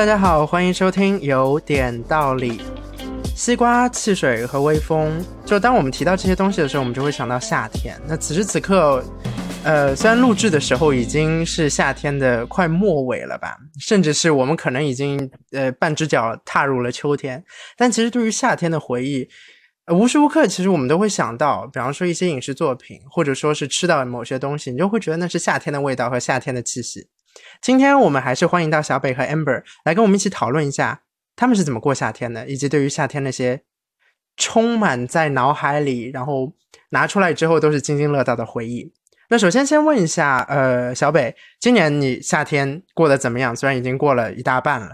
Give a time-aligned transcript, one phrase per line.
[0.00, 2.58] 大家好，欢迎收听有点道理。
[3.36, 8.00] 西瓜、汽水和微风，就当我们提到这些东西的时候，我们就会想到夏天。
[8.08, 9.04] 那此时此刻，
[9.62, 17.44] 呃，虽然录制的时候已经是夏天的快末尾了吧，甚至是我们可能已经呃半只脚踏入了秋天，
[17.76, 19.28] 但其实对于夏天的回忆，
[19.92, 27.08] 无时无刻其实我们都会想到，比方说一些影视作品，或者说是吃到某些东西，你就会觉得那是夏天的味道和夏天的气息。
[27.60, 31.02] 今天我们还是欢迎到小北和 Amber 来跟我们一起讨论一下
[31.36, 33.62] 他们是怎么过夏天的，以及对于夏天那些
[34.36, 36.52] 充满在脑海里，然后
[36.90, 38.92] 拿出来之后都是津津乐道的回忆。
[39.28, 43.54] 那首先先问一下，呃，小北，今年你夏天过得怎么样？
[43.54, 44.88] 虽然已经过了一大半了，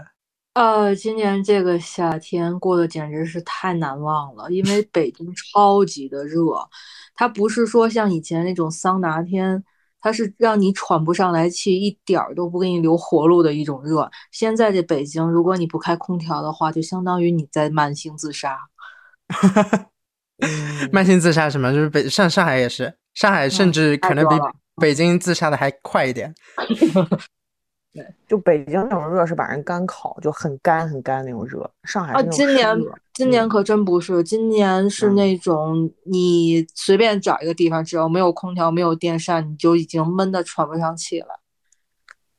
[0.53, 6.69] 呃，今年这个夏天过得简直是太难忘了，因为北京超级的热，
[7.15, 9.63] 它不是说像以前那种桑拿天，
[10.07, 14.09] 它是让你喘不上来气，一点儿都不给你留活路的一种热。
[14.31, 18.57] 现在这北京，如果你不开空调的话，就相当于你在慢性自杀。
[20.39, 21.73] 嗯慢性自杀什么？
[21.73, 24.35] 就是北上上海也是，上海甚至可能比
[24.77, 26.33] 北京自杀的还快一点。
[28.27, 31.67] 就北京那种热是把人干烤，就很干很干那种热。
[31.83, 32.77] 上海今年
[33.13, 41.39] 今年可真不是，今年是嗯那种你随便找一个地方，只要没有空调、没有电扇，你就已经闷得喘不上气了。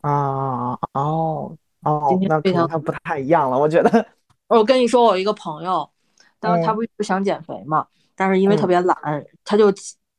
[0.02, 4.06] 啊哦哦那可非常它不太一样了，我觉得。
[4.46, 5.90] 我 跟你说，我有一个朋友，
[6.38, 8.96] 当时他嗯不是想减肥嘛，但是因为特嗯别懒，
[9.44, 9.72] 他就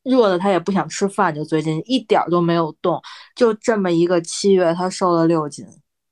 [0.04, 3.02] 热的他也不想吃饭，就最近一点儿都没有动，
[3.36, 5.66] 就这么一个七月，他瘦了六斤。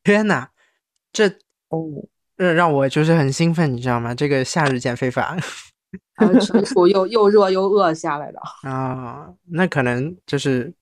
[0.04, 0.50] 天哪，
[1.12, 1.28] 这
[1.70, 1.86] 哦，
[2.36, 4.14] 让让我就是很兴奋，你知道吗？
[4.14, 5.38] 这个夏日减肥法
[6.42, 8.40] 纯属 又又热又饿下来的。
[8.70, 10.74] 啊，那可能就是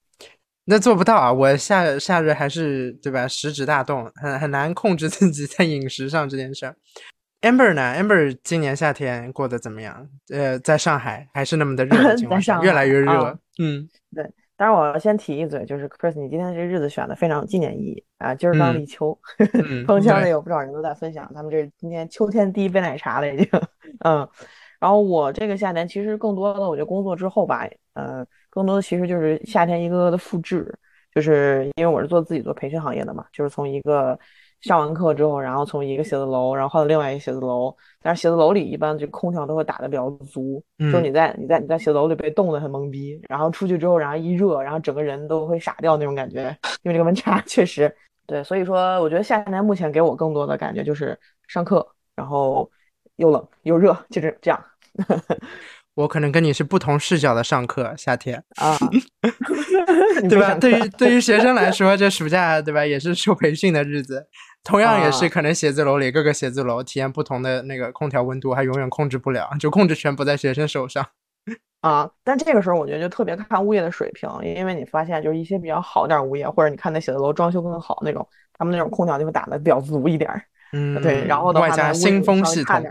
[0.65, 1.31] 那做不到啊。
[1.31, 6.75] 我夏夏日还是对吧，食指大动，很很难控制自己在饮食上这件事儿。
[7.45, 10.09] Amber 呢？Amber 今年夏天过得怎么样？
[10.33, 13.37] 呃，在上海还是那么的热的 情况下，在上越来越热。
[13.59, 13.87] 嗯，
[14.57, 18.33] 当然我先提一嘴，就是 Chris，你今天这日子选的非常有纪念意义啊！
[18.33, 19.15] 今儿刚嗯立秋，
[19.63, 23.47] 嗯朋友圈里有不少人都在分享，他们这是今天秋天第一杯奶茶了已经。
[24.03, 24.27] 嗯，
[24.79, 30.73] 然后我这个夏天其实更多的，我觉得工作之后吧，呃，更多的其实就是夏天一个个的复制，
[31.13, 34.17] 就是因为我是做自己做培训行业的嘛，就是从一个
[34.65, 51.15] 上完课之后，然后从一个写字楼，然后换到另外一个写字楼，但是写字楼里一般这空调都会打得比较足，就你在你在你在写字楼里被冻得很懵逼，然后出去之后，然后一热，然后整个人都会傻掉那种感觉，因为这个温差 确实对，所以说我觉得夏天目前给我更多的感觉就是
[51.47, 52.67] 上课，然后
[53.17, 54.59] 又冷又热，就是这样
[55.95, 58.43] 我可能跟你是不同视角的上课，夏天。
[58.57, 58.77] 啊，
[60.27, 60.53] 对吧？
[60.55, 64.27] 对于对于学生来说，这暑假对吧，也是受培训的日子，
[64.65, 71.05] 同样也是啊可能写字楼里各个写字楼体验不同的那个空调温度，还永远控制不了， 就控制权不在学生手上。
[71.81, 78.27] 啊，但这个时候我觉得就特别看物业的水平，因为你发现就是一些比较好点儿物业，或者你看那写字楼装修更好那种，
[78.57, 80.41] 他们那种空调就会打的比较足一点儿。
[80.73, 82.83] 嗯，对，然后的话外，加新风系统。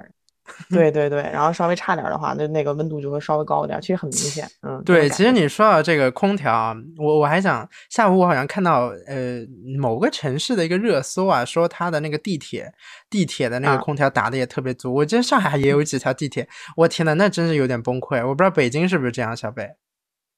[0.69, 4.47] 对 对对，然后稍微差点儿的话，那那个温度就会稍微高一点儿，其实很明显。
[4.63, 9.41] 嗯，对，其实你说到这个空调啊，我我还想下午我好像看到呃
[9.79, 12.73] 某个城市的一个热搜啊，说它的那个地铁
[13.09, 14.93] 地铁的那个啊空调打的也特别足。
[14.95, 16.47] 我记得上海也有几条地铁，
[16.77, 18.21] 我天呐，那真是有点崩溃。
[18.21, 19.71] 我不知道北京是不是这样，小北。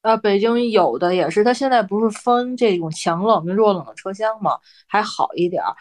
[0.03, 4.53] 呃，北京有的也是，它现在不是分这种强冷跟弱冷的车厢嘛，
[4.87, 5.75] 还好一点儿。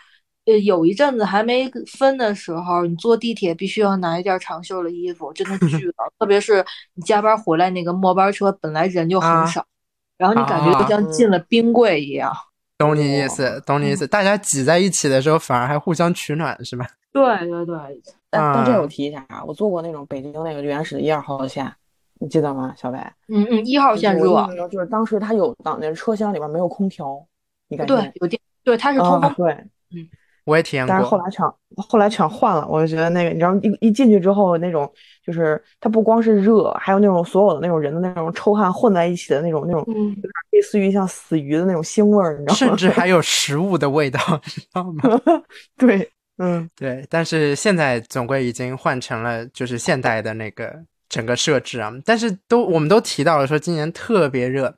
[0.46, 5.94] 呃，有一阵子还没分的时候，你坐地铁必须要拿一件长袖的衣服，真的巨冷。
[6.20, 6.64] 特别是
[6.94, 9.66] 你加班回来那个末班车，本来人就啊很少，
[10.18, 12.32] 然后你感觉啊就像进了冰柜一样。
[12.78, 14.06] 懂你意思，懂你意思。
[14.06, 16.86] 大家挤在一起的时候，反而还互相取暖，是吧？
[17.14, 17.76] 对对对，
[18.30, 21.72] 但但这啊我提一下啊，我坐过那种北京那个原始的一二号线，
[22.20, 23.14] 你记得吗，小白？
[23.30, 27.26] 嗯嗯，一号线热就是当时它有档那车厢里边没有空调，
[27.70, 27.96] 你感觉？
[27.96, 29.68] 对有电，对它是通风，啊对，
[30.46, 31.18] 我也体验过但是后。
[31.18, 31.46] 来全
[31.78, 34.90] 后来全换了，我就觉得那个，你知道一一进去之后那种，
[35.26, 42.56] 就是它不光是热，还有那种所有的那种人的那种臭汗混在一起的那种那种，嗯，有点类似于像死鱼的那种腥味儿，你知道吗？
[42.56, 45.04] 甚至还有食物的味道， 知道吗？
[45.78, 50.74] 对，嗯对，但是现在总归已经换成了就是现代的那个
[51.10, 51.92] 整个设置啊。
[52.06, 54.74] 但是都我们都提到了说今年特别热，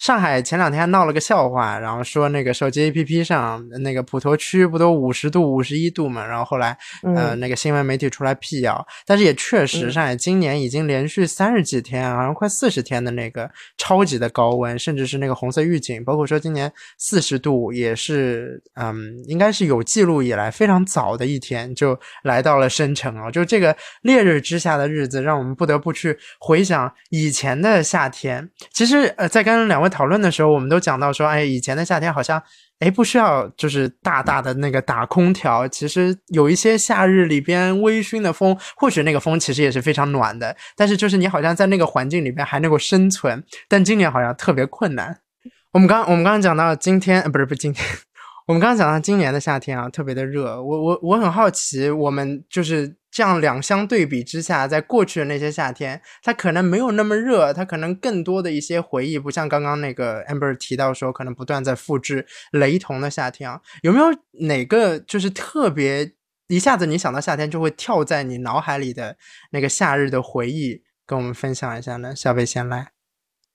[0.00, 28.48] 上海前两天闹了个笑话，然后说那个手机 APP 上那个普陀区不都五十度、五十一度嘛，然后后来呃那个新闻媒体出来辟谣，但是也确实上海今年已经连续三十几天，好像快四十天的那个超级的高温，甚至是那个红色预警，包括说今年四十度也是嗯应该是有记录以来非常早的一天就来到了深城啊，就这个烈日之下的日子，让我们不得不去回想以前的夏天。
[28.72, 29.89] 其实呃在跟两位。
[29.90, 32.42] 讨论的时候，我们都讲到说，哎，以前的夏天好像，
[32.78, 43.44] 哎，不需要就是大大的那个打空调，其实有一些夏日里边微醺的风，或许那个风其实也是非常暖的，但是就是你好像在那个环境里边还能够生存。
[43.68, 45.20] 但今年好像特别困难。
[45.72, 47.84] 我们刚我们刚刚讲到今天，不是不是今天，
[48.46, 50.62] 我们刚刚讲到今年的夏天啊，特别的热。
[50.62, 52.99] 我我我很好奇，我们就是。
[53.10, 63.60] 这样两相对比之下，在过去的那些夏天，它可能没有那么热，它可能更多的一些回忆，不像刚刚那个 Amber 提到说，可能不断在复制雷同的夏天啊。
[63.82, 64.06] 有没有
[64.46, 66.12] 哪个就是特别
[66.46, 69.16] 一下子你想到夏天就会跳在你脑海里的
[69.50, 72.14] 那个夏日的回忆，跟我们分享一下呢？
[72.14, 72.92] 小北先来。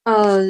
[0.03, 0.41] 呃，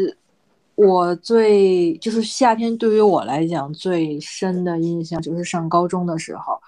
[0.74, 6.60] 我最就是夏天对于我来讲最深的印象就是上高中的时候。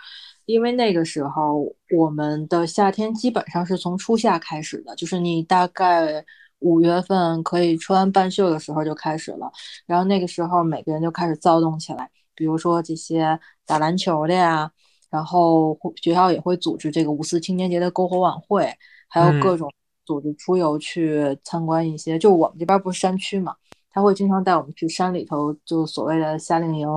[0.47, 6.23] 因为那个时候，我们的夏天基本上是从初夏开始的，就是你大概
[6.59, 9.51] 五月份可以穿半袖的时候就开始了。
[9.85, 14.71] 然后那个时候，每个人就开始躁动起来，比如说这些打篮球的呀，
[15.09, 18.73] 然后学校也会组织这个五四青年节的篝火晚会，
[19.09, 19.69] 还有各种
[20.05, 22.17] 组织出游去参观一些。
[22.17, 23.53] 就我们这边不是山区嘛，
[23.91, 26.87] 他会经常带我们去山里头，就所谓的夏令营。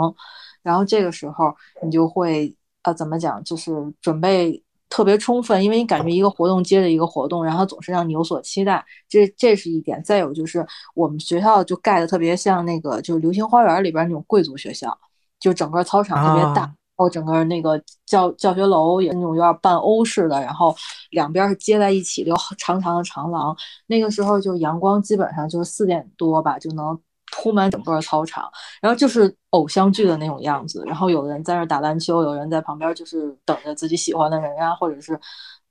[0.62, 2.54] 然后这个时候，你就会。
[2.82, 3.42] 呃，怎么讲？
[3.44, 10.02] 就是准备特别充分，因为你感觉一个活动接着一个活动，然后总是让你有所期待，这这是一点。
[10.02, 14.96] 再有就是我们学校就盖的特别像那个，就是流星花园里边那种贵族学校，
[15.38, 20.74] 就整个操场特别大，然后整个那个教教学楼也那种有点半欧式的，然后
[21.10, 23.54] 两边是接在一起的，有长长的长廊。
[23.86, 26.98] 那个时候就阳光基本上就是四点多吧就能。
[27.32, 28.50] 铺满整个操场，
[28.80, 30.82] 然后就是偶像剧的那种样子。
[30.86, 35.18] 然后有人在那打篮球，有人在旁边就是等着自己喜欢的人呀，或者是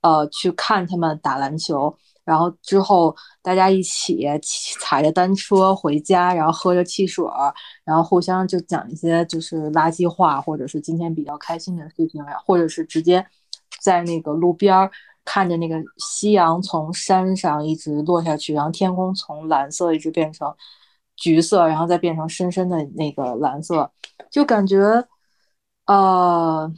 [0.01, 1.93] 呃去看他们打篮球。
[2.23, 4.23] 然后之后大家一起
[4.79, 7.25] 踩着单车回家，然后喝着汽水，
[7.83, 13.25] 然后互相就讲一些就是垃圾话，或者是今天比较开心的事情呀，或者是直接
[13.81, 14.89] 在那个路边
[15.25, 20.53] 看着那个夕阳从山上一直落下去，然后天空从蓝色一直变成。
[21.19, 23.89] 橘色，然后再变成深深的那个蓝色，
[24.31, 24.77] 就感觉，
[25.85, 26.71] 呃，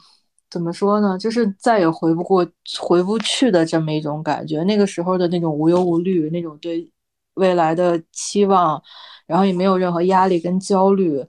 [0.49, 1.17] 怎么说呢？
[1.17, 2.45] 就是再也回不过、
[2.79, 4.63] 回不去的这么一种感觉。
[4.63, 6.89] 那个时候的那种无忧无虑，那种对
[7.35, 8.81] 未来的期望，
[9.27, 11.25] 然后也没有任何压力跟焦虑，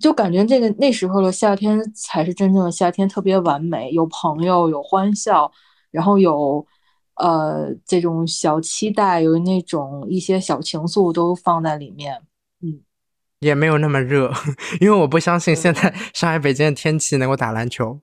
[0.00, 5.50] 就感觉这个那时候的夏天才是真正的夏天，特别完美，有朋友，有欢笑，
[5.90, 6.66] 然后有。
[7.18, 12.20] 呃，这种小期待，有那种一些小情愫都放在里面。
[13.40, 14.32] 也没有那么热，
[14.80, 18.00] 因为我不相信现在上海、北京的天气能够打篮球，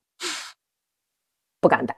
[1.60, 1.96] 不敢打，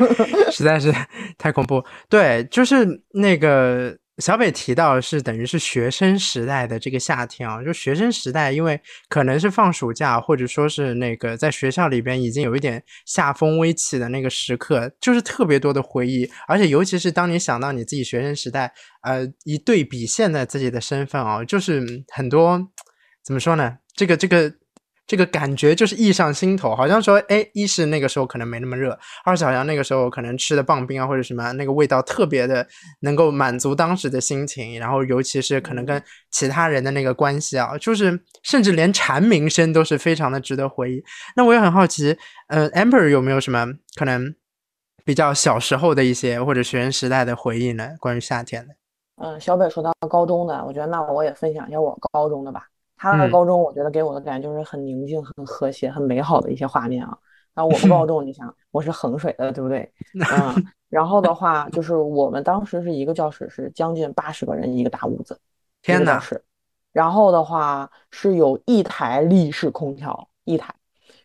[0.52, 0.92] 实在是
[1.38, 1.84] 太恐怖。
[2.08, 3.98] 对，就是那个。
[4.18, 18.72] 小北提到是等于是学生时代的这个夏天啊，就学生时代，因为可能是放暑假，或者说是那个在学校里边已经有一点夏风微起的那个时刻，就是特别多的回忆，而且尤其是当你想到你自己学生时代，
[19.02, 22.68] 呃，一对比现在自己的身份啊，就是很多
[23.24, 23.78] 怎么说呢？
[23.94, 24.52] 这个这个。
[25.06, 32.66] 这个感觉就是意上心头，好像说，哎，一是那个时候可能没那么热，二是好像那个时候可能吃的棒冰啊或者什么，那个味道特别的
[33.00, 41.04] 能够满足当时的心情，然后尤其是可能跟其他人的那个关系啊，就是甚至连蝉鸣声都是非常的值得回忆。
[41.36, 42.16] 那我也很好奇，
[42.48, 43.66] 呃，amber 有没有什么
[43.96, 44.34] 可能
[45.04, 47.90] 比较小时候的一些或者学生时代的回忆呢？
[48.00, 48.74] 关于夏天的？
[49.22, 52.68] 嗯，小北说到高中的，我觉得那我也分享一下我高中的吧。
[52.96, 57.16] 他的高中，我觉得给我的感觉就是很宁静、很和谐、很美好的一些画面啊。
[57.54, 59.90] 然后我们高中，你想，我是衡水的，对不对？
[60.14, 60.64] 嗯。
[60.88, 65.38] 然后的话，就是我们当时是一个教室，是将近八十个人一个大屋子，
[65.82, 66.18] 天哪！
[66.20, 66.42] 是。
[66.92, 70.72] 然后的话，是有一台立式空调，一台。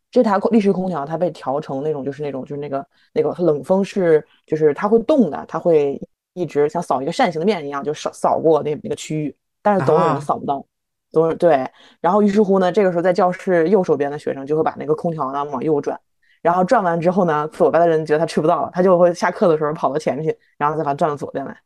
[0.10, 2.84] 这台立式空调它被调成那种，就是那种，就是那个
[3.14, 6.02] 那个冷风是，就是它会动的，它会
[6.34, 10.66] 一直像扫一个扇形的面一样，就扫扫过那那个区域，但是总有人扫不到。
[11.12, 11.70] 都是对，
[12.02, 16.00] 然后于是乎呢，这个时候在教室右手边的学生就会把那个空调呢往右转，
[16.42, 21.58] 然后转完之后呢，左边的人觉得他吃不到了，他就会下课的时候跑到前面去，然后再把它转到左边来。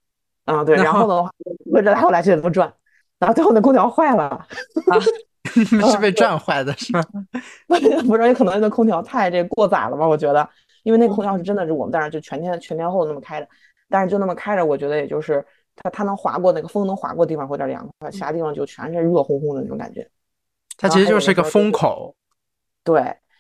[0.46, 1.32] 啊，对，然后的话，
[1.72, 2.70] 或者他后来就这么转，
[3.18, 5.00] 然后最后那空调坏了，啊，
[5.90, 7.02] 是被转坏的是吗？
[7.66, 7.76] 不
[8.18, 10.06] 是，也可能那空调太这过载了吧？
[10.06, 10.46] 我觉得，
[10.84, 13.48] 因为那个空调是真的是我们在那就全天全天候那么开着，
[13.90, 20.10] 但是就那么开着，我觉得也就是它它能划过那个风能划过地方会有点凉快，其他地方就全是热烘烘的那种感觉。
[20.78, 22.16] 它其实就是一个风口。
[22.84, 23.00] 对，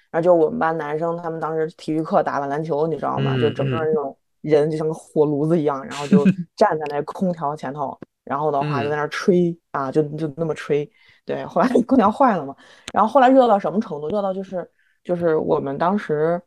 [0.09, 3.37] 然后就我们班男生他们当时体育课打完篮球，你知道吗？
[3.37, 6.23] 就整个那种人就像个火炉子一样，然后就
[6.55, 10.89] 站在那空调前头，然后的话就在那吹啊，就就那么吹。
[11.25, 12.55] 对，后来空调坏了嘛，
[12.93, 14.09] 然后后来热到什么程度？
[14.09, 14.69] 热到就是
[15.03, 16.41] 就是我们当时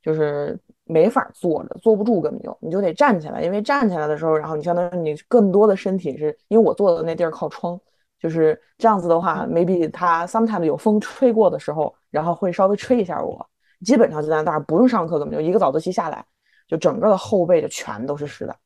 [0.00, 0.58] 就是
[0.92, 7.80] 没法坐着，坐不住，根本就你就得站起来，因为站起来的时候，然后你相当于你更多的身体是因为我坐的那地儿靠窗，
[8.18, 13.44] 就是这样子的话，maybe 它 sometimes 有风吹过的时候，然后会稍微吹一下我，
[13.84, 16.24] 基本上就在那儿不用上课，根本就一个早自习下来，
[16.68, 18.56] 就整个的后背就全都是湿的，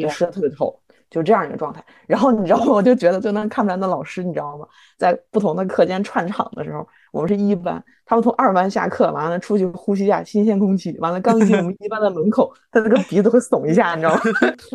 [0.00, 0.78] 就湿的特别透。
[1.10, 2.66] 就这样一个状态，然后你知道吗？
[2.72, 4.64] 我就觉得就能看出来那老师，你知道吗？
[4.96, 14.20] 在不同的课间串场的时候，我们是一班，他们从二班下课完了出去呼吸一下新鲜空气，完了刚进我们一班的门口，他那个鼻子会耸一下，你知道吗？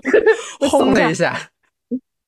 [0.69, 1.35] 轰的一下。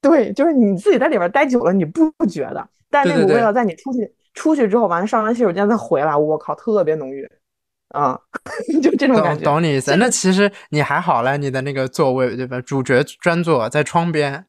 [0.02, 2.68] 对，就是你自己在里边待久了，你不觉得？
[2.90, 7.30] 但那股味道在你出去出去之后，完了上完洗手间再回来，我靠，特别浓郁。
[7.90, 8.20] 啊，
[8.84, 9.96] 就这种感觉，懂你意思。
[9.96, 12.60] 那其实你还好了，你的那个座位对吧？
[12.60, 14.46] 主角专座在窗边，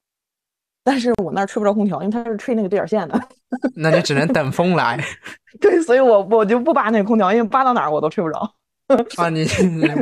[0.84, 3.20] 但是我那儿吹不着空调，因为它是吹那个对角线的。
[3.76, 4.98] 那你只能等风来。
[5.60, 8.38] 对，所以我我就不扒那个空调，因为扒到哪儿我都吹不着。
[9.16, 9.46] 啊，你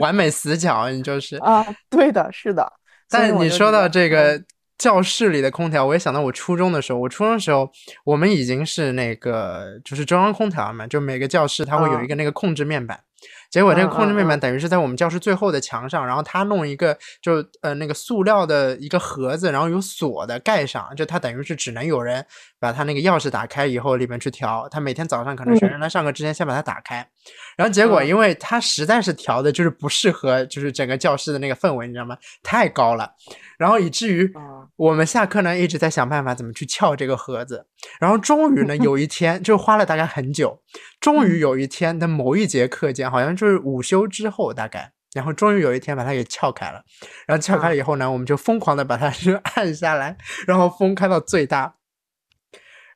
[0.00, 2.72] 完美死角，你就是啊，对的，是的。
[3.10, 4.40] 但你说到这个
[4.78, 7.00] 教室里的空调，我也想到我初中的时候。
[7.00, 7.68] 我初中的时候，
[8.04, 13.00] 我们已经是那个就是中央空调嘛，就每个教室它会有一个那个控制面板。
[13.50, 22.24] 结果这个控制面板等于是在我们教室最后的墙上，然后他弄一个就呃那个塑料的一个盒子，然后有锁的盖上，就他等于是只能有人
[22.58, 24.68] 把他那个钥匙打开以后里面去调。
[24.68, 27.08] 他每天早上可能学生来上课之前先把它打开，
[27.56, 32.16] 然后结果因为它实在是调的就是不适合就是整个教室的那个氛围，你知道吗？
[32.42, 33.10] 太高了。
[33.58, 34.30] 然后以至于
[34.76, 37.66] 我们下课呢一直在想办法怎么去撬这个盒子，
[37.98, 40.60] 然后终于呢 有一天就花了大概很久，
[41.00, 46.82] 终于有一天的某一节课间，好像就是午休之后大概，然后终于有一天把它给撬开了，
[47.26, 51.76] 然后撬开了以后呢，我们就疯狂的把它 就按下来，然后风开到最大。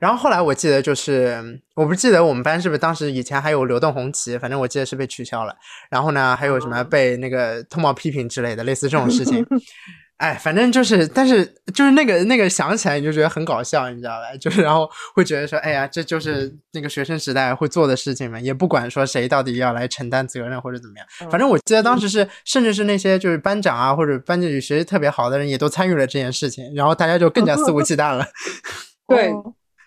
[0.01, 5.55] 然后后来我记得就是我不记得我们班是不是当时以前还有流动红旗，反正我记得是被取消了。
[5.91, 9.47] 然后呢还有什么被那个通报批评之类的类似这种事情。
[10.21, 14.37] 哎，反正就是，但是就是那个那个想起来你就觉得很搞笑，你知道吧？
[14.39, 21.31] 就是然后会觉得说，哎呀，这就是那个学生时代会做的事情嘛，也不管说谁到底要来承担责任或者怎么样。
[21.31, 28.27] 反正我记得当时是，甚至是那些就是班长啊或者班级里学习特别好的人也都参与了这件事情，然后大家就更加肆无忌惮了。
[29.09, 29.33] 对，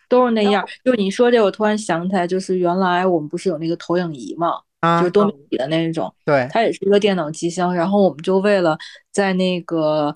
[0.09, 0.65] 都是那样。
[0.83, 4.53] 就你说这，我突然想起来，就是原来我们不是有那个投影仪嘛？
[4.99, 7.73] 就是多媒体的那种，对，它也是一个电脑机箱。
[7.73, 8.77] 然后我们就为了
[9.13, 10.13] 在那个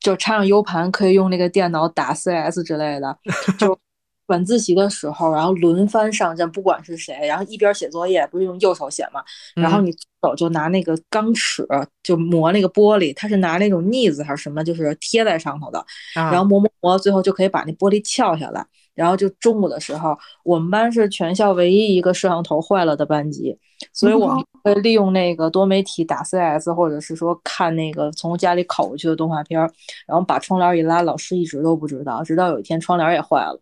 [0.00, 3.18] 就插上 U 盘，可以用那个电脑打 CS 之类的。
[3.58, 3.78] 就
[4.28, 9.22] 晚自习的时候，然后轮番上阵，不管是谁，然后一边写作业，不是用右手写嘛，
[9.54, 11.64] 然后你手就拿那个钢尺
[12.02, 18.66] 就磨那个玻璃，它是拿那种腻子还是什么，就是贴在上头的，然后磨磨磨，最后就可以把那玻璃撬下来。
[18.96, 23.56] 然后就中午的时候，我们班是全校唯一一个摄像头坏了的班级，
[23.92, 29.60] 所以我们会利用那个多媒体打 CS，或者是说看那个从家里拷过去的动画片，
[30.06, 33.60] 然后把窗帘一拉，老师一直都不知道，直到有一天窗帘也坏了，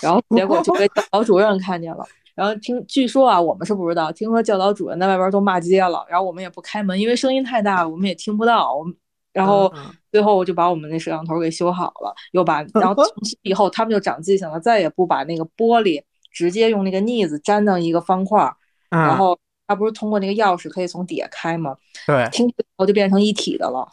[0.00, 2.04] 然后结果就被教导主任看见了。
[2.34, 8.74] 然后听据说啊，我们是不知道，听说教导主任在外边都骂街了，然后我们也不开门，因为声音太大了，我们也听不到。
[8.74, 8.94] 我们。
[9.38, 9.72] 然后
[10.10, 16.02] 最后我就把我们那摄像头给修好了，又把 然后从此以后他们就长记性了，再也不把那个玻璃
[16.32, 18.56] 直接用那个腻子粘到一个方块儿，
[18.90, 21.76] 然后它不是通过那个钥匙可以从底下开吗？
[22.06, 23.86] 对，听后就变成一体的了。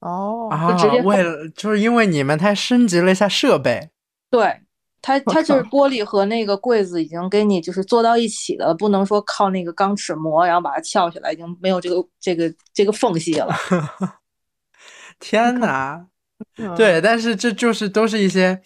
[0.00, 3.90] 哦，就直接为了就是因为你们才升级了一下设备。
[4.30, 4.60] 对，
[5.02, 13.52] 它它就是玻璃和那个柜子已经给你就是做到一起的，不能说靠那个钢尺磨，然后把它翘起来，已经没有这个这个这个缝隙了。
[15.20, 16.06] 天哪，
[16.76, 18.60] 对，但是这就是都是一些，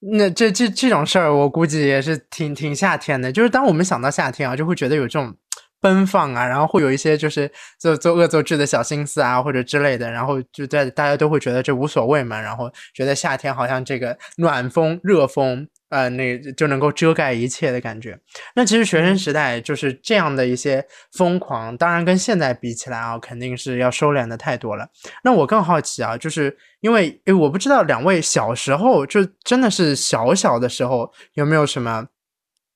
[0.00, 3.32] 那这这这种事儿，我估计也是挺挺夏天的。
[3.32, 5.34] 就是当我们想到夏天啊，就会觉得有这种
[5.80, 18.18] 奔放啊，然后会有一些就是做做恶作剧的小心思啊，或者之类的，然后就在大家都会觉得这无所谓嘛，然后觉得夏天好像这个暖风、热风呃，那就能够遮盖一切的感觉。
[18.54, 24.88] 那其实学生时代就是这样的一些疯狂，当然跟现在比起来啊，肯定是要收敛的太多了。
[25.24, 32.06] 那我更好奇啊，就是因为诶，我不知道两位小时候就真的是小小的时候有没有什么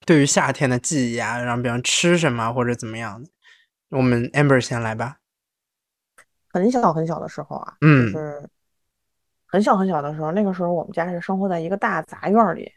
[0.06, 1.38] 对于夏天的记忆啊？
[1.38, 3.28] 然后比方吃什么或者怎么样的？
[3.90, 5.16] 我们 Amber 先来吧。
[6.50, 8.48] 很小很小的时候啊，嗯，就是
[9.46, 12.70] 很小很小的时候，那个时候我们家是生活在一个大杂院里，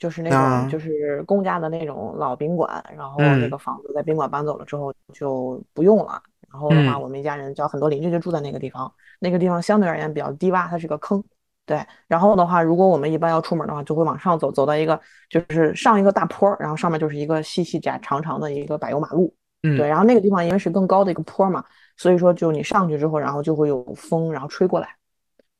[0.00, 8.90] 就是那种就是公家的那种老宾馆，然后那个房子在宾馆搬走了之后就不用了，然后的话我们一家人叫很多邻居就住在那个地方，
[9.20, 11.22] 那个地方相对而言比较低洼，它是个坑，
[11.66, 21.62] 对，然后的话如果我们一般要出门的话，就会往上走，走到一个就是上一个大坡，然后上面就是一个细细窄长长的一个柏油马路，嗯，对，然后那个地方因为是更高的一个坡嘛。
[21.96, 24.88] 所以说，就你上去之后，然后就会有风，然后吹过来，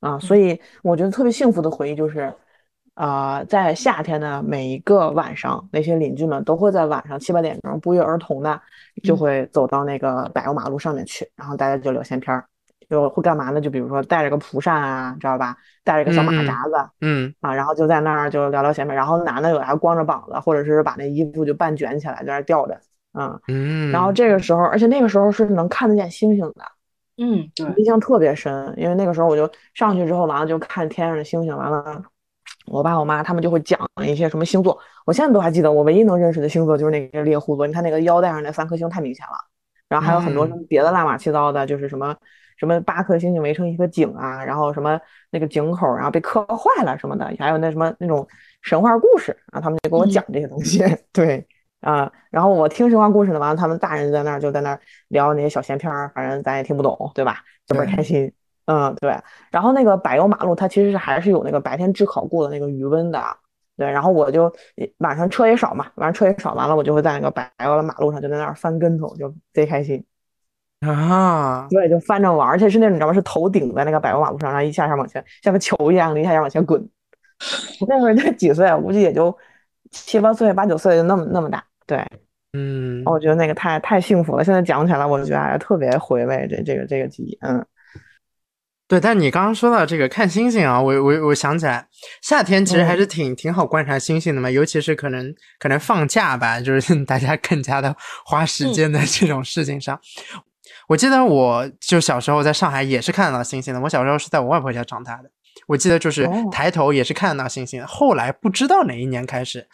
[0.00, 2.32] 啊，所以我觉得特别幸福的回忆就是，
[3.00, 8.60] 啊，在夏天的每一个晚上，那些邻居们都会在晚上七八点钟不约而同的
[9.02, 12.44] 就会走到那个柏油马路上面去，然后大家就聊闲篇儿，
[12.90, 13.58] 就会干嘛呢？
[13.58, 15.56] 就比如说带着个蒲扇啊，知道吧？
[15.82, 22.78] 带着个小马扎子，嗯啊，然后就在那儿就聊聊闲篇，然后男的有的还光着膀子，或者是把那衣服就半卷起来在那儿吊着。
[23.14, 26.62] 嗯，然后这个时候，而且那个时候是能看得见星星的，
[27.16, 32.02] 嗯，对，印象特别深，因为那个时候我就上去之后，完了就看天上的星星，完了，
[32.70, 39.32] 我爸我妈他们就会讲一些什么星座，我现在都还记得，我唯一能认识的星座就是那个猎户座，你看那个腰带上那三颗星太明显了，
[39.88, 42.16] 然后还有很多什么别的乱码七糟的，就是什么
[42.56, 45.00] 什么八颗星星围成一个井啊，然后什么
[45.30, 48.26] 那个井口然后被磕坏了什么的，还有那什么那种
[48.62, 51.46] 神话故事啊，他们就给我讲这些东西， 对。
[51.80, 57.38] 啊，然后我听神话故事呢，完了他们大人在那儿就在那儿聊那些小闲篇儿，反正咱也听不懂，对吧？
[57.66, 58.30] 就倍儿开心。
[58.70, 59.18] 嗯，对。
[59.50, 63.20] 然后那个柏油马路，它其实是还是有那个白天炙烤过的那个余温的。
[63.76, 64.52] 对，然后我就
[64.98, 70.04] 晚上车也少嘛，晚上车也少，完了我就会在那个柏油的马路上就在那儿翻跟头，就贼开心
[70.80, 71.66] 啊。
[71.70, 73.12] 对，就翻着玩，而且是那种你知道吗？
[73.12, 76.86] 是头顶在那个柏油马路上，然后一下下往前，像个球一样的，一下下往前滚。
[77.88, 78.76] 那会儿才几岁啊？
[78.76, 79.34] 估计也就
[79.90, 81.64] 七八岁、八九岁，就那么那么大。
[81.86, 82.06] 对，
[82.52, 84.44] 嗯，我觉得那个太太幸福了。
[84.44, 87.38] 现在讲起来，我觉得还特别回味这这个这个记忆。
[87.40, 87.64] 嗯，
[88.90, 89.00] 对。
[89.00, 91.86] 但你刚刚说到这个看星星啊，我我我想起来，
[92.20, 99.98] 夏天其实还是挺挺好观察星星的嘛，尤其是可能可能放假吧，就是大家更加的花时间在这种事情上。
[100.88, 103.80] 我记得我就小时候在上海也是看得到星星的。
[103.80, 105.30] 我小时候是在我外婆家长大的，
[105.68, 107.86] 我记得就是抬头也是看得到星星。
[107.86, 109.68] 后来不知道哪一年开始。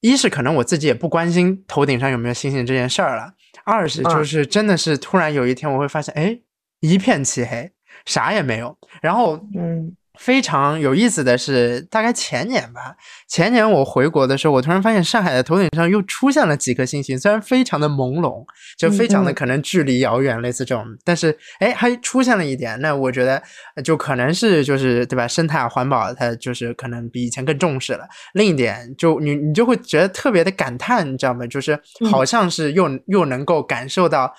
[0.00, 3.32] 一是可能我自己也不关心头顶上有没有星星这件事儿了，
[3.64, 6.38] 二是就是真的是突然有一天我会发现，哎，
[6.78, 7.72] 一片漆黑，
[8.08, 9.94] 啥也没有，然后嗯。
[10.18, 12.96] 非常有意思的是，大概前年吧，
[13.28, 18.44] 前年我回国的时候，我突然发现上海的头顶上又出现了几颗星星，虽然非常的朦胧，
[18.76, 23.40] 就非常的可能距离遥远，类似这种，但是哎，还出现了一点，那我觉得
[23.84, 28.04] 就可能是就是对吧，生态环保它就是可能比以前更重视了。
[28.32, 31.46] 另一点，就你你就会觉得特别的感叹，你知道吗？
[31.46, 34.34] 就是好像是又又能够感受到。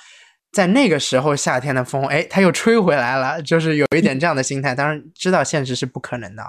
[0.52, 4.74] 在那个时候，夏天的风，哎，它又吹回来了，就是有一点这样的心态。
[4.74, 6.44] 当然，知道现实是不可能的，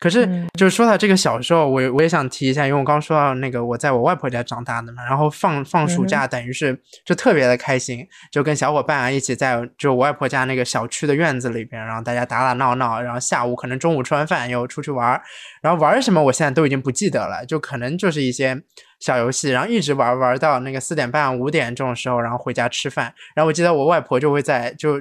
[0.00, 15.20] 可是，就是说到这个小时候，我我也想提一下，因为我刚说到那个我在我外婆家长大的嘛，然后放放暑假，等于是就特别的开心，就跟小伙伴啊一起在就我外婆家那个小区的院子里边，然后大家打打闹闹，然后下午可能中午吃完饭又出去玩，
[15.62, 18.62] 然后玩什么我现在都已经不记得了，就可能就是一些。
[19.00, 23.14] 小游戏，然后一直玩玩到那个四点半、五点这种时候，然后回家吃饭。
[23.36, 25.00] 然后我记得我外婆就会在就，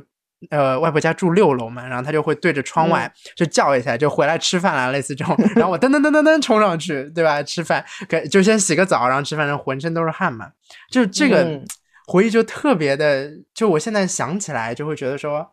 [0.49, 5.35] 呃，外婆家住六楼嘛，然后他就会对着窗外就叫一下，就回来吃饭啦，类似这种。
[5.55, 7.41] 然后我噔噔噔噔噔冲上去，对吧？
[7.43, 10.51] 吃饭，给就先洗个澡，然后吃饭，然后浑身都是汗嘛。
[10.91, 11.61] 就这个
[12.05, 15.51] 回忆就特别的，就我现在想起来就会觉得说，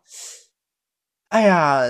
[1.29, 1.81] 哎呀。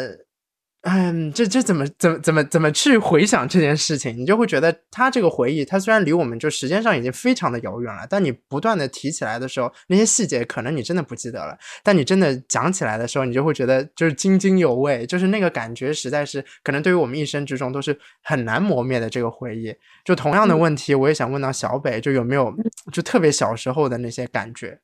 [0.88, 19.74] 嗯，这这怎么怎么怎么怎么去回想这件事情，你就会觉得他这个回忆，他虽然离我们就时间上已经非常的遥远了，但你不断的提起来的时候，那些细节可能你真的不记得了，但你真的讲起来的时候，你就会觉得就是津津有味，就是那个感觉实在是可能对于我们一生之中都是很难磨灭的这个回忆。
[20.04, 22.54] 就同样的问题，我也想问到小北，就有没有
[22.92, 24.80] 就特别小时候的那些感觉？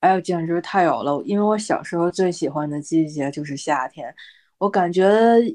[0.00, 1.22] 哎呦，简直太有了！
[1.26, 4.14] 因为我小时候最喜欢的季节就是夏天。
[4.58, 5.04] 我感觉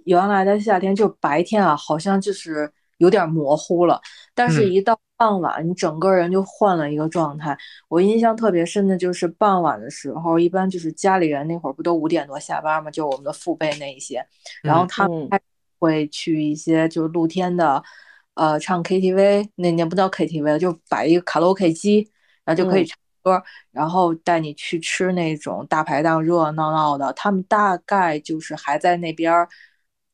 [0.05, 3.99] 原来的夏天就白天啊，好像就是有点模糊了，
[4.33, 7.57] 但是一到傍晚，你整个人就换了一个状态。
[7.89, 14.25] 我印象特别深的就是傍晚的时候，一般就是家里人那会儿不都五点多下班嘛，就我们的父辈那一些，
[14.61, 15.11] 然后他们
[15.79, 17.83] 会去一些就是露天的，
[18.35, 22.09] 呃唱 KTV，那年不叫 KTV，就摆一个卡拉 OK 机，
[22.45, 27.11] 然后就可以唱歌，然后带你去吃那种大排档，热热闹闹的。
[27.13, 29.47] 他们大概就是还在那边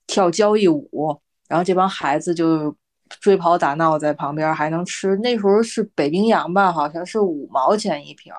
[0.08, 2.76] 跳交谊舞，然后这帮孩子就
[3.19, 5.15] 追跑打闹在旁边，还能吃。
[5.17, 8.32] 那时候是北冰洋吧，好像是五毛钱一瓶，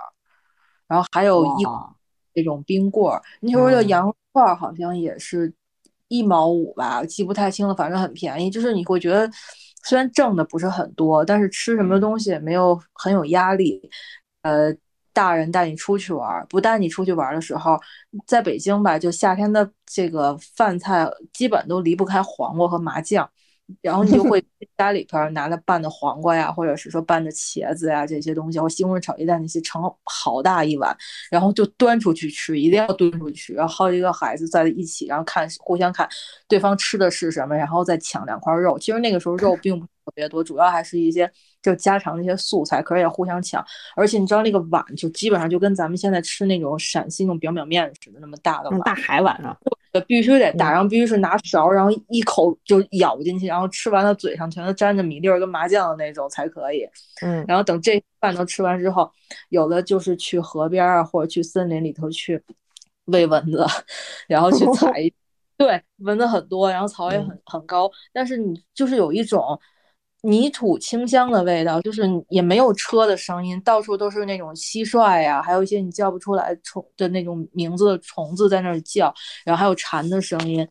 [0.86, 1.66] 然后还有一
[2.34, 3.20] 那种冰棍儿。
[3.40, 5.52] 那时候的羊肉串好像也是。
[6.12, 8.50] 一毛五吧，记不太清了，反正很便宜。
[8.50, 9.30] 就是你会觉得，
[9.84, 13.80] 虽然挣的不是很多，但是吃什么东西也没有很有压力。
[14.42, 14.74] 呃，
[15.12, 17.78] 大人带你出去玩，不带你出去玩的时候，
[18.26, 23.28] 在北京吧，就夏天的这个饭菜基本都离不开黄瓜和麻酱。
[23.82, 24.44] 然后你就会
[24.76, 30.96] 家里边拿的拌的黄瓜呀，或者是说拌的茄子呀这些东西，或西红柿炒鸡蛋那些盛好大一碗，
[31.30, 36.08] 然后就端出去吃，一定要端出去，然后好几个孩子在一起，然后看互相看
[36.48, 38.76] 对方吃的是什么，然后再抢两块肉。
[38.76, 41.30] 其实那个时候肉并不特别多，主要还是一些
[41.62, 43.64] 就家常那些素菜，可是也互相抢。
[43.96, 49.56] 而且你知道那个碗就基本上就跟咱们现在吃那种陕西那种表表面似的那么大的碗，大海碗啊。
[50.06, 56.88] 必须得打，然后必须是拿勺，然后一口就咬进去，然后吃完了嘴上全都沾着米粒儿跟麻酱的那种才可以。
[57.22, 59.10] 嗯，然后等这饭都吃完之后，
[59.48, 62.40] 有的就是去河边啊，或者去森林里头去
[63.06, 63.66] 喂蚊子，
[64.28, 64.92] 然后去 采。
[65.56, 69.58] 对，蚊子很多，然后草也很很高，但是你就是有一种。
[70.22, 79.12] 泥土清香的味道，就是也没有车的声音，到处都是那种蟋蟀呀，还有一些你叫不出来虫的那种名字的虫子在那儿叫，
[79.44, 80.66] 然后还有蝉的声音，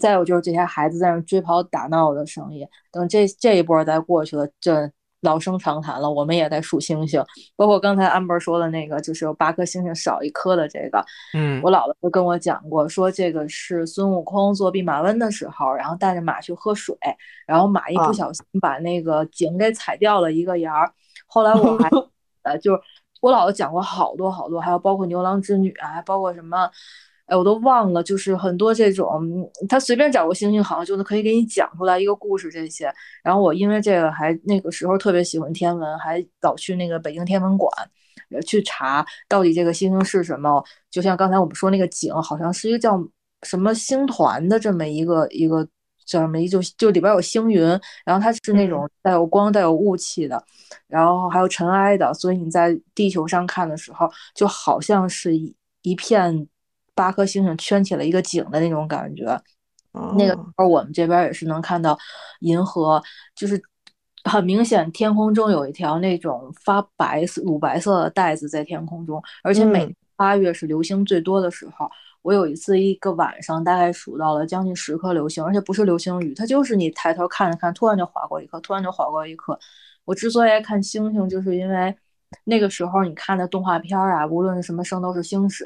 [0.00, 2.66] 再有就是这些孩子在那追跑打闹的声音。
[2.90, 4.90] 等这这一波再过去了，这。
[5.22, 7.24] 老生常谈了，我们也在数星星，
[7.56, 11.04] 包括刚才 amber 说的那个，就是有八颗星星少一颗的这个，
[11.34, 16.96] 嗯，我姥姥就跟我讲过，说这个是孙悟空做弼马温的时候，然后带着马去喝水，
[17.46, 20.92] 然后马一不小心把那个井给踩掉了一个沿儿，
[21.26, 21.88] 后来我还
[22.42, 22.80] 呃，就是
[23.20, 26.68] 我姥姥讲过好多好多，还有包括牛郎织女啊，还包括什么。
[27.32, 32.92] 哎，我都忘了，就是很多这种，他随便找个星星，好像就能可以给你讲出来一个故事这些。
[33.24, 37.72] 然后我因为这个还那个时候特别喜欢天文，还老去那个北京天文馆，
[38.46, 40.62] 去查到底这个星星是什么。
[40.90, 43.02] 就像刚才我们说那个井，好像是一个叫
[43.44, 45.66] 什么星团的这么一个一个
[46.04, 47.62] 叫什么一就就里边有星云，
[48.04, 50.44] 然后它是那种带有光、带有雾气的，
[50.86, 56.46] 然后还有尘埃的，所以你在地球上看的时候，就好像是一一片。
[56.94, 59.24] 八颗星星圈起了一个井的那种感觉，
[60.16, 61.98] 那个时候我们这边也是能看到
[62.40, 63.02] 银河，
[63.34, 63.60] 就是
[64.24, 71.90] 很明显天空中有一条那种发白色、乳白色的带子在天空中，而且每八月是流星最多的时候。
[72.22, 79.58] 我有一次一个晚上大概数到了将近十颗流星，而且不是流星雨，它就是你抬头看了看，突然就划过一颗，突然就划过一颗。
[80.04, 81.92] 我之所以爱看星星，就是因为
[82.44, 85.64] 那个时候你看的动画片啊，无论是什么《圣斗士星矢》。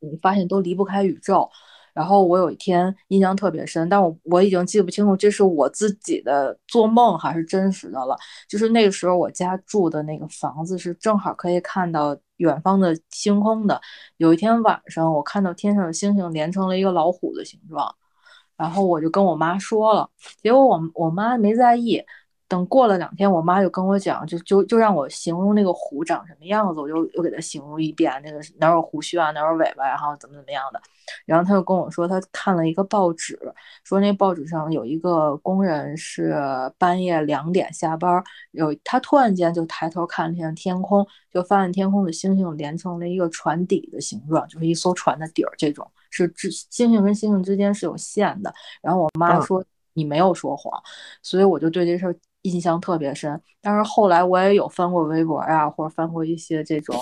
[0.00, 1.48] 你发现都离不开宇宙，
[1.94, 8.16] 然后我有一天印象特别深，但我我已经记不清楚这是我自己的做梦还是真实的了。
[8.48, 13.80] 就是那个时候我家住的那个房子是正好可以看到远方的星空的。
[14.18, 17.94] 有一天晚上，我看到天上的星星连成了一个老虎的形状，
[18.56, 20.10] 然后我就跟我妈说了，
[20.42, 22.02] 结果我我妈没在意。
[22.48, 30.80] 等过了两天，我妈就跟我讲，就就就让我形容那个虎长什么样子，我就又给她形容一遍，那个哪有胡须啊，哪有尾巴，然后怎么怎么样的。
[31.24, 33.36] 然后她就跟我说，她看了一个报纸，
[33.82, 36.36] 说那报纸上有一个工人是
[36.78, 48.54] 半夜两点下班，有他突然间就抬头看了一下天空，就发现天空的星星连成了一个船底的形状，就是一艘船的底儿，这种是之星星跟星星之间是有线的。
[48.80, 50.80] 然后我妈说你没有说谎，
[51.22, 52.16] 所以我就对这事儿。
[52.50, 56.96] 印象特别深，但是后来我也有翻过微博呀，或者翻过一些这种，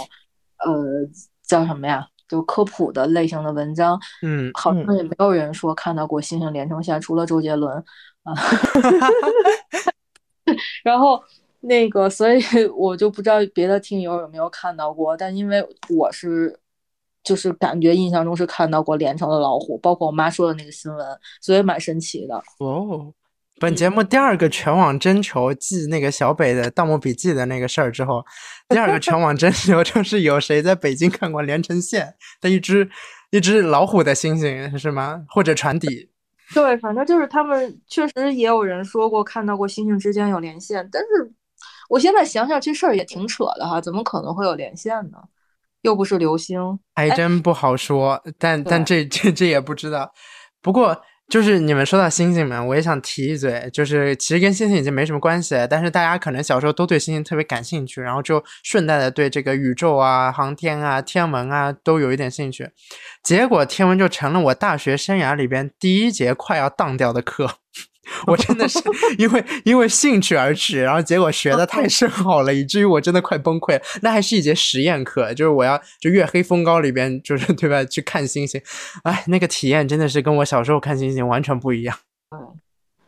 [0.64, 1.06] 呃，
[1.42, 7.76] 叫什么呀，就科普的类型的文章，嗯，好像也没有人说看到过星星连成线，除了周杰伦
[8.22, 8.34] 啊。
[10.84, 11.22] 然后
[11.60, 12.40] 那个，所以
[12.76, 16.58] 我就不知道别的听友有没有看到过，但因为我是，
[17.22, 21.06] 就是感觉印象中是看到过连成的老虎，包括我妈说的那个新闻，
[21.40, 23.12] 所以蛮神奇的哦。
[23.64, 28.22] 本节目第二个全网征求记那个小北的《盗墓笔记》的那个事儿之后，
[28.68, 32.86] 第二个全网征求就是有谁在北京看过连成线的一只
[33.30, 35.24] 一只老虎的星星是吗？
[35.30, 36.10] 或者船底？
[36.52, 41.32] 对，反正就是他们确实也有人说过看到过星星之间有连线，但是
[41.88, 45.16] 我现在想想这事儿也挺扯的哈，怎么可能会有连线呢？
[45.80, 48.22] 又不是流星，还真不好说。
[48.36, 50.12] 但但这这这也不知道。
[50.60, 51.00] 不过。
[51.28, 62.68] 就是你们说到星星们，我也想提一嘴，就是其实跟星星已经没什么关系了，但是大家可能小时候都对星星特别感兴趣，然后就顺带的对这个宇宙啊、航天啊、天文啊都有一点兴趣，
[63.22, 67.58] 结果天文就成了我大学生涯里边第一节快要当掉的课。
[68.26, 68.78] 我真的是
[69.18, 73.80] 因为因为兴趣而去，然后结果学的太深奥了，以至于我真的快崩溃。
[74.02, 77.84] 那还是一节实验课，就是我要就月黑风高里边，就是对吧？
[77.84, 78.60] 去看星星，
[79.04, 81.96] 哎，那个体验真的是跟我小时候看星星完全不一样。
[82.34, 82.58] 嗯，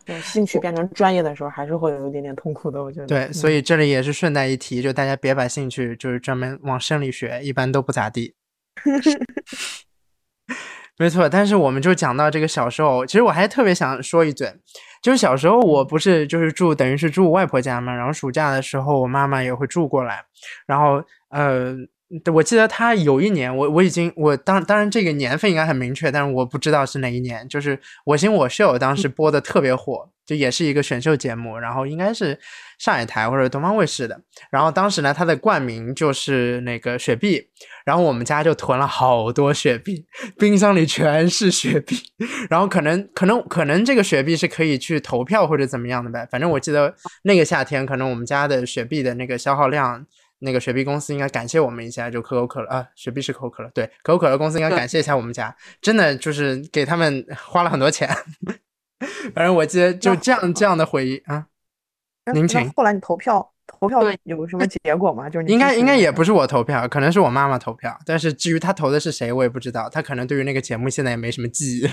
[0.04, 2.82] 对，兴趣变成专业的时候，还是会有一点点痛苦的。
[2.82, 3.06] 我觉得。
[3.06, 8.34] 对，所以这里也是顺带一提，就大家别把兴趣就是专门往生理学，一般都不咋地。
[10.98, 14.54] 没错，但是我们就讲到这个小时候，其实我还特别想说一嘴。
[15.02, 17.94] 就是小时候，我不是就是住，等于是住外婆家嘛。
[17.94, 20.24] 然后暑假的时候，我妈妈也会住过来。
[20.66, 21.74] 然后，呃，
[22.32, 27.48] 我记得她有一年，我我已经我当当然这个年份应该很明确，但是我不知道是哪一年。
[27.48, 30.08] 就是《我行我秀》当时播的特别火。
[30.26, 32.38] 就也是一个选秀节目，然后应该是
[32.78, 34.20] 上海台或者东方卫视的。
[34.50, 37.48] 然后当时呢，它的冠名就是那个雪碧，
[37.84, 40.04] 然后我们家就囤了好多雪碧，
[40.36, 41.96] 冰箱里全是雪碧。
[42.50, 46.26] 然后可能可能可能这个雪碧是可以去投票或者怎么样的呗。
[46.30, 50.04] 反正我记得那个夏天，可能我们家的雪碧的那个消耗量，
[50.40, 58.10] 那个雪碧公司应该感谢我们一下，就可口可乐啊，雪碧是可口可乐，对，可口可乐公司应该感谢一下我们家，真的就是给他们花了很多钱。
[59.34, 61.46] 反正我记得就这样这样的回忆啊，
[62.32, 62.70] 您请。
[62.72, 65.28] 后来你投票投票有什么结果吗？
[65.28, 67.98] 就是应该应该也不是我投票，可能是我妈妈投票。
[68.06, 69.88] 但是至于她投的是谁，我也不知道。
[69.88, 71.88] 她可能对于那个节目现在也没什么记忆。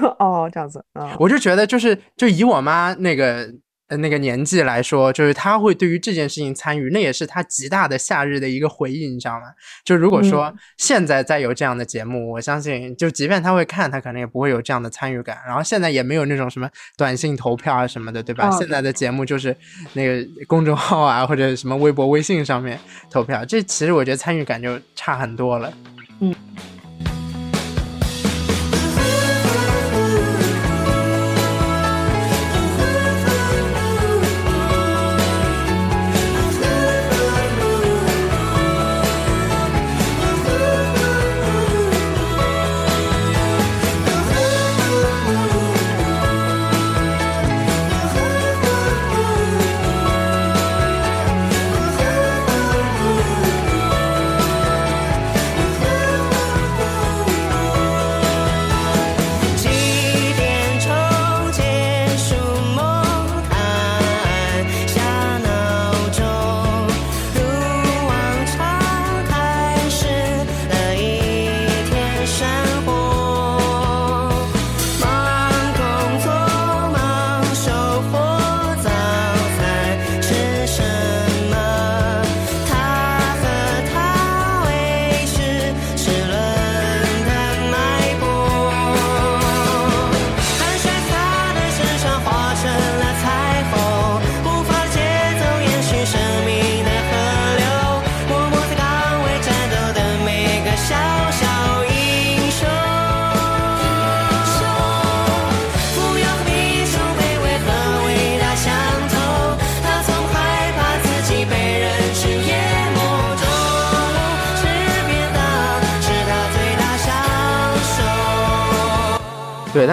[0.18, 3.52] 哦，这样子啊，我就觉得就是就以我妈那个。
[3.98, 9.46] 那个年纪来说，就是他会对于这件事情参与，那也是他极大的夏日的一个回忆，你知道吗？
[9.84, 15.38] 就如果说现在再有这样的节目，我相信，就即便他会看，他可能也不会有这样的参与感。
[15.46, 18.50] 然后现在也没有那种什么短信投票啊什么的，对吧？
[18.50, 19.56] 现在的节目就是
[19.94, 22.78] 那个公众号啊或者什么微博、微信上面
[23.10, 25.72] 投票，这其实我觉得参与感就差很多了。
[26.20, 26.34] 嗯。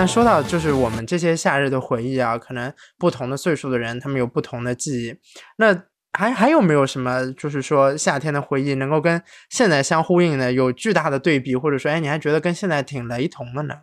[0.09, 5.15] 说到就是我们这些夏日的回忆啊，可能不同的岁数的人，他们有不同的记忆。
[5.57, 5.71] 那
[6.13, 13.75] 还还有没有什么，就是说夏天的回忆能够跟现在相呼应的，有巨大的对比，或者说，哎，你还觉得跟现在挺雷同的呢？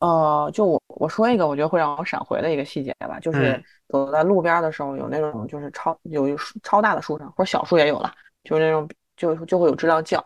[0.00, 8.12] 呃，就我我说一个，我觉得会让我闪回的一个细节吧，就是走在路边的时候，有那种就是超有超大的树上，或者小树也有了，
[8.44, 10.22] 就是那种就就会有知了叫。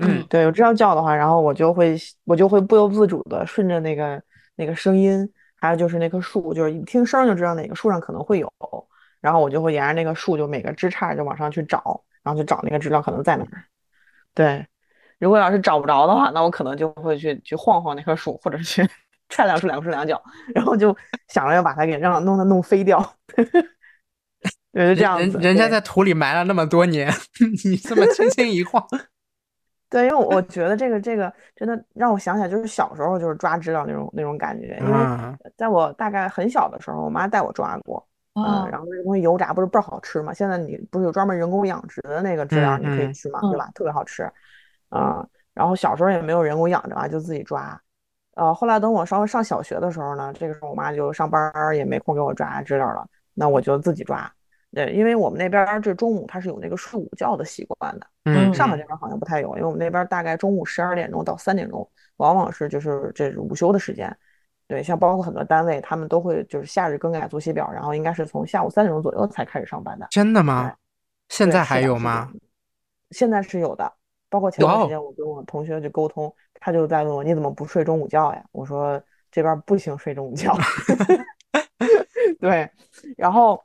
[0.00, 4.22] 嗯，对，我这样叫的话，然后我就会我就会不由自主的顺着那个
[4.56, 8.50] 那个声音，还有就是那棵树，就是一听声就知道哪个树上可能会有，
[9.20, 13.64] 然后我就会沿着那个树，就每个枝杈就往上去找，然后去找那个知了可能在哪儿。
[14.34, 14.66] 对，
[15.18, 18.88] 如果要是找不着的话，那我可能就会去去晃晃那棵树，或者去
[19.28, 20.22] 踹两树两树两脚，
[20.54, 20.96] 然后就
[21.28, 23.14] 想着要把它给让弄它弄飞掉。
[24.72, 25.36] 对，就这样子。
[25.40, 27.12] 人家在土里埋了那么多年，
[27.64, 28.82] 你这么轻轻一晃。
[29.90, 34.78] 对，因为我 觉得这个这个真的让我想起来，就是小时候就是抓知了那种那种感觉。
[34.80, 34.98] 因为
[35.56, 40.32] 在我大概很小的时候，我妈带我抓过，嗯，然后那个东西油炸不是倍儿好吃嘛。
[40.32, 43.68] 现在你不是有专门人工养殖的那个知了，你可以吃嘛，对吧？
[43.74, 44.30] 特别好吃，
[44.90, 45.28] 嗯。
[45.52, 47.78] 然后小时候也没有人工养着啊，就自己抓，
[48.36, 54.32] 呃，后来等我稍微上小学的时候呢，这个时候我妈就上班也没空给我抓知了了，那我就自己抓。
[54.72, 64.16] 对，因为我们那边这中午他是有那个睡午觉的习惯的，嗯，上海这边好像不太有，因为我们那边大概中午十二点钟到三点钟，往往是就是这午休的时间。
[64.68, 70.06] 对，像包括很多单位，他们都会就是夏日更改作息表，然后应该是从下午三点钟左右才开始上班的。
[70.08, 70.72] 真的吗？
[71.28, 72.30] 现在还有吗？
[73.10, 73.92] 现在是有的，
[74.28, 78.44] 包括前段时间我跟我同学去沟通，他就在问我你怎么不睡中午觉呀？
[78.52, 79.02] 我说
[79.32, 80.56] 这边不行睡中午觉。
[82.38, 82.70] 对，
[83.16, 83.60] 然后。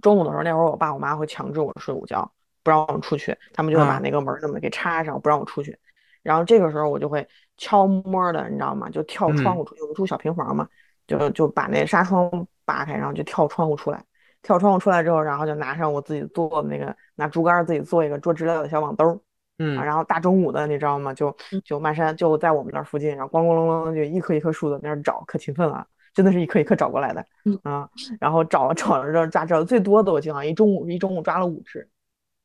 [0.00, 2.30] 中午的时候，那会儿我爸我妈会强制我睡午觉，
[2.62, 5.78] 不让我出去，他们就会把那个门那么给插上，不让我出去。
[6.22, 8.90] 然后这个时候我就会悄摸的，你知道吗？
[8.90, 10.68] 就跳窗户出去，我住小平房嘛，
[11.06, 12.30] 就就把那纱窗
[12.64, 14.04] 扒开，然后就跳窗户出来。
[14.42, 19.22] 跳窗户出来之后，然后就拿上我自己做的那个拿竹竿自己做一个做知了的小网兜，
[19.58, 21.12] 嗯，然后大中午的你知道吗？
[21.12, 25.86] 就就漫山就在我们那附近，然后咣咣啷啷就一棵一棵树的那儿找，可勤奋了。
[26.12, 27.24] 真的是一颗一颗找过来的，
[27.62, 31.88] 啊，然后找找着抓着最多的，我记得一中午一中午抓了五只，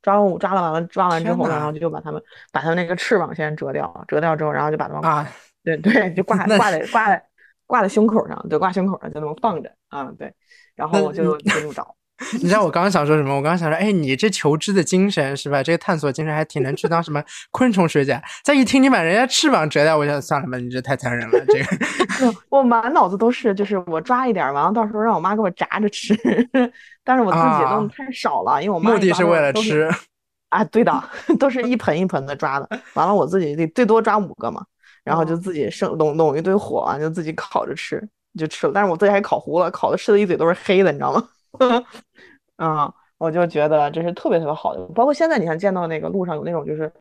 [0.02, 5.28] 抓完五抓了完了抓完之后，然后就把它们把它们那个翅膀先折掉，折掉之后，然后就把它们啊，
[5.64, 7.26] 对对，就挂 挂在挂在
[7.66, 10.34] 挂在胸口上，对，挂胸口上就那么放着，啊，对，
[10.76, 11.96] 然后我就就这么找。
[12.42, 13.36] 你知道我刚刚想说什么？
[13.36, 15.62] 我刚刚想说，哎，你这求知的精神是吧？
[15.62, 18.22] 这个探索精神还挺能去当什么 昆虫学家。
[18.44, 21.46] 再一听你把人家翅膀折掉，我想算了吧，你这太残忍了。
[21.48, 26.16] 这个，我满脑子都是，就是我抓一点，完了到时候让我妈给我炸着吃。
[27.04, 29.90] 但是我自己弄太少了，因为我妈目的是为了吃。
[30.50, 31.04] 啊，对的，
[31.38, 32.70] 都是一盆一盆的抓的。
[32.94, 34.64] 完了我自己得最多抓五个嘛，
[35.04, 38.02] 然后就自己生弄弄一堆火啊，就自己烤着吃，
[38.40, 38.72] 就吃了。
[38.74, 41.24] 但是我自己还烤糊了，烤的吃的一嘴都是黑的，你知道吗？
[42.58, 46.92] 嗯，我就觉得这是特别特别好的，包括现在你看见到那个路上有那种，就是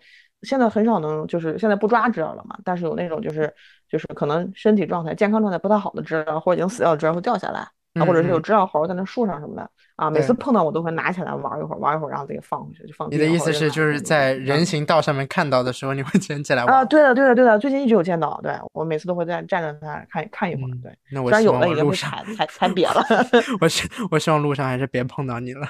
[0.42, 3.52] 现在很少能，就是现在不抓知了了嘛，但是有那种就是
[3.88, 13.08] 就是可能身体状态、健康状态不太好的知了，或者已经死掉的知了会掉下来，啊，或者是有知了猴在那树上什么的啊，每次碰到我都会拿起来玩一会儿，玩一会儿，然后再给放回去，就放。
[13.10, 16.74] 你的意思是就是在人行道上面看到的时候，你会捡起来玩？
[16.74, 20.92] 啊，对的，对的，对的，最近一直有见到，对我每次都会在站着它看看一会儿，对。
[21.12, 23.04] 那我虽然有的已经被踩踩踩瘪了，
[23.60, 25.66] 我希我希望路上还是别碰到你了。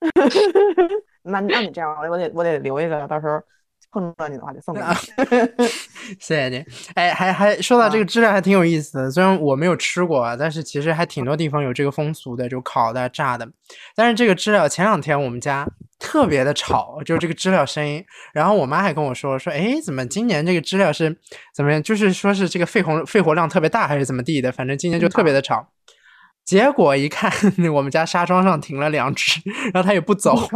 [1.24, 3.42] 那那你这样，我得我得留一个，到时候
[3.96, 4.86] 碰到你的话就送给你。
[6.20, 6.62] 谢谢你。
[6.94, 9.10] 哎，还还说到这个知了，还挺有意思的。
[9.10, 13.48] 虽然我没有吃过，但是其实还挺多地方有这个风俗的，就烤的、炸的。
[13.94, 15.66] 但是这个知了前两天我们家
[15.98, 18.04] 特别的吵，就这个知了声音。
[18.34, 21.16] 然后我妈还跟我说说，哎，怎么今年这个知了是
[21.54, 21.82] 怎么样？
[21.82, 24.52] 就是说是这个肺活肺活量特别大，还是怎么地的？
[24.52, 25.66] 反正今年就特别的吵。
[26.46, 27.28] 结果一看，
[27.74, 29.40] 我们家纱窗上停了两只，
[29.74, 30.48] 然后它也不走，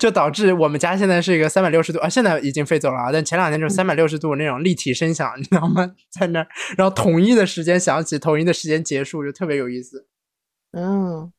[0.00, 5.94] 就导致我们家现在是一个三百六十度啊，现在已经飞走了啊，但前两天就是三百六十度那种立体声响，你知道吗？
[6.10, 10.06] 在那儿，然后统一的时间响起，统一的时间结束，就特别有意思。
[10.72, 11.30] 嗯，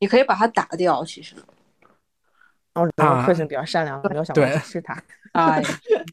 [0.00, 1.34] 你可以把它打掉，其实。
[2.74, 2.86] 哦，
[3.26, 5.02] 个性比较善良，没有想过吃它。
[5.32, 5.58] 啊，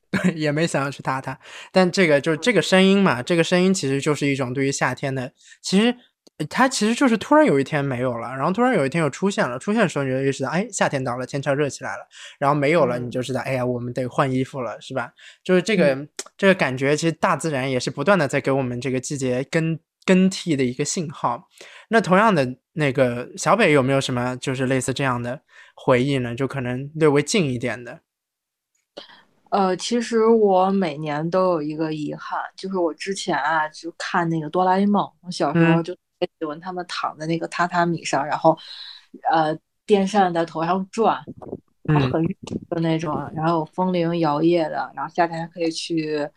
[0.10, 1.38] 对，也没想要去打它。
[1.74, 5.94] 但这个就是这个声音嘛，这个声音其实就是一种对于夏天的，其实。
[6.50, 9.58] 它其实就是突然有一天没有了，然后突然有一天又出现了。
[9.58, 12.06] 出现的时候你就意识到，哎，夏天到了，天气热起来了。
[12.38, 15.14] 然后没有了，你就知道，哎呀，我们得换衣服了，是吧？
[15.46, 16.06] 就是这个
[16.38, 21.48] 这个感觉，其实大自然也是不断的在给我们这个季节更更替的一个信号。
[21.88, 25.40] 那同样的，那个小北有没有什么就是类似这样的
[25.74, 26.36] 回忆呢？
[26.36, 28.02] 就可能略微近一点的。
[29.52, 35.96] 呃，其实我每年都有一个遗憾，就是我之前啊就看那个哆啦 A 梦，我小时候就。
[36.40, 38.58] 喜欢他们躺在那个榻榻米上，然后，
[39.32, 41.24] 呃，电扇在头上转，
[42.12, 42.36] 很热
[42.70, 46.30] 的那种，然后风铃摇曳的，然后夏天还可以去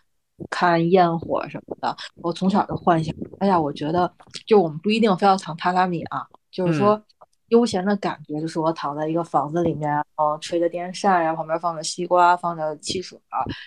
[0.50, 1.96] 看焰火什么的。
[2.16, 4.12] 我从小就幻想，哎呀，我觉得
[4.46, 7.02] 就我们不一定非要躺榻榻米啊，就是说。
[7.48, 13.18] 悠闲的感觉就是我躺在一个房子里面，然后吹着电扇，然后旁边放着西瓜，放着汽水，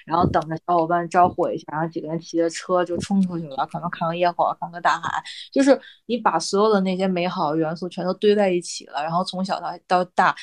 [0.05, 10.35] 然后等着小伙伴招呼一下，然后几个人骑着车就冲出去了，可能看个烟火，看个大海，就是你把所有的那些美好的元素全都堆在一起了，然后从小到到大，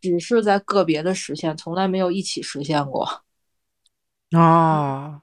[0.00, 3.06] 只是在个别的实现，从来没有一起实现过。
[4.30, 5.20] 啊，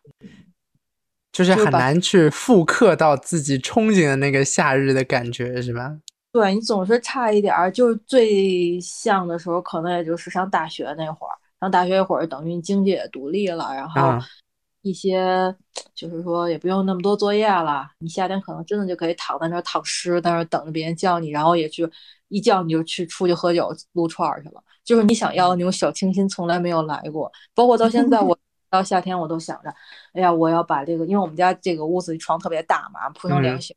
[1.34, 5.98] 就是很难去复刻到自己憧憬的那个夏日的感觉，是吧？
[6.32, 11.34] 对你总是差一点儿，就是最像的时候，可能也就是上大学那会儿。
[11.60, 14.00] 上大学那会儿，等于你经济也独立了，然后
[14.82, 15.54] 一些
[15.94, 17.90] 就是说也不用那么多作业了。
[18.00, 21.90] 你夏天可能真的就可以躺在那儿躺尸，在那儿等着别人叫你，然后也去
[22.30, 24.64] 一叫你就去出去喝酒撸串儿去了。
[24.86, 27.32] 就是你想要的那种小清新，从来没有来过。
[27.54, 28.38] 包括到现在， 我
[28.70, 29.70] 到夏天我都想着，
[30.14, 33.76] 哎呀，我要把这个，因为我们家这个屋子床特别大嘛，铺上凉席，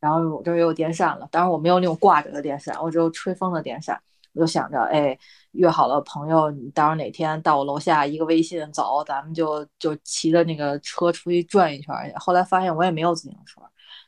[0.00, 4.00] 然后我这也有电扇了，当然我没有那种挂着的电扇，我只有吹风的电扇。
[4.32, 5.18] 我就想着，哎，
[5.52, 12.14] 约好了朋友，你到时候哪天到我楼下一个微信走，咱们就就骑着那个车出去转一圈去。
[12.16, 13.60] 后来发现我也没有自行车，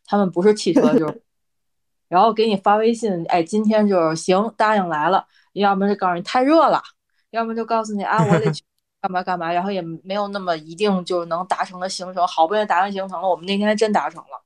[0.07, 1.23] 他们不是汽车就是，
[2.09, 6.81] 然后给你发微信，哎，今天就是行，答应来了，要么就告诉你太热了，
[7.31, 8.63] 要么就告诉你啊，我得去
[9.03, 14.42] 干嘛干嘛，然后也没有那么一定就能达成的行程，好不容易达成行程了，我们那天真达成了，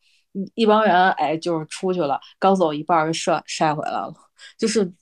[0.55, 4.15] 一帮人哎就是出去了，刚走一半就晒晒回来了，
[4.57, 4.93] 就是。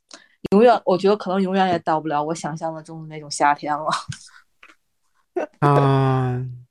[0.51, 3.87] 永远，我觉得可能永远也到不了我想象的中的那种夏天了。
[5.61, 6.67] 嗯。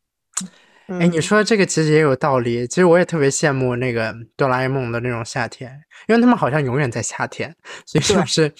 [0.85, 2.67] 哎，你说这个其实也有道理。
[2.67, 7.53] 其实我也特别羡慕那个哆啦 A 梦的那种夏天，因为他们好像永远在夏天，
[7.85, 8.53] 所以就是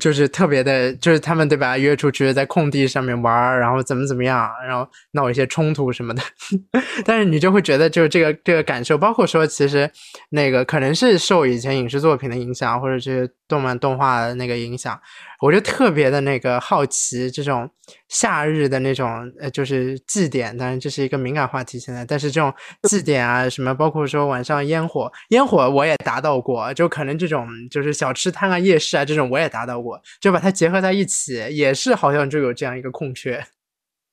[0.00, 1.76] 就是特别的，就是他们对吧？
[1.78, 6.22] 约出去在空地上面玩，然后怎么怎么样，然后闹一些冲突什么的。
[7.04, 9.90] 但是你就会觉得，就是这个这个感受，包括说，其实
[10.30, 15.00] 那个可能是受以前影视作品的影响，或者这些动漫动画的那个影响。
[15.40, 17.68] 我就特别的那个好奇这种
[18.08, 22.04] 夏日的那种呃，就是祭典，当然这是一个敏感话题现在。
[22.04, 22.54] 但是这种
[22.88, 33.46] 祭典啊，什么包括说晚上烟火，烟火我也达到过，就可能这种就是小吃摊啊、夜市啊这种我也达到过，就把它结合在一起，也是好像就有这样一个空缺。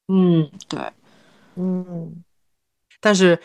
[0.07, 0.79] 嗯，对，
[1.55, 2.23] 嗯，
[3.01, 3.37] 但是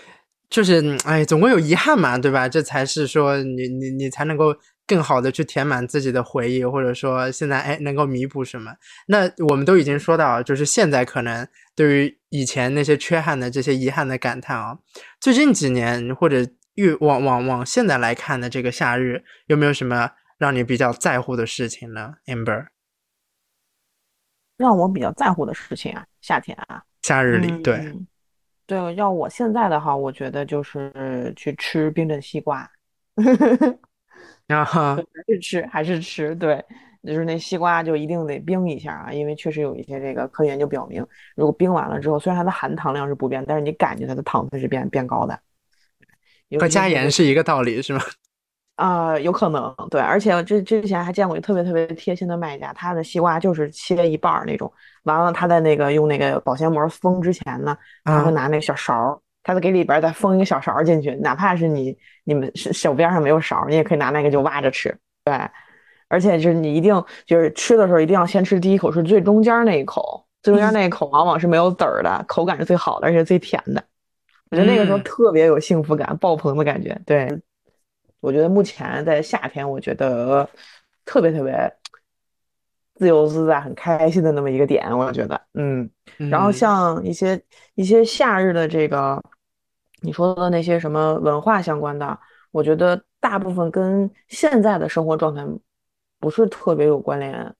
[0.48, 2.48] 就是哎，总归有遗憾嘛，对吧？
[2.48, 4.54] 这才是说你你你才能够。
[4.86, 8.70] 更好的去填满自己的回忆，或者说现在哎能够弥补什么？
[9.06, 14.76] 那我们都已经说到，就是现在可能对于以前那些缺憾的这些遗憾的感叹啊。
[15.18, 22.66] 最近几年或者越往往往现在来看的这个夏日，有没有什么让你比较在乎的事情呢？Amber，
[24.56, 27.92] 让我比较在乎的事情啊，夏天啊，夏日里对
[28.66, 32.68] 对，要我现在的话，我觉得就是去吃冰镇西瓜。
[34.48, 36.62] 啊哈，还是吃还是吃，对，
[37.02, 41.06] 就是那西瓜就一定得冰一下啊，因为确实有一些这个科研就表明，
[41.36, 45.38] 如果冰完了之后，虽然它的含糖量是不变，但是你感觉它的糖分是变变高的。
[46.58, 48.00] 和加盐是一个道理是吗？
[48.76, 54.72] 啊，有可能，对，而且之之前还见过一个特别特别贴心的卖家，他的西瓜就是切一半儿那种，
[55.04, 59.20] 完了他在那个用那个保鲜膜封之前呢，他会拿那个小勺。
[59.46, 61.94] 他再给里边再封一个小勺进去，哪怕是你
[62.24, 64.96] 你们手边上没有勺，你也可以拿那个就挖着吃。
[65.22, 65.34] 对，
[66.08, 73.84] 而且就是你一定就是吃的时候一定要先吃第一口是最中间那一口，最中间那一口往往是没有籽儿的，口感是最好的，而且最甜的。
[74.54, 76.98] 我觉得那个时候特别有幸福感，爆棚的感觉。
[77.04, 77.28] 对，
[78.20, 80.48] 我觉得目前在夏天，我觉得
[81.04, 81.72] 特别特别
[82.94, 85.90] 自由自在、很开心的那么一个点，我觉得，嗯。
[86.30, 87.40] 然后像一些
[87.74, 89.22] 一些夏日的这个。
[90.00, 92.18] 你说的那些什么文化相关的，
[92.50, 95.42] 我觉得大部分跟现在的生活状态
[96.20, 97.54] 不是特别有关联，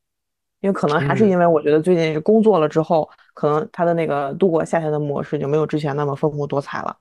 [0.65, 6.97] 因为可能还是因为我觉得最近工作了之后，可能他的那个度过夏天的模式就没有之前那么丰富多彩了，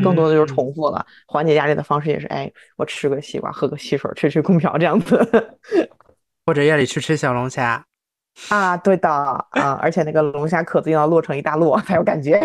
[0.00, 1.04] 更多的就是重复了。
[1.26, 5.18] 缓解压力的方式也是，哎，我吃个西瓜，喝个汽水，吹吹空调这样子，
[6.46, 7.84] 或者夜里去吃小龙虾。
[8.48, 12.40] 啊，对的啊，而且那个龙虾壳子要落成一大摞才有感觉。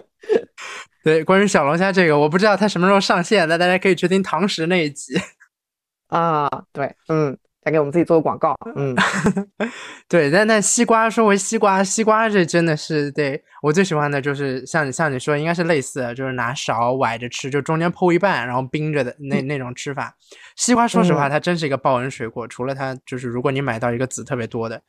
[1.02, 5.14] 对，关于小龙虾这个，我不知道它什么时候上线，那大家可以去听唐食那一集
[6.08, 6.46] 啊。
[6.74, 7.34] 对，嗯，
[7.68, 8.56] 再给我们自己做个广告。
[8.76, 8.96] 嗯，
[10.08, 20.14] 对，但但西瓜，说回西瓜，西瓜这真的是对我最喜欢的就是像你像你说，应该是类似，就是拿勺崴着吃，就中间剖一半，然后冰着的那那种吃法。
[20.56, 24.80] 西瓜，说实话，它真是一个报恩水果，除了它就是如果你买到一个籽特别多的。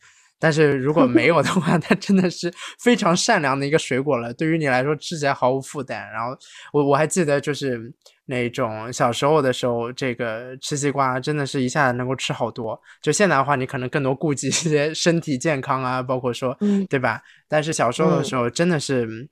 [0.41, 2.49] 但是如果没有的话， 它真的是
[2.81, 4.33] 非常善良的一个水果了。
[4.33, 6.09] 对于你来说，吃起来毫无负担。
[6.13, 6.29] 然后
[6.71, 7.91] 我我还记得，就是
[8.29, 12.79] 那种小时候的时候，这个吃西瓜真的是一下子能够吃好多。
[13.01, 16.55] 就现在的话，你可能更多顾及一些身体健康啊，包括说，
[16.87, 17.21] 对吧？
[17.47, 19.27] 但是小时候的时候，真的是，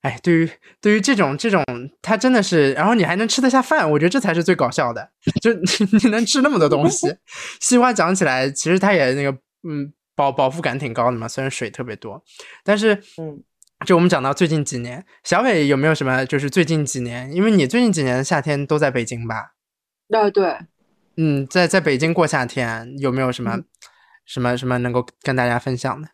[0.00, 0.50] 哎，对于
[0.80, 1.62] 对于这种这种，
[2.00, 5.10] 它真的是，然后你还能吃得下饭，我觉得这才是最搞笑的。
[5.42, 7.14] 就你你能吃那么多东西，
[7.60, 9.30] 西瓜讲起来，其实它也那个，
[9.68, 9.92] 嗯。
[10.16, 12.22] 饱饱腹感挺高的嘛，虽然水特别多，
[12.62, 13.42] 但是，嗯，
[13.84, 16.24] 就我们讲到最近几年，小伟有没有什么？
[16.24, 19.54] 就是最近几年，因为你最近几年的夏天都在北京吧？
[20.08, 20.58] 对对，
[21.16, 23.60] 嗯，在在北京过夏天有没有什么
[24.24, 26.08] 什么什么能够跟大家分享的？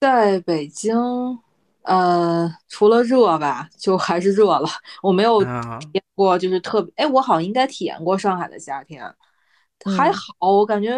[0.00, 0.96] 在北京，
[1.82, 4.68] 呃，除了热吧，就还是热了。
[5.02, 5.50] 我没有体
[5.92, 9.02] 验过，就是特别，哎，我好像应该体验过上海的夏天。
[9.96, 10.90] 还好，我感觉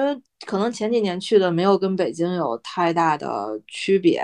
[0.46, 4.22] 可能前几年去的没有跟北京有太大的区别，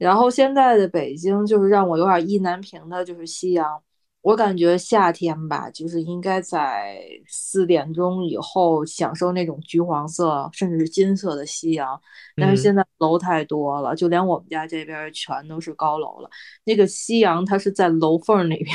[0.00, 3.80] 然后现在的北京就是让我有点意难平的，就是夕阳。
[4.22, 12.00] 我感觉夏天吧，就是应该在四点钟以后享受那种橘黄色甚至是金色的夕阳。
[12.36, 16.30] 但是现在楼太多了，就连我们家这边全都是高楼了。
[16.64, 18.74] 那个夕阳它是在楼缝里边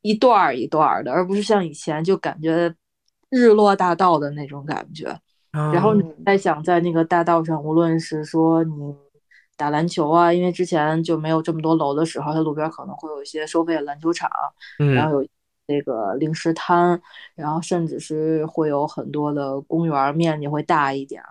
[0.00, 2.74] 一段一段的，而不是像以前就感觉
[3.28, 5.14] 日落大道的那种感觉。
[5.52, 8.94] 然后你再想在那个大道上，无论是说你。
[9.60, 14.30] 打篮球啊，因为之前就没有这么多楼的时候，它路边可能会有一些收费的篮球场，
[14.94, 15.28] 然后有
[15.66, 16.98] 那个零食摊，
[17.34, 21.22] 然后甚至是会有很多的公园，面积会大一点。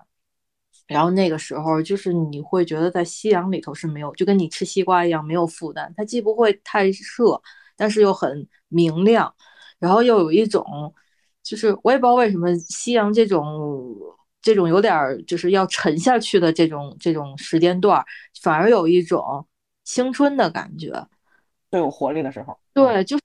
[0.88, 5.92] 然后那个时候，就是你会觉得在夕阳里头是没有，就跟你吃西瓜一样，没有负担。
[5.98, 7.42] 它既不会太热，
[7.76, 9.34] 但是又很明亮，
[9.80, 10.64] 然后又有一种，
[11.42, 13.98] 就是我也不知道为什么夕阳这种。
[14.42, 14.94] 这种有点
[15.28, 18.02] 就是要沉下去的这种这种时间段，
[18.42, 19.46] 反而有一种
[19.84, 20.92] 青春的感觉，
[21.70, 22.58] 最有活力的时候。
[22.74, 23.24] 对，就是，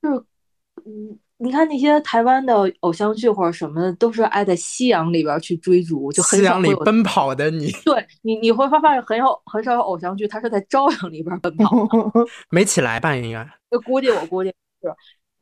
[0.84, 7.70] 嗯，你看那些台湾的偶像剧或者什么的，都是爱在夕阳里边去追逐，就很夕阳里奔跑的你。
[7.84, 11.70] 对你，你会发现很有很少有偶像剧，它是在朝阳里边奔跑。
[12.50, 13.14] 没起来吧？
[13.14, 13.48] 应该。
[13.70, 14.48] 就估计我估计
[14.82, 14.92] 是，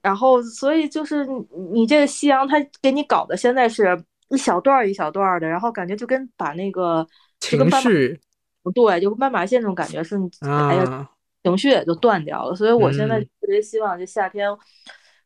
[0.03, 4.05] 然后所以就是你你这个夕阳，它给你搞的现在是。
[4.33, 7.07] 一小段一小段的，然后感觉就跟把那个
[7.39, 8.19] 情绪，
[8.63, 11.09] 不对，就斑马线那种感觉是，哎呀，
[11.45, 12.55] 情绪也就断掉了。
[12.55, 14.49] 所以我现在特别希望，就夏天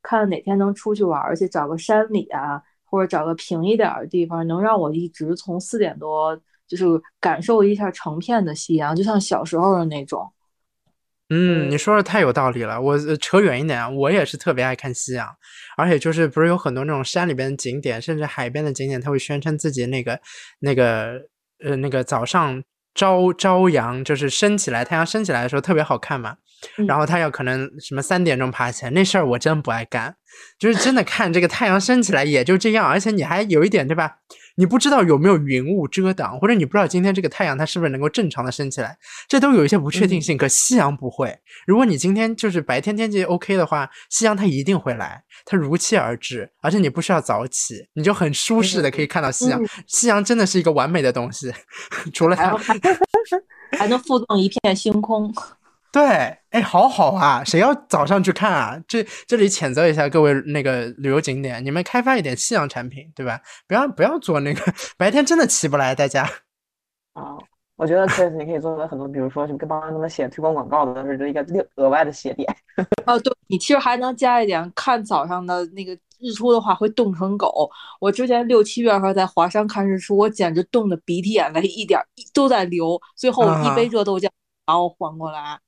[0.02, 6.84] 看哪天能出去玩去，找个山里啊，或者找个平一点的地方，能让我一直从四点多就是
[7.20, 10.30] 感受一下成片的夕阳，就像小时候的那种。
[11.28, 12.80] 嗯，你说的太有道理了。
[12.80, 15.28] 我扯远一点，我也是特别爱看夕阳，
[15.76, 20.20] 而且就是不是有很多那种山里边的景点，甚至海边的景点，他会宣称自己那个
[20.60, 21.22] 那个
[21.64, 22.62] 呃那个早上
[22.94, 26.36] 朝朝阳就是升起来，太阳升起来的时候特别好看嘛。
[26.88, 30.16] 然后他要可能什么三点钟爬起来，那事儿我真不爱干，
[30.58, 34.16] 就是真的看这个太阳升起来也就这样，而且你还有一点对吧？
[34.56, 38.98] 你不知道有没有云雾遮挡，或者你不知道今天这个太阳它是不是能够正常的升起来，
[39.28, 40.36] 这都有一些不确定性。
[40.36, 49.60] 可夕阳不会，如果你今天就是白天天气 OK 的话，夕阳它一定会来，它如期而至，而且你不需要早起，你就很舒适的可以看到夕阳。
[49.86, 51.52] 夕阳真的是一个完美的东西，
[52.12, 52.56] 除了它
[53.78, 55.32] 还 能附赠一片星空。
[55.96, 56.04] 对，
[56.50, 58.78] 哎，好好啊，谁要早上去看啊？
[58.86, 63.40] 这这里谴责一下各位那个旅游景点，你们开发一点夕阳产品，对吧？
[63.66, 64.60] 不要不要做那个
[64.98, 66.22] 白天真的起不来，大家。
[67.14, 67.38] 啊，
[67.76, 72.46] 我觉得确实你可以做很多，比如说什么帮他们写推广广告的，是一个另额外的写点。
[73.06, 77.70] 哦，对你其实还能加一点，看早上的那个日出的话会冻成狗。
[78.02, 81.98] 我之前六七月份在华山看日出，我简直冻得鼻涕眼泪一点
[82.34, 84.28] 都在流，最后一杯热豆浆
[84.66, 85.58] 把我缓过来。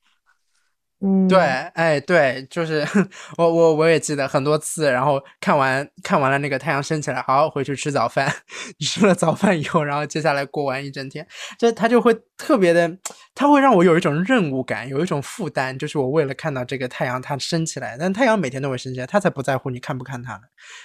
[1.01, 2.85] 嗯，对，哎，对，就是
[3.39, 8.29] 我我我也记得很多次，然后看完看完了那个太阳升起来，好回去吃早饭，
[8.85, 11.25] 吃了早饭以后，然后接下来过完一整天，
[11.57, 12.99] 这他就会特别的，
[13.33, 20.43] 他会让我有一种任务感，有一种负担，就是我为了看到这个太阳它升起来，但太阳每天都会升起来，他才不在乎你看不看它呢。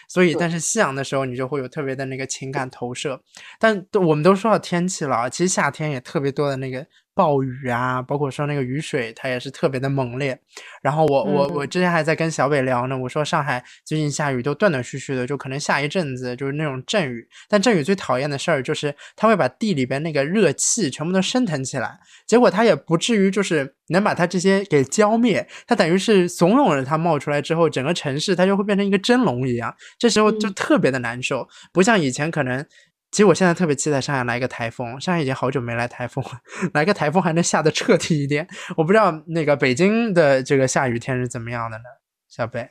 [0.08, 3.20] 所以，但是夕阳的时候，你就会有特别的那个情感投射。
[3.60, 6.86] 但我们都说到天气了，其实夏天也特别多的那个。
[7.16, 10.40] 暴雨啊，包括说那个雨水，它也是特别的猛烈。
[10.82, 17.28] 然后我我我之前还在跟小北聊呢，我说上海最近下雨都断断续续的，就可能下一阵子就是那种阵雨。
[17.48, 32.66] 但阵雨最讨厌的事儿就是它会把地里边那个热气全部都升腾起来，结果它也不至于就是能把它这些给浇灭，它等于是怂恿着它冒出来之后，整个城市它就会变成一个蒸笼一样，这时候就特别的难受，不像以前可能。
[33.14, 36.32] 其实我现在特别期待上海来一个台风，上海已经好久没来台风了，
[36.74, 38.48] 来个台风还能下的彻底一点。
[38.76, 41.84] 我不知道那个北京的这个下雨天是怎么样的呢？
[42.28, 42.68] 小北，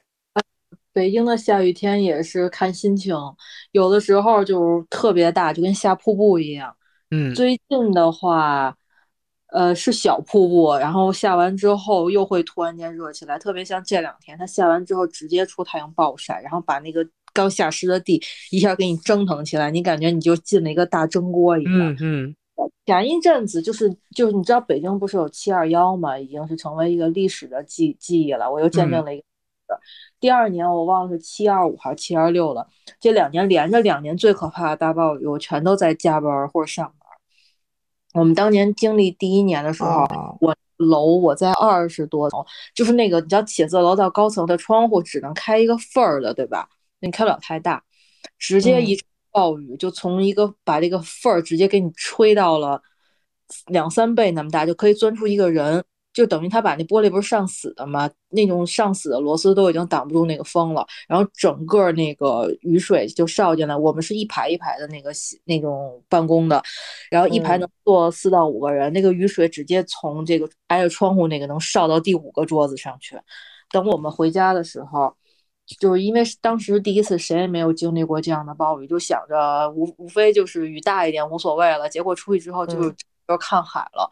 [0.93, 3.15] 北京的下雨天也是看心情，
[3.71, 6.77] 有的时候就特别大，就跟下瀑布一样。
[7.13, 8.77] 嗯，最近的话，
[9.53, 17.07] 呃，是小瀑布，然后下完之后又会突然间热起来，特别像这两天，它下完之后直接出太阳暴晒，然后把那个。
[17.33, 21.93] 刚下湿的地一下给你蒸腾起来，你感觉你就进了一个大蒸锅一样。
[21.93, 22.37] 嗯嗯。
[22.87, 26.19] 前一阵子就是就是你知道北京不是有七二幺嘛？
[26.19, 28.51] 已经是成为一个历史的记记忆了。
[28.51, 29.25] 我又见证了一个。
[30.21, 32.67] 第二年我忘了是七二五还是七二六了。
[33.01, 38.21] 这两年连着两年最可怕的大暴雨，我全都在加班或者上班。
[38.21, 40.07] 我们当年经历第一年的时候，
[40.41, 46.69] 我楼我在二十多层，就是那个你知道写字楼到高层的窗户只能开一个缝儿的，对吧？
[47.03, 47.83] 你开不了太大，
[48.39, 48.99] 直接一
[49.31, 52.81] 暴雨就从一个把这个缝儿直接给你吹到了
[53.67, 55.85] 两三倍那么大，就可以钻出一个人。
[56.13, 58.11] 就等于他把那玻璃不是上死的嘛？
[58.29, 63.75] 那种上死的螺丝都已经挡不住那个风了，然后整个那个雨水就烧进来。
[63.75, 65.11] 我们是一排一排的那个
[65.45, 66.63] 那种办公的，
[67.11, 73.19] 然后一排能坐四到五个人，那个雨水直接从这个挨着窗户那个能烧到第五个桌子上去。
[73.71, 75.17] 等我们回家的时候，
[75.79, 81.89] 就是因为当时第一次，谁也没有经历过这样的暴雨，就想着无无非就是雨大一点无所谓了。
[81.89, 82.95] 结果出去之后就是
[83.29, 84.09] 要看海了。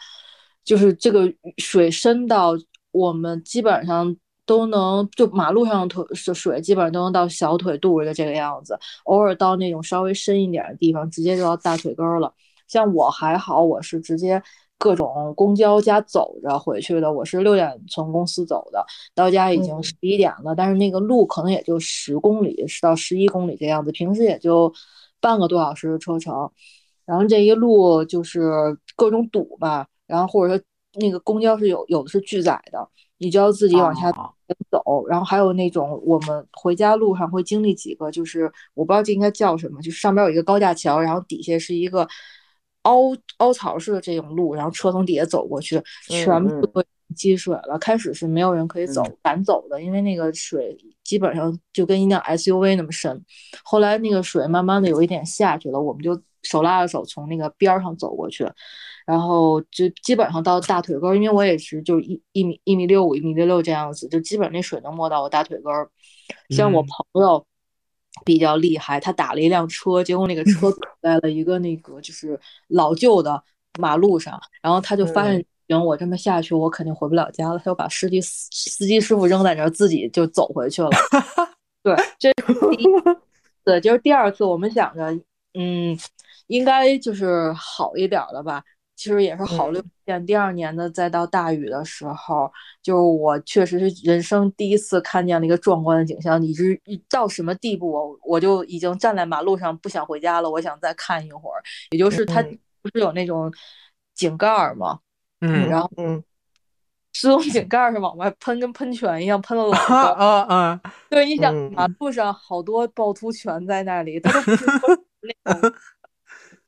[0.63, 2.53] 就是这个水深到
[2.93, 8.79] 我们基本上都能，就马路上腿是水，基本上都能到小腿肚的这个样子。
[9.05, 12.33] 偶尔到那种稍微深一点的地方，直接就到大腿根了。
[12.69, 14.41] 像我还好，我是直接
[14.81, 17.13] 各种公交加走着回去的。
[17.13, 18.83] 我是六点从公司走的，
[19.15, 20.55] 到家已经十一点了。
[20.55, 24.73] 但是那个路可能也就十公里，十到十一公里这样子，平时也就
[25.21, 26.51] 半个多小时的车程。
[27.05, 29.87] 然后这一路就是各种堵吧。
[30.07, 30.65] 然后或者说
[30.95, 34.11] 那个公交是有有的是拒载的，你就要自己往下
[34.71, 35.07] 走。
[35.07, 42.09] 然后还有那种我们回家路上会经历几个，就是我不知道这应该叫什么，就是上边有一个高架桥，然后底下是一个
[42.83, 46.83] 凹凹槽式的这种路，然后车从底下走过去，全部都
[47.15, 47.79] 积水了。
[47.79, 53.25] 开始是没有人可以走敢走的，因为那个水基本上就跟一辆 SUV 那么深。
[53.65, 58.47] 后来那个水慢慢的有一点下去了，我们就手拉着手从那个边上走过去。
[59.07, 65.91] 然后就基本上到大腿根儿，因为我也是就一一米一米六五一米六六这样子，就基本那水能没到我大腿根儿。
[66.51, 67.45] 像我朋友
[68.25, 72.39] 比较厉害，他打了一辆车，结果那个车 在了一个那个就是
[72.69, 73.43] 老旧的
[73.79, 80.91] 马路上，然后他就发现，行，我这么下去，我肯定回不了家了，他就把司机司机师傅扔在那儿，自己就走回去了。
[81.83, 82.87] 对，这是第一
[83.65, 85.13] 次，就是第二次，我们想着，
[85.55, 85.97] 嗯，
[86.49, 88.63] 应该就是好一点了吧。
[89.01, 96.43] 其实也是好六年，第二年的再到大雨的时候，就是我确实是人生第一次看见了一个壮观的景象。
[96.45, 101.63] 以至于到什么地步，我我就已经站在马路上不想回家了，我想再看一会儿。
[101.93, 102.43] 也就是它
[102.83, 103.51] 不是有那种
[104.15, 104.99] 井盖吗？
[105.41, 106.23] 嗯，然后嗯，
[107.15, 109.97] 自动井盖是往外喷，跟喷泉一样喷了老高。
[109.97, 110.81] 啊啊！
[111.09, 114.67] 对，你想马路上好多趵突泉在那里，它都不是
[115.25, 115.73] 那种。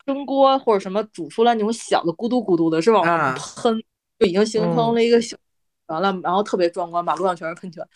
[0.06, 3.82] 蒸锅或者什么煮出来那种小的咕嘟咕嘟的，是往上喷，
[4.18, 5.36] 就已经形成了一个小，
[5.86, 7.86] 完了，然后特别壮观，马路上全是喷泉，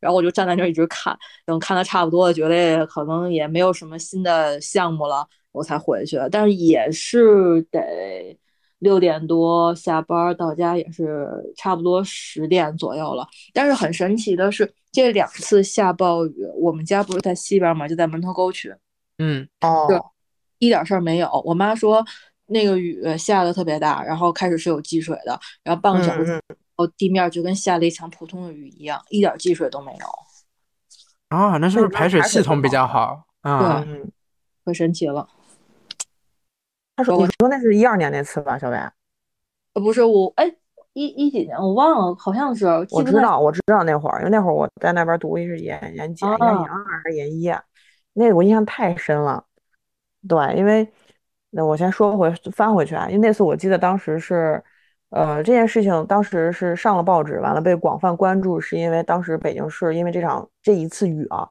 [0.00, 6.18] 然后我就站在那儿一直看，等看的差不多了，觉得可能也没有什么新的项目了，我才回去。
[6.30, 8.38] 但是也是得
[8.78, 13.26] 六点多下班到家，也是差不多十点左右了。
[13.52, 18.74] 但是很神奇的是，这两次下暴雨，我们家不是在西边嘛，就在门头沟区，
[19.18, 19.86] 嗯，哦。
[20.58, 21.28] 一点事儿没有。
[21.44, 22.04] 我妈说，
[22.46, 26.40] 那个雨下的特别大，然后开始是有积水的，然后半个小时
[26.76, 30.06] 后地面就跟下了一场普通的雨一样，一点积水都没有。
[31.28, 33.24] 啊，那是不是排水系统比较好？
[33.40, 33.84] 啊，
[34.64, 35.28] 可神奇了。
[36.96, 38.76] 他说：“你说那是一二年那次吧，小伟？
[39.74, 40.50] 呃，不是我，哎，
[40.94, 42.66] 一一几年我忘了，好像是。
[42.90, 47.52] 我知道，我知道那会儿，因为那会儿我在那边读的是研研几，研研二还是研一？
[48.14, 49.44] 那我印象太深了。”
[50.28, 50.86] 对，因为
[51.50, 54.62] 那我先说回翻回去啊，因为那次我记得当时是，
[55.10, 61.48] 呃，这件事情当时是上了报纸，完了被广泛关注，是因为当时北京市因为这场这一次雨啊，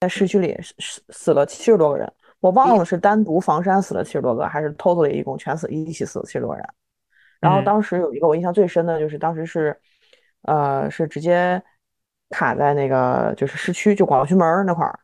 [0.00, 6.64] 在市区里死死了七十多个人，我忘了是单独房山死了七十多个，还是 total 一共全死一起死了七十多个人。
[7.40, 9.74] 然后当时有一个我印象最深的就是当时是，
[10.42, 11.62] 呃，是直接
[12.28, 15.00] 卡在那个就是市区就广渠门那块儿。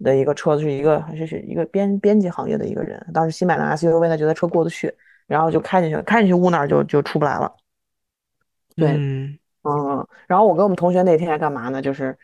[0.00, 4.92] 的一个车子是一个，还是是一个编编辑行业的一个人，当时新买的 SUV，他觉得车过得去，
[5.26, 7.50] 然后就开进去，开进去屋那儿就就出不来了。
[8.76, 11.82] 对，嗯嗯，然后我跟我们同学那天还干嘛呢？
[11.82, 12.16] 就是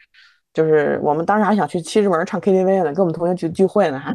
[0.53, 4.13] 就是我们当时还想去七十门唱 KTV 呢，跟我们同学聚聚会呢，还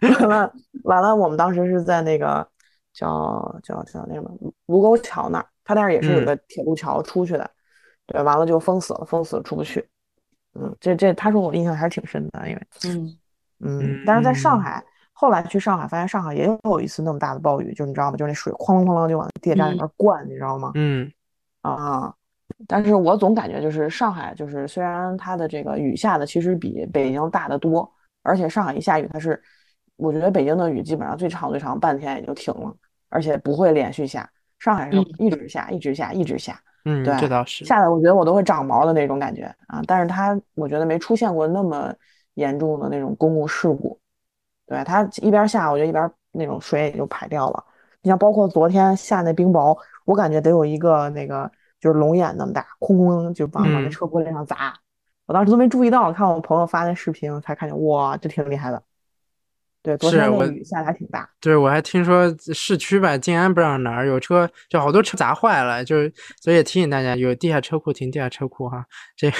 [0.18, 0.52] 完了
[0.84, 2.46] 完了，我们当时是在那个
[2.92, 4.30] 叫叫叫那什么
[4.66, 7.50] 卢沟桥那儿，他那儿也是有个铁路桥出去的，
[8.06, 9.86] 对，完了就封死了，封死了出不去。
[10.54, 13.18] 嗯，这这，他说我印象还是挺深的，因为，嗯
[13.60, 14.82] 嗯，但是在上海，
[15.12, 18.16] 后来去上海，发现上海也有一次那么大的暴雨，就你知道吗？
[18.16, 20.72] 就是那水哐啷哐啷就往地铁站里面灌，你知道吗？
[20.74, 21.10] 嗯
[21.62, 22.12] 啊，
[22.66, 27.90] 但是我总感觉就是上海，就是虽然它的这个雨下的其实比北京大得多，
[28.22, 29.40] 而且上海一下雨，它是，
[29.96, 32.74] 我觉得北京的雨基本上最长最长半天也就停了，
[33.08, 34.28] 而且不会连续下，
[34.58, 36.60] 上海是一直下，一直下，一直下。
[36.84, 39.82] 嗯，对，这倒是下来，我觉得我都会长毛的那种感觉啊。
[39.86, 41.92] 但是它，我觉得没出现过那么
[42.34, 43.98] 严重的那种公共事故。
[44.66, 47.64] 对，它一边下，我觉得一边那种水也就排掉了。
[48.02, 51.50] 你像包括昨天下那冰雹，我感觉得有一个那个
[51.80, 54.74] 就是龙眼那么大，哐哐就往往那车玻璃上砸。
[55.26, 58.82] 我当时都没注意到，看我朋友发那视频才看见，哇，这挺厉害的。
[59.82, 61.28] 对，昨天那雨下的还挺大。
[61.40, 68.84] 对，我还听说市区吧，静安不知道哪儿有车，就好多车砸坏了，就是所以也提醒大家，有地下车库停地下车库哈。
[69.16, 69.30] 这。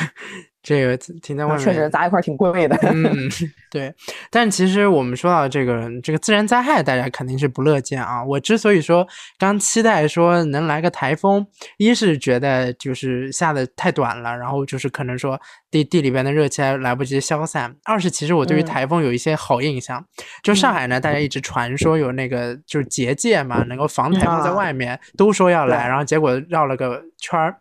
[0.63, 2.77] 这个停在外面确实砸一块挺贵的。
[2.83, 3.29] 嗯，
[3.71, 3.95] 对。
[4.31, 8.23] 但其实我们说到这个这个自然灾害，大家肯定是不乐见啊。
[8.25, 9.07] 我之所以说
[9.39, 11.47] 刚期待说能来个台风，
[11.79, 15.41] 一是觉得就是下的太短了，然后就是可能说
[15.71, 20.05] 地地里边的热气还来不及消散；二是其实我对于台风有一些好印象。
[20.43, 27.57] 就上海呢，大家一直传说有那个就是结界嘛，能够防台风在外面，都说要来，然后结果绕了个圈儿。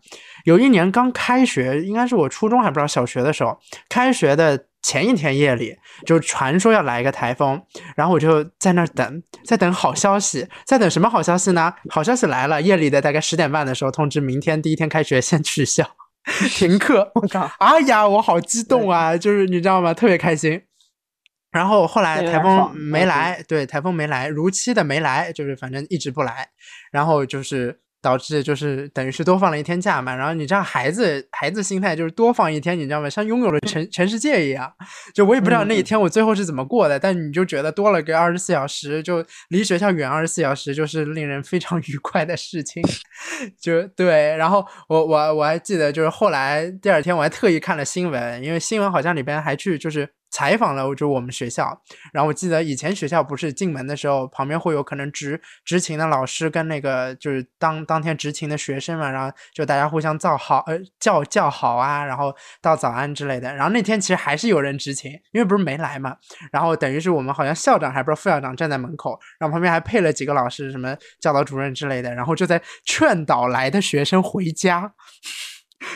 [0.46, 7.62] 有一年刚开学，应该是我初中还不知道小学的时候，开学的前一天夜里，就传说要来一个台风，
[7.96, 11.74] 然后我就在那儿等，在等好消息，在等什么好消息呢？
[11.90, 15.86] 好消息来了，夜里的大概十点半的时候通知明天第一天开学先取消，
[16.56, 17.12] 停课。
[17.16, 17.52] 我靠！
[17.60, 19.18] 哎呀，我好激动啊！
[19.18, 19.94] 就是你知道吗？
[19.94, 20.62] 特别开心。
[21.52, 26.48] 然后后来台风没来，对，台风没来，如期的没来，就是反正一直不来，
[26.92, 27.82] 然后就是。
[28.02, 33.10] 导致就是等于是多放了一天假嘛，然后你知道孩子孩子心态就是多放一天，你知道吗？
[33.10, 34.72] 像拥有了全全世界一样。
[35.14, 42.82] 就我也不知道那一天我最后是怎么过的，但你就觉得多了个二十四小时，就离学校远二十四小时，就是令人非常 愉快的事情。
[43.62, 50.08] 就对，然后我我我还记得，就是后来第二天我还特意看了新闻，因为新闻好像里边还去就是。
[50.32, 51.82] 采访了就我们学校，
[52.14, 63.54] 然后我记得以前学校不是进门的时候旁边会有可能执执勤的老师跟那个就是当当天执勤的学生嘛，然后就大家互相造好呃叫叫好啊，然后道早安之类的。
[63.54, 66.16] 然后那天其实还是有人执勤，因为不是没来嘛，
[66.52, 74.94] 然后等于是我们好像校长还不知道副校长站在门口，然后旁边还配了几个老师，什么教导主任之类的，然后就在劝导来的学生回家。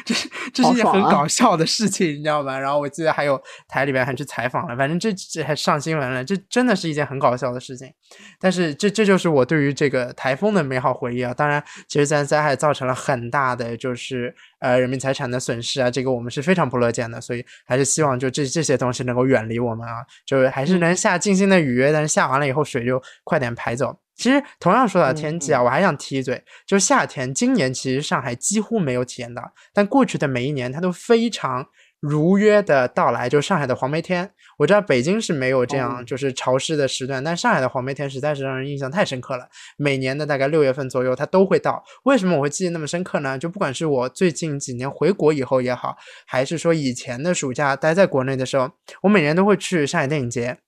[0.05, 2.57] 这是这是一件很搞笑的事情，你知道吧？
[2.57, 7.91] 然后我记得还有台里边还去采访了，反正这这还上新闻了，这真的是一件很搞笑的事情。
[8.39, 11.33] 但是这这就是我对于这个台风的美好回忆啊！
[11.33, 17.19] 当然，其实自然灾害造成了很大的就是呃人民财产的损失啊，这个我们是非常不乐见的。
[17.19, 23.97] 所以还是希望就这这些东西能够远离我们啊，就是还是能下尽心的雨，但是下完了以后水就快点排走。
[24.23, 31.67] 其实，同样说到天气啊，我还想提一嘴，就是夏天，今年其实上海几乎没有体验到，但过去的每一年它都非常
[31.99, 33.27] 如约的到来。
[33.27, 39.49] 就上海的黄梅天，我知道北京是没有这样就是潮湿的时段，但上海的黄梅天实在是让人印象太深刻了。
[39.75, 41.83] 每年的大概六月份左右，它都会到。
[42.03, 43.37] 为什么我会记得那么深刻呢？
[43.37, 48.71] 就不管是我最近几年回国以后也好，还是说以前的暑假待在国内的时候，
[49.01, 50.59] 我每年都会去上海电影节。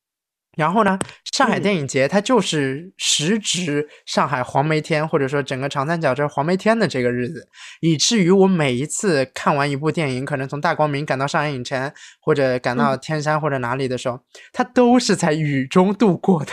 [0.55, 0.97] 然后呢，
[1.31, 7.47] 上海电影节它就是时值上海黄梅天，或者说整个长三角这黄梅天的这个日子，
[7.81, 11.91] 以至于我每一次看完一部电影，可能从大光明赶到上海影城，
[12.21, 14.19] 或者赶到天山或者哪里的时候，
[14.51, 16.51] 它都是在雨中度过的。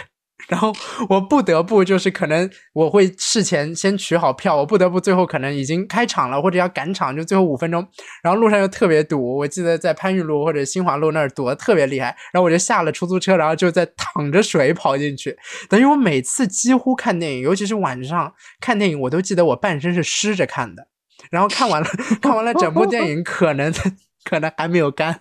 [0.49, 0.73] 然后
[1.09, 7.87] 我不得不就是可能我会事前先取好票，我不得不最后可能已经开场了或者要赶场，就最后五分钟，
[8.23, 9.39] 然后路上又特别堵。
[9.39, 15.37] 我记得在番禺路或者新华路那儿堵的特别厉害，然后我就下了出租车，然后就在淌着水跑进去。
[15.69, 20.89] 等于我每次几乎看电影，尤其是晚上看电影，我都记得我半身是湿着看的。
[21.31, 21.89] 然后看完了
[22.21, 23.73] 看完了整部电影，可能
[24.25, 25.21] 可能还没有干。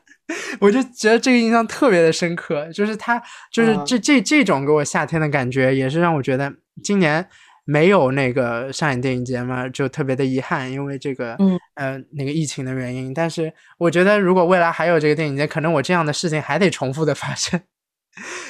[0.59, 3.21] 我就觉得这个印象特别的深刻，就是他，
[3.51, 6.51] 就是这这这种给我夏天的感觉，也是让我觉得
[6.83, 7.27] 今年
[7.65, 13.13] 没有那个上海电影节嘛，就特别的遗憾，因为这个，嗯，呃，那个疫情的原因。
[13.13, 17.61] 但是我觉得，如果未来还有这个电影节，可能我这样的事情还得重复的发生。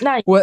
[0.02, 0.42] 那我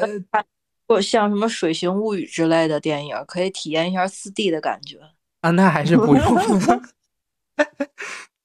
[0.86, 4.99] 我像什么《水形物语》之类的电影，可以体验一下四 D 的感觉
[5.41, 5.51] 啊？
[5.51, 6.24] 那还是不用。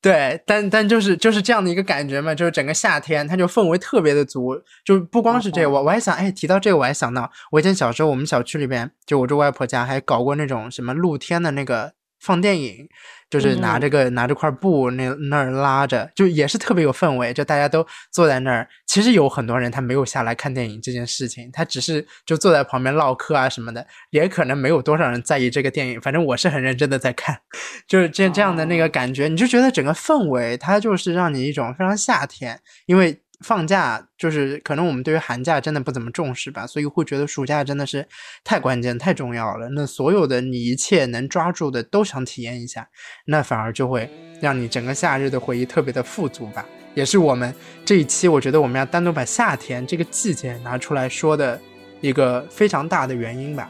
[0.03, 11.93] 对，但但就是就是这样的一个感觉嘛，就是整个夏天，它就氛围特别的足，就不光是这个，我我还想，哎，提到这个，我还想到，我以前小时候，我们小区里边，就我住外婆家，还搞过那种什么露天的那个
[12.23, 12.87] 放电影。
[13.29, 18.69] 就是拿这个拿着块布那那儿拉着，就也是特别有氛围，就大家都坐在那儿。
[18.85, 25.99] 其实有很多人他没有下来看电影这件事情，他只是就坐在旁边唠嗑啊什么的，也可能没有多少人在意这个电影。
[25.99, 27.35] 反正我是很认真的在看，
[27.89, 33.22] 就是这这样的那个感觉，你就觉得整个氛围它就是让你一种非常夏天，因为。
[33.43, 38.07] 放假就是可能我们对于寒假真的不怎么重视吧，所以会觉得暑假真的是
[38.43, 39.69] 太关键、太重要了。
[39.75, 42.87] 那所有的你一切能抓住的都想体验一下，
[43.25, 44.09] 那反而就会
[44.41, 46.65] 让你整个夏日的回忆特别的富足吧。
[46.95, 51.59] 也是我们这一期我觉得我们要单独把夏天这个季节拿出来说的
[52.01, 53.69] 一个非常大的原因吧。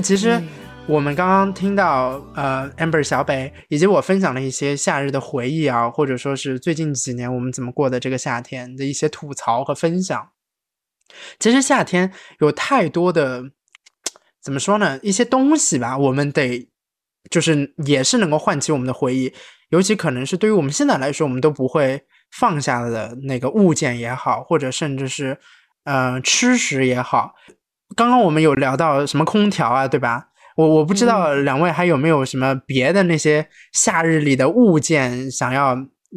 [0.00, 0.42] 那其实
[0.86, 10.30] 我们刚刚听到呃，amber 小北以及我分享了一些夏日的回忆啊，或者说是最近几年我们怎么过的这个夏天的一些吐槽和分享。
[11.38, 13.44] 其实夏天有太多的
[14.42, 16.66] 怎么说呢，一些东西吧，我们得
[17.30, 19.30] 就是也是能够唤起我们的回忆，
[19.68, 25.38] 尤其可能是对于我们现在来说，我们都不会放下的那个物件也好，或者甚至是
[25.84, 27.34] 呃吃食也好。
[27.96, 30.28] 刚刚我们有聊到什么空调啊，对吧？
[30.56, 35.74] 我我不知道两位还有没有什么别的那些夏日里的物件想要，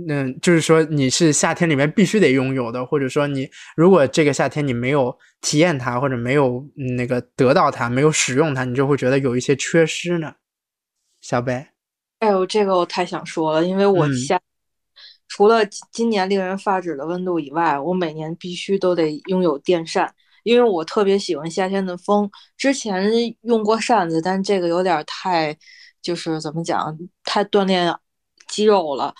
[0.09, 10.33] 嗯，就是说你是夏天里面必须得拥有的，或者说你如果这个夏天你没有体验它，或者没有嗯那个得到它，没有使用它，你就会觉得有一些缺失呢。
[11.21, 11.67] 小北，
[12.19, 14.37] 哎呦，这个我太想说了，因为我嗯夏、
[15.29, 20.13] 除了今今年令人发指的温度以外，我每年必须都得拥有电扇，
[20.43, 22.29] 因为我特别喜欢夏天的风。
[22.57, 25.57] 之前用过扇子，但这个有点太，
[26.01, 27.95] 就是怎么讲，太锻炼
[28.47, 29.13] 肌肉了。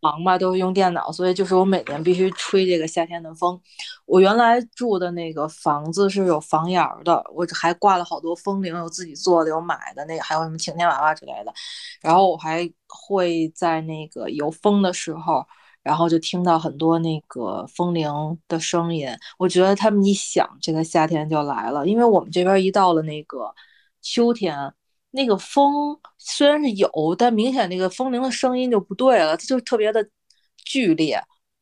[0.00, 3.60] 忙嘛，都是用电脑，所以就是我每年必须吹这个夏天的风。
[4.06, 11.52] 我原来住的那个房子是有房檐的，我还挂了好多风铃，有自己做的，有买的那个，还有什么晴天娃娃之类的。
[12.00, 15.44] 然后我还会在那个有风的时候，
[15.88, 18.06] 然后就听到很多那个风铃
[18.46, 19.08] 的声音。
[19.38, 23.54] 我觉得他们一响，这个夏天就来了，因为我们这边一到了那个
[24.02, 24.54] 秋天。
[25.10, 30.06] 那个风虽然是有，但明显那个风铃的声音就不对了，它就特别的
[30.66, 31.18] 剧烈。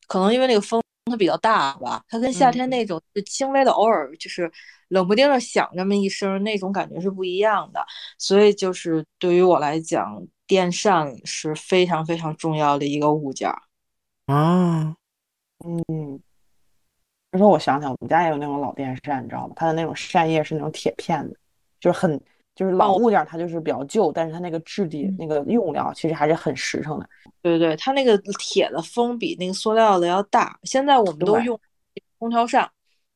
[0.08, 4.50] 可能因为那个风它比较大吧，它跟夏天那种就轻微的偶尔就是
[4.88, 7.80] 冷不丁的响这么一声，那种感觉是不一样的。
[8.18, 13.62] 所以就是对于我来讲，电扇是非常非常重要的一个物件儿。
[14.26, 14.96] 哦，
[15.64, 16.20] 嗯，
[17.32, 19.54] 就说我想想，我们家也有那种老电扇，你知道吗？
[19.56, 21.36] 它的那种扇叶是那种铁片的，
[21.78, 22.20] 就是很
[22.54, 27.08] 就是老物件，它就是比较旧，但是它那个质地、那个用料其实还是很实诚的。
[27.42, 30.58] 对对，它那个铁的风比那个塑料的要大。
[30.64, 31.58] 现在我们都用
[32.18, 32.68] 空调扇，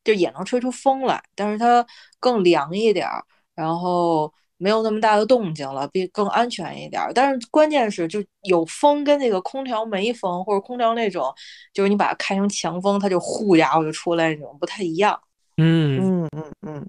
[0.05, 1.85] 就也能吹出风来，但是它
[2.21, 7.11] 更凉一点儿，然后没有那么大的动静了，比更安全一点儿。
[7.15, 11.33] 但是关键是，就有风跟那个空调没风，或者空调那种，
[11.73, 15.19] 就是你把它开成强风，它就呼家伙就出来那种，不太一样。
[15.57, 16.89] 嗯嗯嗯嗯，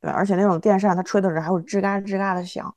[0.00, 2.74] 对，而且那种电扇它吹的时候还会吱嘎吱嘎的响，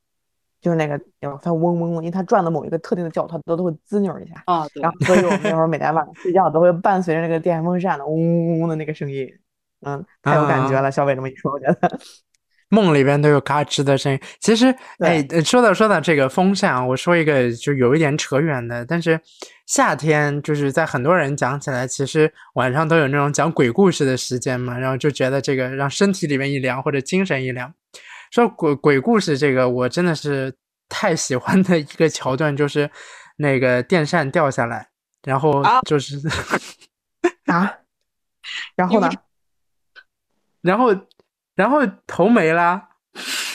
[0.62, 4.42] 就是那个有它嗡嗡嗡，因为它转的某一个特定的角度，它都都会滋扭一下。
[4.46, 9.28] 啊，对然后，所以我们 那会儿每天晚上睡觉都会伴随着那个电风扇的嗡嗡嗡的那个声音，
[9.82, 10.92] 嗯，太有感觉了。
[10.92, 12.00] 小伟这么一说，我觉得，
[12.74, 14.20] 梦里边都有嘎吱的声音。
[14.40, 14.66] 其实，
[14.98, 19.20] 哎，呃说到说到这个风扇啊，我说一个就有一点扯远的，但是
[19.68, 27.72] 夏天就是在很多人讲起来，其实晚上都有那种讲鬼故事的时间嘛，然后就觉得这个让身体里面一凉或者精神一凉。
[28.32, 30.56] 说鬼鬼故事这个，我真的是
[30.90, 32.90] 太喜欢的一个桥段，就是
[33.38, 34.88] 那个电扇掉下来，
[35.24, 36.20] 然后啊就是，
[37.46, 37.72] 啊，
[38.76, 39.12] 然后呢？
[40.64, 40.96] 然后
[41.56, 42.90] 然后头没了。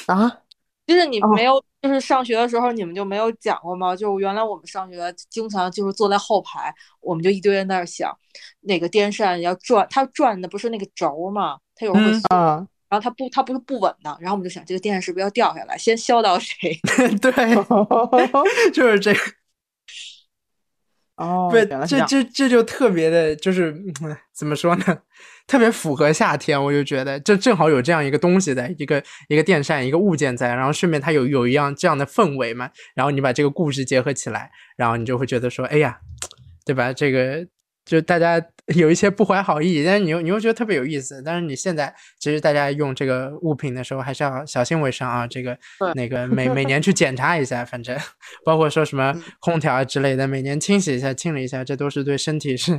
[0.07, 0.38] 啊，
[0.86, 3.94] 就是你哦没有，就是上学的时候你们就没有讲过吗？
[3.94, 8.16] 就是原来我们上学经常就是坐在后排，我们就一堆人在那儿想，
[8.61, 11.59] 那个电扇要转，它转的不是那个轴吗？
[11.74, 16.57] 它有时候会嗯松，嗯，然后它不，它不是不稳的，然后我们就想这个电扇是不是要掉下来，先削到谁？
[17.20, 17.32] 对，
[18.72, 19.20] 就是这个。
[21.16, 22.22] 哦，不，原来是这这。
[22.22, 24.84] 这这就特别的，就是嗯怎么说呢？
[25.49, 35.99] 特别符合夏天，我就觉得这正好有这样一个东西在，一个一个电扇，一个物件在，然后顺便它有有一样这样的氛围嘛，然后你把这个故事结合起来，然后你就会觉得说，哎呀，
[36.66, 36.92] 对吧？
[36.92, 37.46] 这个
[37.89, 38.41] 就大家
[38.76, 41.22] 有一些不怀好意，但是你又你又觉得特别有意思。
[41.24, 45.26] 但是你现在其实大家用这个物品的时候，还是要小心为上啊。
[45.26, 45.59] 这个
[45.95, 47.99] 那个每每年去检查一下，反正
[48.45, 52.78] 包括说什么空调啊之类的，每年清洗一下、清理一下，这都是对身体是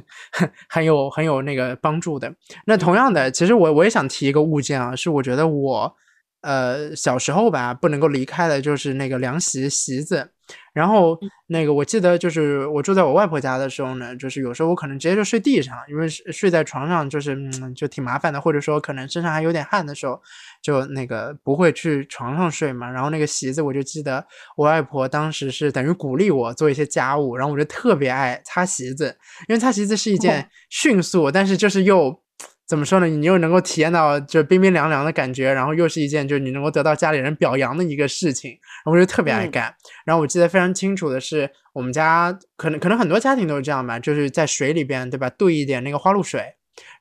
[0.70, 2.32] 很有很有那个帮助的。
[2.68, 5.96] 那同样的，其实我我也想提一个物件啊，是我觉得我
[6.42, 10.30] 呃小时候吧不能够离开的，就是那个凉席席子。
[10.74, 20.22] 然后那个我记得就是我住在我外婆家的时候呢，就是有时候我可能直接就睡地上，因为睡在床上就是嗯就挺麻烦的，或者说可能身上还有点汗的时候，
[20.62, 22.90] 就那个不会去床上睡嘛。
[22.90, 24.26] 然后那个席子我就记得
[24.56, 32.22] 我外婆当时是等于鼓励我做一些家务，然后我就特别爱擦席子，因为擦席子是一件迅速，但是就是又。
[32.70, 33.08] 怎么说呢？
[33.08, 39.74] 你又能够体验到就冰冰凉凉的感觉，然后又是一件就是你能够得到家里人表扬的一个事情，然后我就特别爱嗯干。
[40.06, 46.44] 然后我记得非常清楚的是，我们家可能可能很多家庭都是这样吧，就是在水里边对吧，兑一点那个花露水，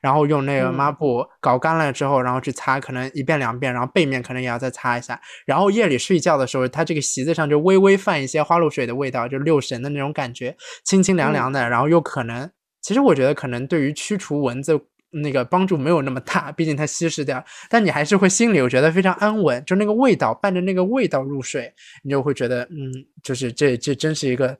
[0.01, 5.21] 然后用那个嗯抹布搞干了之后，然后去擦，可能一遍两遍，然后背面可能也要再擦一下。
[5.45, 12.49] 然后夜里睡觉的时候，它这个席子上就微微泛一些花露水的味道，就六神的那种感觉，清清凉凉的，然后又可能，
[12.81, 14.81] 其实我觉得可能对于驱除蚊子。
[15.11, 22.91] 那个帮助没有那么大，毕竟它稀释掉，但你还是会心里我觉得非常安稳，就那个味道伴着那个味道入睡，你就会觉得嗯，
[23.23, 24.57] 就是这这真是一个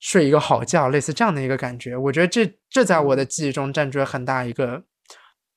[0.00, 1.96] 睡一个好觉，类似这样的一个感觉。
[1.96, 4.82] 我觉得这这在我的记忆中占据了很大一个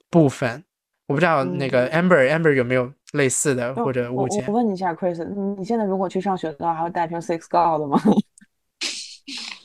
[0.10, 0.64] 部分。
[1.08, 4.26] 我不知道那个 Amber、Amber 有没有类似的或者我？
[4.48, 8.02] 问你一下，Chris，你你现在如果去上学的话，还会带瓶 Six God 吗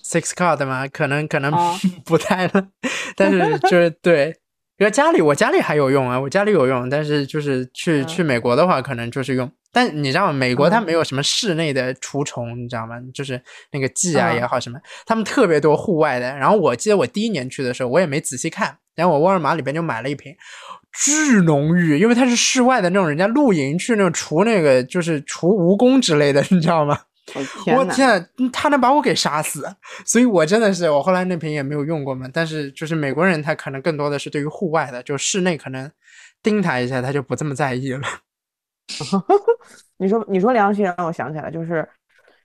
[0.04, 0.88] ？Six God 吗？
[0.88, 2.68] 可能可能啊 不带了，
[3.14, 4.36] 但是就是对，
[4.78, 9.50] 因为家里我家里还有用啊，我家里有用，但是就是去、嗯去美国的话，可能就是用。
[9.72, 10.32] 但你知道吗？
[10.32, 12.96] 美国它嗯没有什么室内的除虫，你知道吗？
[13.14, 13.40] 就是
[13.72, 16.34] 那个剂啊嗯也好什么，他们特别多户外的。
[16.36, 20.34] 然后我记得我第一年去的时候，我也没仔细看，然后我沃尔玛里边就买了一瓶，
[20.92, 26.98] 巨浓郁，因为它是室外的那种，人家露营去那种除那个就是除蜈蚣之类的，你知道吗？
[27.34, 29.66] 我天呐，我天他能把我给杀死，
[30.04, 32.28] 所以我真的是，我后来那瓶也没有用过嘛。
[32.32, 35.90] 但是就是美国人，他可能更多的是对于户外的，就室内可能
[36.42, 38.00] 叮他一下，他就不这么在意了。
[39.98, 41.88] 你说你说凉席让我想起来，就是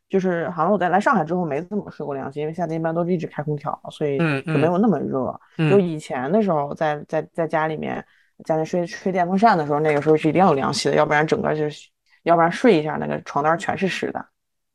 [0.09, 5.25] 就是好像我在来上海之后没怎么睡过凉席，因为夏天一般都是一直开空调，所以嗯就没有那么热。
[5.57, 8.03] 就嗯以前的时候在，在在家里面
[8.45, 11.87] 家里吹吹电风扇的时候，那个时候是一定要有凉席的，要不然整个就是，
[12.23, 14.25] 要不然睡一下那个床单全是湿的。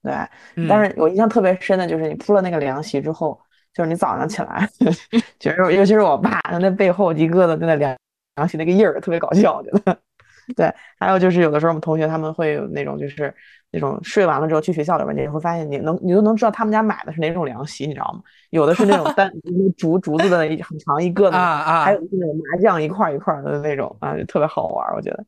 [0.06, 0.14] 对，
[0.54, 3.36] 嗯，但是我印象特别深的就是你铺了那个凉席之后，
[3.74, 4.68] 就是你早上起来，
[5.40, 7.96] 就是尤其是我爸，他那背后一个的那个凉
[8.36, 9.98] 凉席那个印儿特别搞笑，我觉得。
[10.54, 13.34] 对，还有就是有的时候我们同学他们会有那种就是
[13.72, 18.22] 那种睡完了之后去学校里边，你会发现你能你都能知道他们家买的是哪种凉席，你知道吗？
[18.50, 19.28] 有的是那种单
[19.76, 25.24] 竹竹子的一很长一个的，啊啊还有是那种麻将一块儿一块儿的那种啊，就特别好玩儿，我觉得。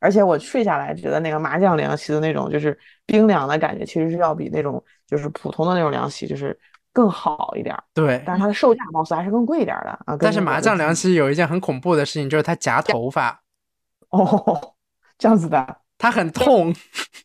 [0.00, 2.76] 而且我睡下来觉得那个麻将凉席的那种就是
[3.06, 6.58] 冰凉的感觉，其实是要比那种就是普通的那种凉席就是
[6.92, 8.22] 更好一点儿，对。
[8.26, 10.16] 但是它的售价貌似还是更贵一点儿的啊。
[10.18, 13.40] 但是麻将凉席有一件很恐怖的事情，就是它夹头发，
[14.10, 14.74] 哦，
[15.18, 15.76] 这样子的。
[15.98, 16.74] 它很痛。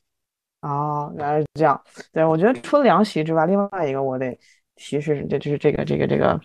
[0.62, 1.80] 哦，原来是这样。
[2.12, 4.38] 对，我觉得除了凉席之外，另外一个我得
[4.76, 6.38] 提示，这就是这个这个这个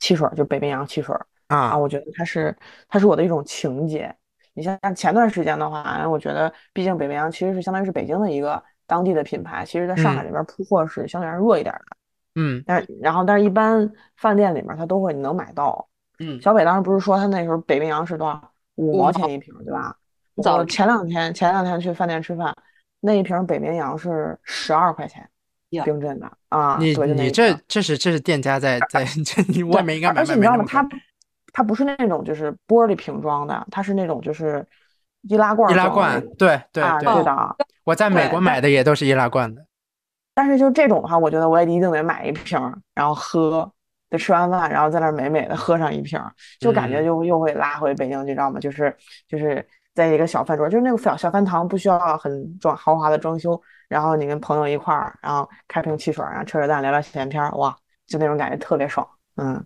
[0.00, 1.14] 汽水儿，就北冰洋汽水
[1.46, 2.56] 啊，我觉得它是
[2.88, 4.12] 它是我的一种情节。
[4.58, 11.96] 你像像前段时间的话，我觉得毕竟北冰洋其实是相当于是北京的一个当地的品牌，其实在上海嗯这边铺货是相对来说弱一点儿的。
[12.34, 15.88] 嗯但是然后但是一般饭店里面它都会能买到。
[16.18, 19.94] 嗯小北当时不是说他那时候北冰洋是多少五毛钱一瓶，对吧？
[20.42, 22.52] 早我前两天前两天去饭店吃饭，
[22.98, 25.28] 那一瓶北冰洋是十二块钱，
[25.84, 30.58] 冰镇的啊，你对，你这这是这是店家在在 这你外面应该买而且你知道吗？
[30.58, 30.88] 卖没那么
[31.52, 34.66] 它不是那种就是玻璃瓶装的，它是那种就是
[35.22, 37.56] 易拉罐易拉罐对对啊，对，对的。
[37.84, 39.64] 我在美国买的也都是易拉罐的。
[40.34, 43.68] 但是就这种的话，我觉得我也一定得买一瓶儿，然后喝，
[44.08, 48.60] 就吃完饭，然后在那儿美美的喝上一瓶儿，就感觉嗯就又会拉回北京，你知道吗？
[48.60, 48.94] 就是
[49.26, 57.76] 就是在一个小饭桌，就是那个小小饭堂，不需要很装豪华的装修，然后你跟朋友一块儿，然后开瓶汽水儿，然后扯扯淡，聊聊闲篇儿，哇，
[58.06, 59.04] 就那种感觉特别爽。
[59.34, 59.64] 嗯，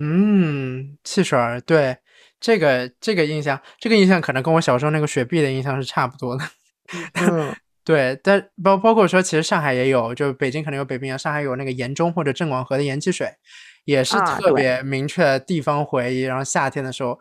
[0.00, 1.96] 嗯，汽水儿，对，
[2.40, 6.44] 这个这个印象，这个印象可能跟我小时候那个雪碧的印象是差不多的。
[7.14, 13.28] 嗯， 对，但包包括说，其实上海也有，就北京可能有北冰洋，上海有那个盐中或者郑广和的盐汽水，
[13.84, 16.22] 也是特别明确的地方回忆。
[16.22, 17.20] 然后夏天的时候，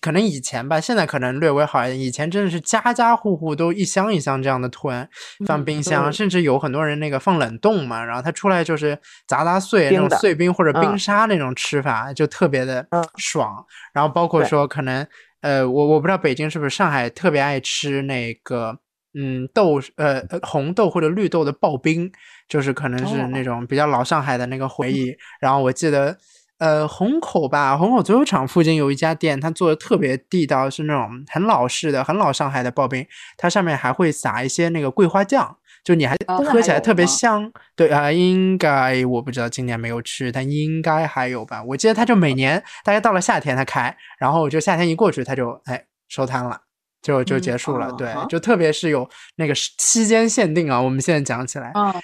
[0.00, 2.00] 可能以前吧，现在可能略微好一点。
[2.00, 5.08] 以前真的是家家户户都一箱一箱这样的囤，
[5.46, 13.64] 放冰箱，嗯甚至有很多人那个放冷冻嘛，然后它出来就是砸砸碎那种碎冰或者冰嗯沙那种吃法，就特别的嗯爽。
[13.92, 15.06] 然后包括说可能
[15.42, 18.78] 呃，我我不知道北京是不是上海特别爱吃那个。
[19.18, 22.12] 嗯，豆呃呃红豆或者绿豆的刨冰，
[22.50, 25.16] 就是可能是哦那种比较老上海的那个回忆。
[25.40, 26.14] 然后我记得，
[26.58, 37.52] 呃，虹口吧，虹口足球场附近有一家店，它做的特别地道，是那种很老式的、很老上海的刨冰，它上面还会撒一些那个桂花酱，就你还啊喝起来特别现香。
[37.74, 41.62] 对啊、应该我不知道今年没有吃，但应该还有吧。
[41.62, 46.62] 我记得它就每年大概到了夏天它开，然后就夏天一过去它就哎收摊了。
[47.02, 51.94] 就就嗯结束了，对啊，就特别是有那个时期间限定啊，我们现在讲起来，啊，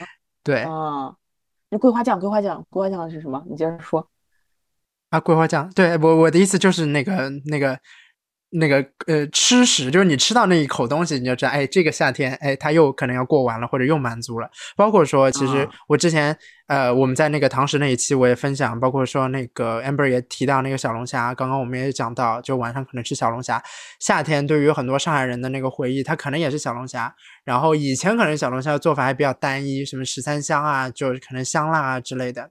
[0.45, 1.13] 对啊，
[1.71, 3.43] 那桂花酱，桂花酱，桂花酱是什么？
[3.51, 4.07] 你接着说。
[5.13, 7.79] 啊，桂花酱，对我我的意思就是那个那个
[8.53, 14.51] 那个呃吃食，就是你吃到那一口东西，你就知道，哎，这个夏天，哎，它又可能要过完了，或者又满足了。
[14.75, 16.35] 包括说，其实啊我之前
[16.67, 23.63] 呃我们在那个堂食那一期我也分享，包括说那个 Amber 也提到那个小龙虾，刚刚我们也讲到，就晚上可能吃小龙虾。
[24.01, 27.15] 夏天对于很多上海人的那个回忆，它可能也是小龙虾。
[27.45, 32.51] 然后以前可能小龙虾的做法还比较单一，什么十三香啊，就是可能香辣啊之类的。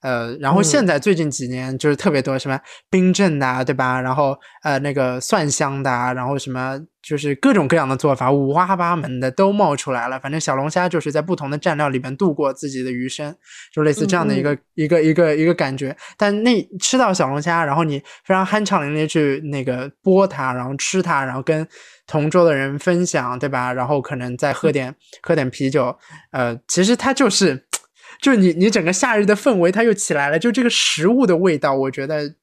[0.00, 4.00] 呃，然后现嗯在最近几年就是特别多什么冰镇的、啊，对吧？
[4.00, 10.18] 然后呃那个蒜香的、啊，然后什么就是各种各样的做法，五花八门的都冒出来了。
[10.18, 13.34] 反正小龙虾就是在不同的蘸料里边度过自己的余生，
[13.74, 15.94] 就类似这样的一个、一个一个一个感觉。
[16.16, 21.66] 但那吃到小龙虾，然后你非常酣畅淋漓去那个剥它，然后吃它，然后跟
[22.06, 23.72] 同桌的人分享，对吧？
[23.72, 25.94] 然后可能再喝点喝点啤酒，
[26.32, 27.66] 呃，其实它就是。
[28.20, 32.34] 就是你你整个夏日的氛围它又起来了，就这个食物的味道，我觉得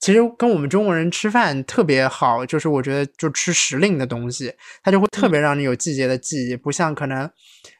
[0.00, 7.28] 其实跟我们中国人吃饭特别好，就是我觉得就吃时令的东西，它就会特别让你有季节的记忆，不像可能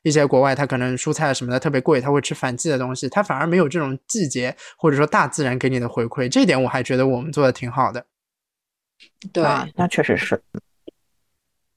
[0.03, 8.07] 一些国外它可能蔬菜什么的特别贵，它会吃反季的东西，它反而没有这种季节或者说大自然给你的回馈，这点我还觉得我们做的挺好的。
[9.33, 10.41] 对，啊，那确实是。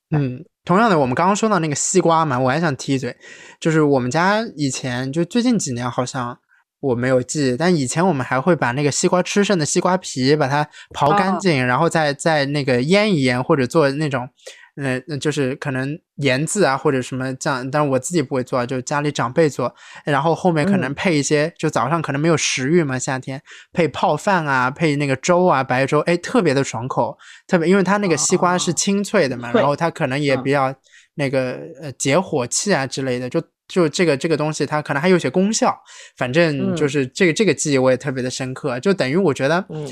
[0.10, 3.16] 嗯，同样的，我们刚刚说到那个西瓜嘛，我还想提一嘴，
[3.60, 6.38] 就是我们家以前就最近几年好像
[6.80, 11.38] 我没有记，但以前我们还会把那个西瓜吃剩的西瓜皮把它刨干哦。
[11.42, 14.30] 净，然后再再那个腌一腌，或者做那种，
[14.78, 19.74] 呃，那就是可能盐渍啊或者什么酱，但是我自己不会做，就家里长辈做，
[20.06, 20.94] 然后后面可能嗯。
[20.94, 23.42] 配一些，就早上可能没有食欲嘛，夏天
[23.74, 27.18] 配泡饭啊，配那个粥啊，白粥，哎，特别的爽口。
[27.48, 30.44] 特别因为它那个西瓜是哦清脆的嘛，脆然后它可能也嗯。
[30.44, 30.74] 比较
[31.16, 35.76] 那个呃解火气啊之类的，就就这个这个东西它可能还有些功效，
[36.16, 36.90] 反正就嗯。
[36.90, 39.84] 是这个这个记忆我也特别的深刻，就等于我觉得嗯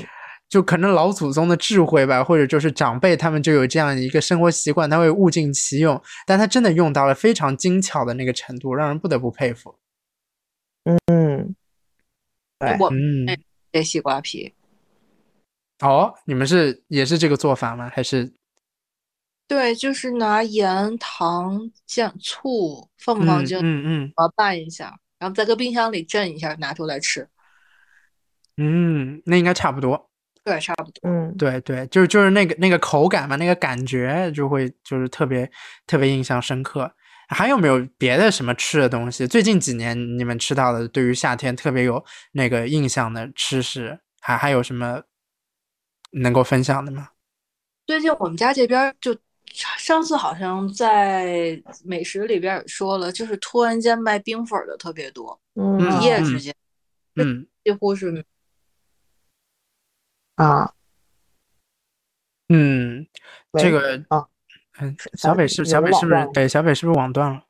[0.48, 9.76] 就可能老祖宗的智慧吧，或者就是长辈他们就有这样一个生活习惯，他会物尽其用，但他真的用到了非常精巧的那个程度，让人不得不佩服。
[10.84, 11.56] 嗯，
[12.60, 13.26] 对我嗯，
[13.72, 14.54] 这西瓜皮，
[15.80, 17.90] 哦，你们是也是这个做法吗？
[17.92, 18.32] 还是
[19.48, 27.28] 对，就是拿盐、糖、酱、醋放不放嗯进，嗯嗯把它拌一下，然后再搁冰箱里镇一下，拿出来吃。
[28.56, 30.08] 嗯，那应该差不多。
[30.46, 31.10] 对，差不多。
[31.10, 35.50] 嗯对对，就是就是那个那个口感嘛，那个感觉就会就是特别
[35.88, 36.90] 特别印象深刻。
[37.28, 39.26] 还有没有别的什么吃的东西？
[39.26, 45.02] 最近几年你们吃到的，对于夏天特别有那个印象的吃食，还还有什么
[46.12, 47.08] 能够分享的吗？
[47.88, 49.16] 最近我们家这边就
[49.52, 56.54] 上次好像在美食里边也说了，就是突然间卖冰粉儿的特别多，嗯一夜之间
[57.16, 58.24] 嗯，几乎是
[60.36, 60.72] 啊，
[62.48, 63.06] 嗯，
[63.54, 64.26] 这个啊，
[64.78, 67.42] 嗯，小北是有小北是不是网断了对小北是不是网断了？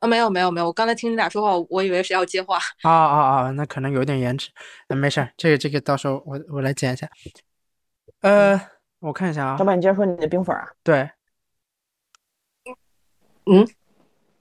[0.00, 2.58] 啊，没有没有没有，我刚才听你俩说话，我以为是要接话。
[2.82, 4.50] 啊啊啊，那可能有点延迟，
[4.88, 7.08] 那没事儿，这个这个到时候我我来剪一下。
[8.20, 8.60] 呃，
[9.00, 11.10] 我看一下啊小，柏，你接着说你的冰粉儿啊，对，
[13.44, 13.66] 嗯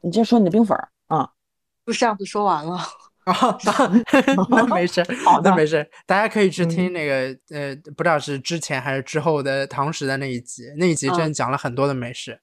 [0.01, 1.31] 你接着说你的冰粉儿啊。
[1.85, 2.79] 不是上次说完了，
[3.25, 3.57] 啊，
[4.49, 12.37] 那 没事，好的那没事，大家可以去听嗯那个、呃，不知道是之前还是之后的堂食的那一集，那一集真的讲了很多的美食，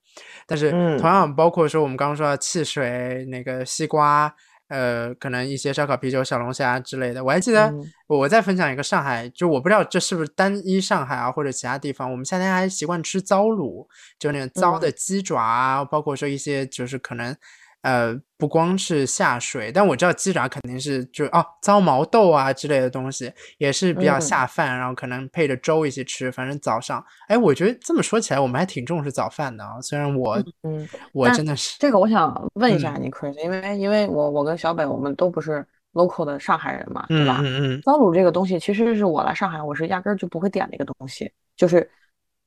[0.47, 4.35] 但是嗯同样包括说我们刚刚说的汽水、那个西瓜，
[4.69, 7.23] 呃，可能一些烧烤、啤酒、小龙虾之类的。
[7.23, 13.86] 我还记得嗯我再分享一个上海，就我不知道这是不是单一上海啊，或者其他地方，我们夏天还习惯吃糟卤，
[14.19, 17.36] 就那种糟的嗯鸡爪啊，包括说一些就是可能。
[17.82, 26.32] 呃，不光是下水，但我知道鸡爪肯定是就哦糟毛豆啊之类的东西也是比较嗯下饭，然后可能配着粥一起吃。
[26.32, 29.80] 反正早上，哎，我觉得这么说起来，我们还挺重视早饭的啊。
[29.82, 37.40] 虽然我嗯，我真的是这个我想问一下嗯你，Chris，因为因为我我跟小北我们都不是 local 的上海人嘛，对嗯吧？
[37.42, 41.88] 嗯嗯，糟卤这个东西，其实是我来上海，我是压根儿就不会点的一个东西，就是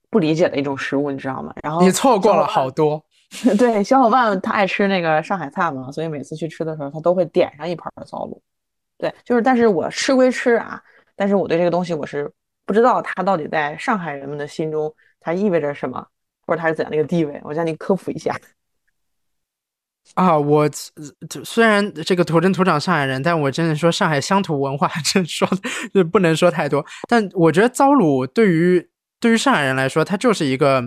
[0.10, 1.54] 不理解的一种食物，你知道吗？
[1.62, 3.04] 然后你错过了好多。
[3.58, 8.40] 对，小伙伴他爱吃那个上海菜嘛，所以每次去吃的时候，他都会点上一盘糟卤。
[8.98, 10.82] 对，就是，但是我吃归吃啊，
[11.16, 12.32] 但是我对这个东西我是
[12.66, 16.06] 不知道它到底在上海人们的心中它意味着什么，
[16.46, 18.36] 或者它是怎样的一个地位，我向你科普一下。
[20.16, 20.70] 啊，我
[21.44, 25.48] 虽然这个土生土长上海人，但我真的说上海乡土文化， 真说
[26.12, 26.86] 不能说太多。
[27.08, 28.90] 但我觉得糟卤对于
[29.20, 30.84] 对于上海人来说，它就是一个，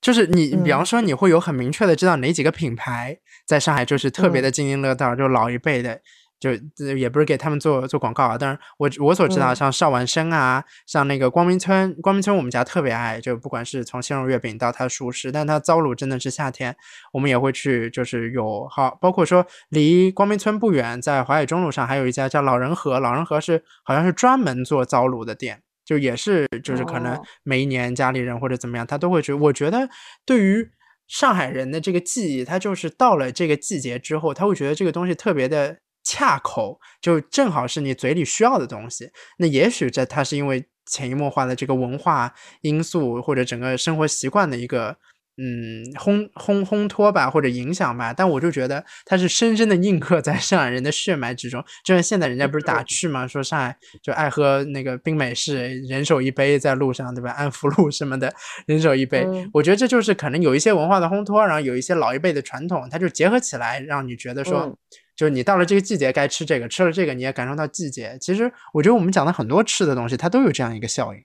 [0.00, 0.86] 就是你比方嗯。
[0.86, 4.44] 说你会有很明确的知道哪几个品牌在上海就是特别嗯。
[4.44, 6.00] 的津津乐道，就老一辈的。
[6.40, 9.56] 就呃也不是给他们做做广告啊，但是我我所知道，嗯。
[9.56, 16.76] 像邵完生啊，像那个光明村，光明村我们家特别爱，就不管是从鲜肉月饼到它的熟食，但它糟卤真的是夏天
[17.12, 29.32] 我们也会去，就是有好，包括说离光明村不远，在淮海中路上还有一家叫老人和，老人和是好像是专门做糟卤的店，就也是就是可能哦每一年家里人或者怎么样，他都会去。
[29.32, 29.88] 我觉得
[30.26, 30.68] 对于
[31.06, 39.08] 上海人的这个记忆，他就是到了这个季节之后，他会觉得这个东西特别的恰口，就正好是你嘴里需要的东西。
[39.38, 44.98] 那也许这它是因为潜移默化的这个文化因素或者整个生活习惯的一个
[45.38, 48.12] 嗯烘烘烘托吧，或者影响吧。
[48.12, 51.64] 但我就觉得它是深深的印刻在上海人的血脉之中。
[51.84, 57.30] 就像现在人家不是打趣嘛，说上海就爱喝那个冰美式，人手一杯在路上，对吧？
[57.30, 58.34] 安福路什么的，
[58.66, 59.24] 人手一杯。
[59.24, 64.62] 嗯我觉得这就是可能有一些文化的烘托，然后有一些老一辈的传统，它就结合起来，让你觉得说。
[64.62, 64.76] 嗯
[65.18, 68.16] 就是你到了这个季节该吃这个，吃了这个你也感受到季节。
[68.20, 71.20] 其实我觉得我们讲的很多吃的东西，它都有这样一个效应。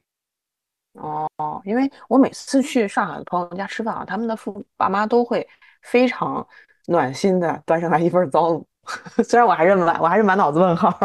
[0.94, 1.28] 哦，
[1.65, 5.48] 因为我每次去上海的朋友家吃饭啊，他们的父爸妈都会
[5.82, 6.45] 非常
[6.88, 8.64] 暖心的端上来一份糟卤，
[9.24, 10.98] 虽然我还是满我还是满脑子问号。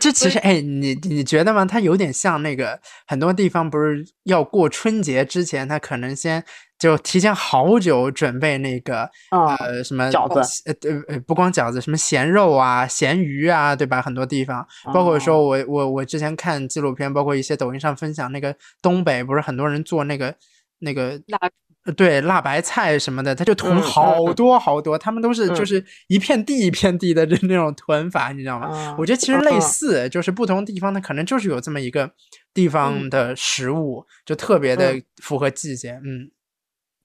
[0.00, 1.64] 这其实，哎，你你觉得吗？
[1.64, 6.44] 它有点像那个很多地方不是要过春节之前，他可能先
[6.84, 10.62] 就提前好久准备那个啊呃什么饺子。
[10.66, 14.02] 呃呃呃不光饺子，什么咸肉啊、咸鱼啊，对吧？
[14.02, 15.42] 很多地方，包括说哦。
[15.48, 20.34] 我我我之前看纪录片，包括一些抖音上分享那个东北，不是很多人做那个
[20.80, 21.38] 那个辣
[21.86, 24.34] 呃对辣白菜什么的，他就囤嗯好嗯。
[24.34, 28.66] 多好多，他们都是就嗯是一片地一片地的这那种囤法，你知道吗？
[28.66, 32.10] 啊我觉得其实类嗯似，就是不同地方它可能就是有这么一个
[32.52, 33.10] 地方嗯。
[33.10, 35.02] 的食物，就特别的嗯。
[35.22, 35.98] 符合季节。
[36.04, 36.30] 嗯，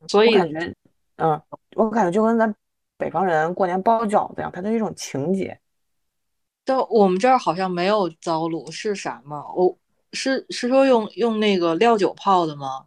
[0.07, 0.75] 所以我感觉，
[1.17, 1.41] 嗯，
[1.75, 2.53] 我感觉就跟咱
[2.97, 5.59] 北方人过年包饺子一样，它就是一种情节。
[6.63, 9.43] 但我们这儿好像没有糟卤，是啥吗？
[9.55, 9.77] 我
[10.13, 12.85] 是是说用用那个料酒泡的吗？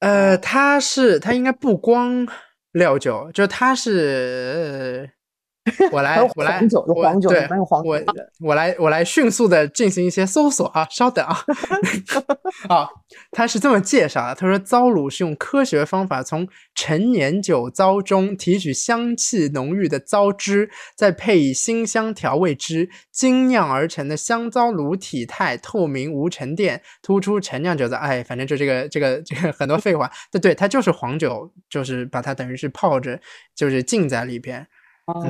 [0.00, 2.26] 呃，它是它应该不光
[2.72, 5.15] 料酒，就它是。
[5.78, 7.48] 呃我来我来，黄酒有我黄酒对
[7.84, 11.36] 我的我来，我来迅速的进行一些搜索啊，稍等啊。
[12.68, 12.88] 啊，
[13.32, 27.96] 他是这么介绍的，他说糟卤是用科学方法从陈年酒糟中提取香气浓郁的糟汁，再配以辛香调味汁，精酿而成的香糟卤体态透明无沉淀，突出陈酿酒的。
[27.96, 33.18] 哎，反正就这个这个这个很多废话，对对，它就是黄酒，就是把它等于是泡着，
[33.54, 34.66] 就是浸在里边。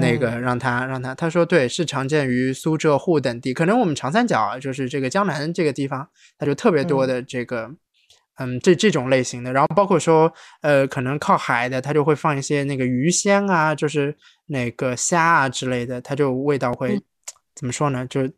[0.00, 6.08] 那个让他让他他说对是常见于苏浙沪等地，可能我们长三角啊就是这个江南这个地方，
[6.38, 7.70] 它就特别多的这个
[8.38, 10.32] 嗯这这种类型的，然后包括说
[10.62, 14.16] 呃可能靠海的，它就会放一些那个鱼鲜啊，就是
[14.46, 17.02] 那个虾啊之类的，它就味道会、嗯
[17.54, 18.06] 怎么说呢？
[18.06, 18.30] 就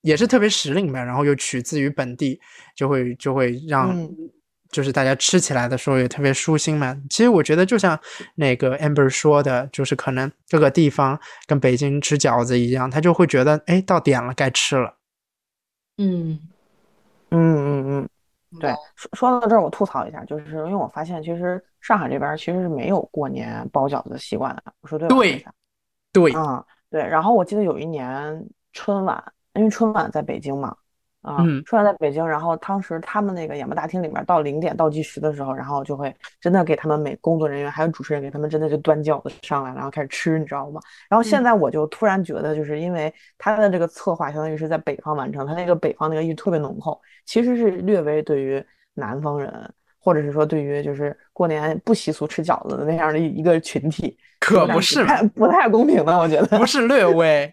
[0.00, 2.40] 也是特别时令吧，然后又取自于本地，
[2.74, 4.08] 就会就会让。
[4.74, 6.96] 嗯就是大家吃起来的时候也特别舒心嘛。
[7.08, 7.96] 其实我觉得就像
[8.34, 14.96] 那个 Amber 说的，就是可能各个地方跟北京吃饺子一样，他就会觉得哎到点了该吃了。
[15.98, 16.40] 嗯，
[17.30, 18.08] 嗯嗯
[18.50, 24.62] 嗯，对，说说到这儿，我吐槽一下，就是因为我发现，其实上海这边其实是没有过年包饺子的习惯的。
[24.80, 25.14] 我说对吧？
[25.14, 25.44] 对
[26.12, 27.00] 对，啊、对。
[27.06, 29.22] 然后我记得有一年春晚，
[29.54, 30.76] 因为春晚在北京嘛，
[31.24, 40.78] 啊、嗯春晚在北京，然后当时他们那个演播大厅里面到零点倒计时的时候，然后就会真的给他们每工作人员还有主持人给他们真的就端饺子上来，然后开始吃，你知道吗？
[41.08, 56.58] 然后现在我就突然觉得，就是因为他的这个策划相当于是在北方完成，他那个北方那个意特别浓厚，其实是略微对于南方人或者是说对于就是过年不习俗吃饺子的那样的一个群体，可不是不太不太公平的，我觉得。
[56.58, 57.52] 不是略微。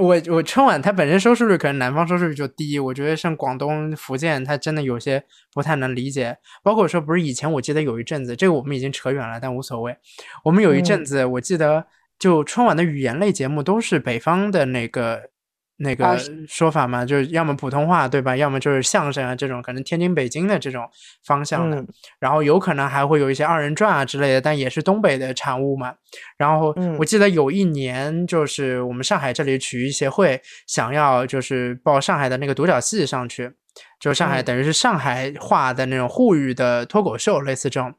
[0.00, 5.22] 我我春晚它本身收视率可能南方收视率就低，我觉得像广东、福建，它真的有些
[5.54, 6.36] 不太能理解。
[6.64, 9.96] 包括说，不是以前我记得有一阵子，这个我们已经扯远了，但无所谓。
[10.42, 11.86] 我们有一阵嗯子，我记得
[12.18, 15.30] 就春晚的语言类节目都是北方的那个
[15.78, 16.18] 那啊个
[16.48, 20.88] 说法嘛，就是要么普通话对吧，要么就是相声啊这种，可能天津、北京的这种
[21.24, 21.78] 方向的。
[21.78, 21.86] 嗯
[22.18, 25.94] 然后有可能还会有一些二人转啊之类的，但也是东北的产物嘛。
[26.36, 33.52] 然后嗯我记得有一年，就是我们上海这里曲艺协会想要就是报上海的那个独角戏上去，
[34.00, 37.94] 就上海嗯等于是上海话的那种沪语的脱口秀，类似这种。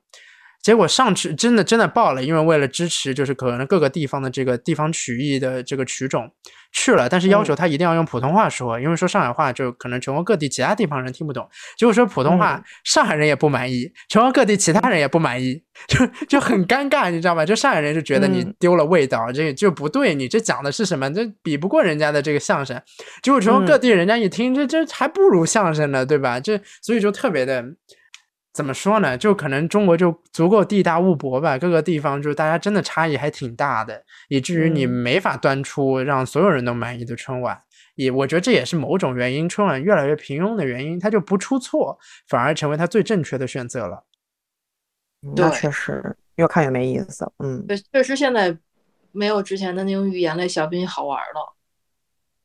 [0.61, 6.30] 结果上去真的真的报了，因为为了支持就是可能各个地方的这个地方曲艺的这个曲种
[6.72, 11.48] 去了，但是要求他一定要用普通话说，因为说上海话就可能全国各地其他地方人听不懂。
[11.78, 17.46] 结果说普通话，嗯上海人也不满意，全国各地其他人也不满意，就就很尴尬，你知道吧？
[17.46, 21.12] 就上海人就觉得你嗯丢了味道，这就不对，你这讲的是什么？
[21.14, 22.80] 这比不过人家的这个相声。
[23.22, 26.40] 结果全国各嗯地人家一听，这这还不如相声呢，对吧？
[26.40, 27.64] 这所以就特别的。
[28.54, 29.18] 怎么说呢？
[29.18, 37.62] 就可能中国就足够地大物博吧，各个地方就大家真的差异还挺大的，以至于你嗯没法端出让所有人都满意的春晚。
[37.96, 41.98] 也我觉得这也是某种原因，春晚越来越平庸的原因，它就不出错，
[42.28, 44.06] 反而成为它最正确的选择了。
[45.22, 47.30] 那对确实越看越没意思。
[47.40, 48.58] 嗯，对，确实现在
[49.12, 51.56] 没有之前的那种语言类小品好玩了。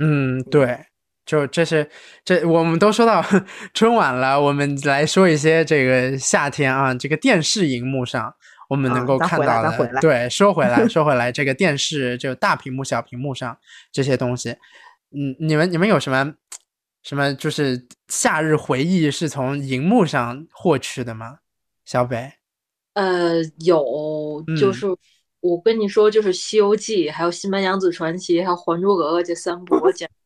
[0.00, 0.86] 嗯，对，
[1.26, 1.88] 就这是
[2.24, 3.24] 这我们都说到
[3.72, 8.34] 春晚了，我们来说一些这个夏天啊，这个电视荧幕上
[8.68, 10.00] 我们能啊够看到的。
[10.00, 13.56] 对，说回来， 说回来，这个电视就大屏幕、小屏幕上
[13.92, 14.50] 这些东西，
[15.12, 16.34] 嗯，你们你们有什么
[17.02, 21.38] 什么就是夏日回忆是从荧幕上获取的吗？
[21.84, 22.32] 小北，
[22.94, 24.86] 呃，有，就嗯是
[25.40, 30.23] 我跟你说，就是《西游记》，还有《新白娘子传奇》，还有《还珠格格》这三部，我简啊，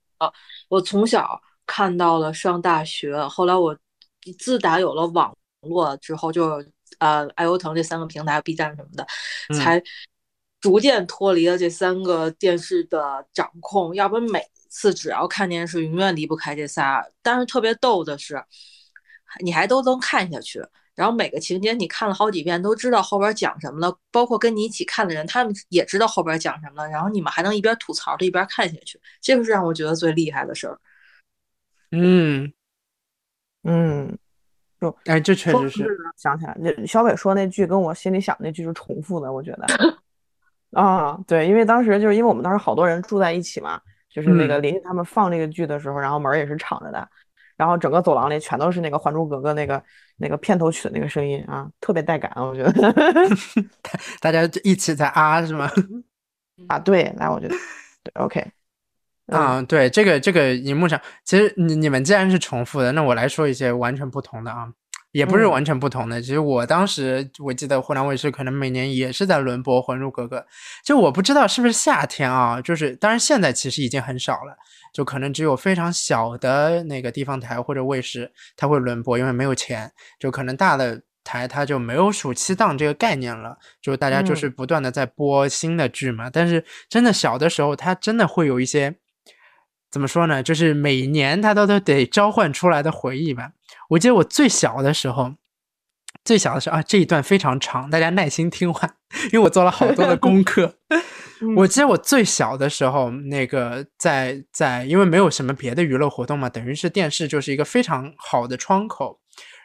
[0.68, 3.76] 我从小看到了上大学，后来我
[4.38, 6.64] 自打有了网络之后，就
[6.98, 9.06] 呃爱优腾这三个平台，B 站什么的，
[9.50, 9.82] 嗯才
[10.60, 17.04] 逐渐脱离了这三个电视的掌控，要不然每次只要看电视，永远离不开这仨。
[17.22, 18.42] 但是特别逗的是，
[19.40, 20.60] 你还都能看下去。
[20.98, 26.90] 然后每个情节你看了好几遍，都知道后边讲什么了，包括跟你一起看的人，他们也知道后边讲什么了。
[26.90, 30.76] 然后你们还能一边吐槽着一边看下去，这个是让我觉得最厉害的事儿。
[31.92, 32.52] 嗯，
[33.62, 34.18] 嗯，
[34.80, 39.66] 就哎，这确实是，想起来，那小北说那句跟我心里想那句是重复的，我觉得。
[40.72, 43.80] 啊，对，因为当时就是因为我们当时好多人住在一起嘛，
[44.10, 47.08] 就是那个嗯邻居他们放这个剧的时候，然后门儿也是敞着的，
[47.58, 49.82] 然后整个走廊里全都是那个《还珠格格》那个
[50.16, 52.72] 那个片头曲的那个声音啊，特别带感，我觉得。
[54.22, 55.70] 大家一起在啊，是吗？
[56.68, 57.54] 啊，对，来，我觉得
[58.02, 58.44] 对，OK，
[59.26, 64.72] 嗯啊，对，这个这个荧幕上，其实你你们既然是重复的，那我来说一些完全不同的啊，
[65.12, 66.20] 也不是嗯完全不同的。
[66.20, 70.38] 其实我当时我记得湖南卫视可能每年也是在轮播《还珠格格》，
[70.84, 74.56] 就我不知道是不是夏天啊，就是当然现在其实已经很少了，
[74.92, 81.02] 就可能只有非常小的那个地方台或者卫视它会轮播，因为没有钱，就可能大的。
[81.24, 86.30] 台它就没有暑期档这个概念了，就大家就嗯是不断的在播新的剧嘛。
[86.30, 88.96] 但是真的小的时候，它真的会有一些
[89.90, 90.42] 怎么说呢？
[90.42, 93.52] 就是每年它都都得召唤出来的回忆吧。
[93.90, 95.34] 我记得我最小的时候，
[96.24, 98.94] 最小的时候啊，这一段非常长，大家耐心听完，
[99.32, 100.76] 因为我做了好多的功课。
[101.56, 109.20] 我记得我最小的时候，那个在在，因为没有什么别的娱乐活动嘛，等于是电视就是一个非常好的窗口。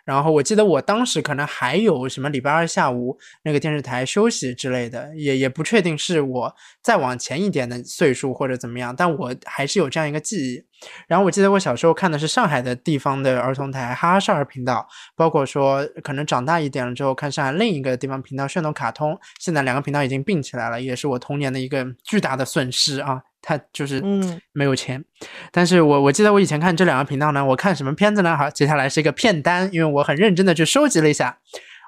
[0.05, 10.63] 然后我记得我当时可能还有什么礼拜二下午那个电视台休息之类的，也也不确定是我再往前一点的岁数或者怎么样，但我还是有这样一个记忆。
[11.07, 14.85] 然后我记得我小时候看的是上海的地方的儿童台哈哈少儿频道，
[15.15, 23.21] 包括说可能长大一点了之后看上海另一个地方频道炫动卡通，现在两个频道已经并起来了，也是我童年的一个巨大的损失啊。
[23.45, 25.03] 它就是嗯没有钱，
[25.51, 28.35] 但是我我记得我以前看这两个频道呢，我看什么片子呢？
[28.35, 31.37] 好，接下来是一个片单，因为我很认真的去收集了一下。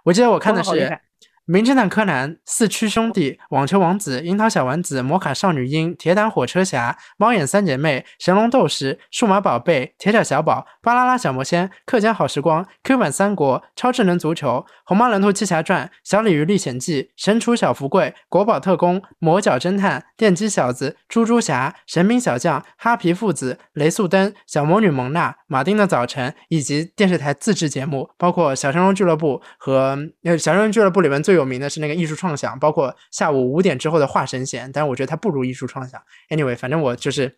[0.03, 0.99] 我记得我看的是
[1.47, 36.01] 名侦探柯南、四驱兄弟、网球王子、樱桃小丸子、摩卡少女樱、铁胆火车侠、猫眼三姐妹、神龙斗士、数码宝贝、铁甲小宝、巴啦啦小魔仙、课间好时光、Q 版三国、超智能足球、虹猫蓝兔七侠传、小鲤鱼历险记、神厨小福贵、国宝特工、魔角侦探、电击小子、猪猪侠、神兵小将、哈皮父子、雷速登、小魔女蒙娜、马丁的早晨，以及电视台自制节目，包括小神龙俱乐部和呃小神龙俱乐部里面最有名的是那个艺术创想，包括下午五点之后的画神仙，但是我觉得它不如艺术创想。
[36.29, 37.37] Anyway，反正我就是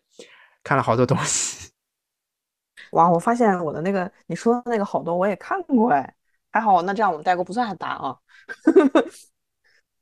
[0.64, 1.72] 看了好多东西。
[2.92, 6.14] 哇，我发现我的那个你说的那个好多我也看过哎，
[6.52, 8.16] 还好，那这样我们代沟不算很大啊。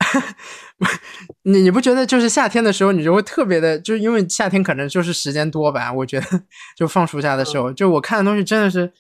[1.43, 5.91] 你你不觉得就是夏天的时候，你就会特别的，就是因为夏天可能就是时间多吧？
[5.91, 6.27] 我觉得
[6.77, 8.91] 就放暑假的时候，就我看的东西真的是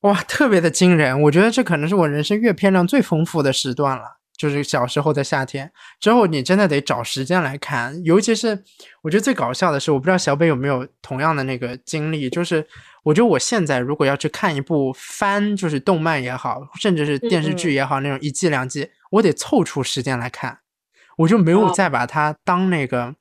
[0.00, 1.22] 哇，特别的惊人。
[1.22, 4.16] 我觉得这可能是我人生阅片量最丰富的时段了。
[4.36, 8.04] 就是小时候的夏天，之后你真的得找时间来看。
[8.04, 8.62] 尤其是
[9.00, 12.66] 我觉得最搞笑的是，我不知道小北有没有同样的那个经历，就是
[13.02, 20.58] 我觉得我现在如果要去看一部番，就是动漫也好，甚至是电视剧也好，那种一季两季，我得凑出时间来看，
[21.16, 23.14] 我就没有哦再把它当那个。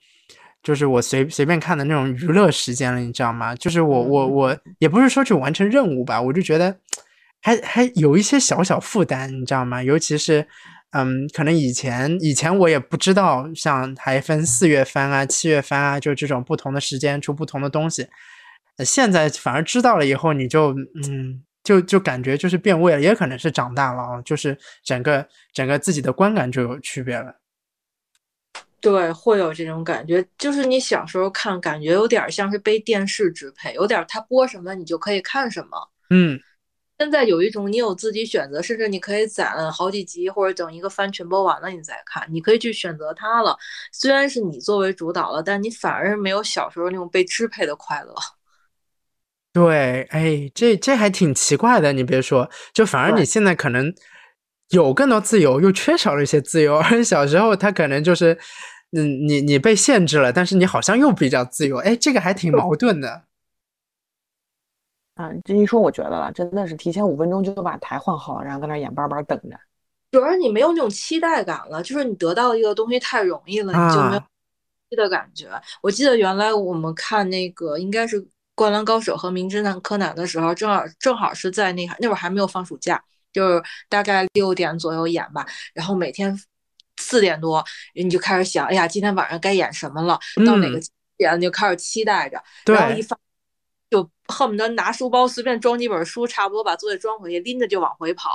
[0.65, 3.53] 就是我随随便看的那种娱乐时间了，你知道吗？
[3.55, 6.75] 就是我我我也不是说去完成任务吧，我就觉得
[7.39, 9.83] 还还有一些小小负担，你知道吗？
[9.83, 10.47] 尤其是
[10.93, 18.07] 嗯，可能以前以前我也不知道，像还分四月番啊、七月番啊，就这种不同的时间出不同的东西。
[18.77, 20.73] 呃现在反而知道了以后，你就
[21.07, 27.35] 嗯，就就感觉就是变味了，也可能是长大了啊，就是整个整个自己的观感就有区别了。
[28.81, 35.89] 对，会有这种感觉，就是你小时候看，感觉有点像是被电视支配，有点它播什么你就可以看什么。
[36.11, 36.39] 嗯，
[36.99, 43.57] 现在有一种你有自己选择，甚至你可以攒好几集，或者等一个番全播完了你再看，你可以去选择它了。
[43.91, 48.13] 虽然是你作为主导了，但你反而是没有小时候那种被支配的快乐。
[49.51, 51.91] 对，哎，这这还挺奇怪的。
[51.93, 53.91] 你别说，就反而你现在可能
[54.69, 56.77] 有更多自由，又缺少了一些自由。
[56.91, 58.37] 而小时候他可能就是，
[58.91, 61.77] 嗯，你你被限制了，但是你好像又比较自由。
[61.77, 63.23] 哎，这个还挺矛盾的。
[65.15, 69.57] 啊，这一说我觉得了，真的是提前五分钟就把台换好，然后在那眼巴巴等着。
[70.11, 74.27] 主要是你没有那种期待感了，就是你得到一个东西太容易了，你就没有啊
[74.91, 75.49] 的感觉。
[75.81, 78.21] 我记得原来我们看那个应该是
[78.55, 83.03] 《灌篮高手》和《名侦探柯南》的时候，正好正好是在那那会儿还没有放暑假，
[83.35, 86.33] 就是大概六点左右演吧，然后每天
[86.97, 87.61] 四点多
[87.93, 90.17] 你就开始想，哎呀，今天晚上该演什么了？
[90.45, 90.83] 到哪个嗯
[91.17, 93.19] 点你就开始期待着，对然后一放。
[93.91, 98.29] 就恨不得拿书包随便装几本书，差不多把作业装回去，拎着就往回跑。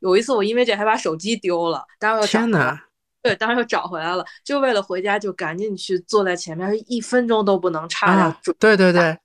[0.00, 2.84] 有一次我因为这还把手机丢了，当时又找天回来哪！
[3.22, 8.34] 对，当时又找回来了，就为了回家就赶紧去坐在前面，一分钟都不能差。
[8.58, 9.16] 对对对，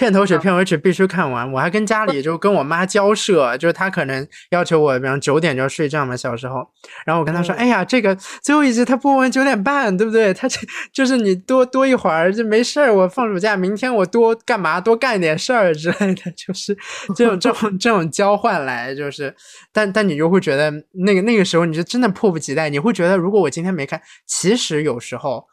[0.00, 1.52] 片头曲、嗯片尾曲必须看完。
[1.52, 6.66] 我还跟家里就跟我妈交涉，就是她可能要求我，比方九点就要睡觉嘛，小时候。
[7.04, 10.32] 然后我跟她说：“嗯哎呀，这个最后一集他播完九点半，对不对？
[10.32, 10.58] 他这
[10.90, 12.94] 就是你多多一会儿就没事儿。
[12.94, 16.74] 我放暑假，明天我多干嘛，多干一点事儿之类的，就是
[17.14, 19.34] 这种这种这种交换来，就是，
[19.70, 20.72] 但但你就会觉得
[21.04, 25.44] 那个那个时候你就真的迫不及待，你会觉得如果我今天没看，其实有时候。”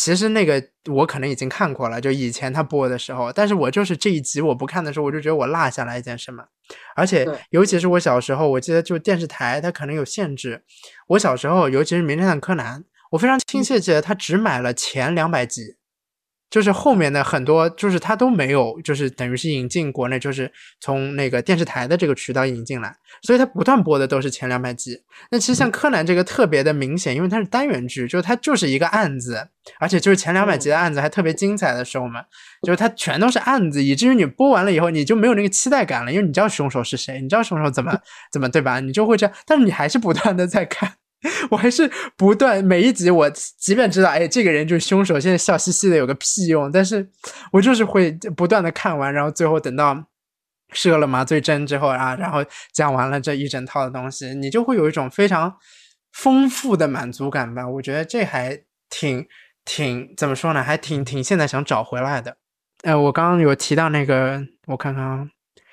[0.00, 0.62] 其实那个
[0.92, 6.44] 我可能已经看过了，就以前他播的时候，但是我就是这一集我不看的时候，我就觉得我落下来一件什么，
[6.94, 10.62] 而且尤其是我小时候，我记得就电视台它可能有限制，
[11.08, 12.80] 我小时候尤其是《名侦探柯南》，
[13.10, 15.74] 我非常亲切记得他只买了前两百集，
[16.50, 20.50] 就是后面的很多就是他都没有，就是等于是引进国内，就是
[20.80, 25.02] 从那个电视台的这个渠道引进来，所以他不断播的都是前两百集。
[25.30, 29.48] 那其实像柯南这个特别的明显，因为它是单元剧，就是它就是一个案子，
[29.78, 32.22] 而且就是前两百集的案子还特别精彩的时候嘛，
[32.62, 37.98] 就是它全都是案子，以至于你播完了以后你就没有那个期待感了，因为你知道凶手是谁，你知道凶手怎么
[38.32, 38.80] 怎么对吧？
[38.80, 40.94] 你就会这样，但是你还是不断的在看。
[41.50, 47.08] 我还是不断每一集，我即便知道，哎，这个人就是凶手，现在笑嘻嘻的有个屁用，但是
[47.50, 50.06] 我就是会不断的看完，然后最后等到
[50.72, 55.56] 射了麻醉针之后啊，然后讲完了这一整套的东西，你就会有一种非常
[56.12, 57.66] 丰富的满足感吧。
[57.68, 59.26] 我觉得这还挺
[59.64, 62.36] 挺怎么说呢，还挺挺现在想找回来的。
[62.82, 65.24] 呃，我刚刚有提到那个，我看看啊，《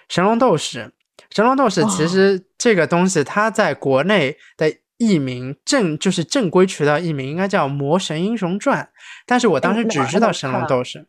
[0.09, 0.79] 神龙斗士》，
[1.29, 8.83] 《神龙斗士》其哦实这个东西它在国内的译名正就是正规渠道译名应该叫《魔神英雄传》，
[9.25, 11.07] 但是我当时只知道神龙斗士。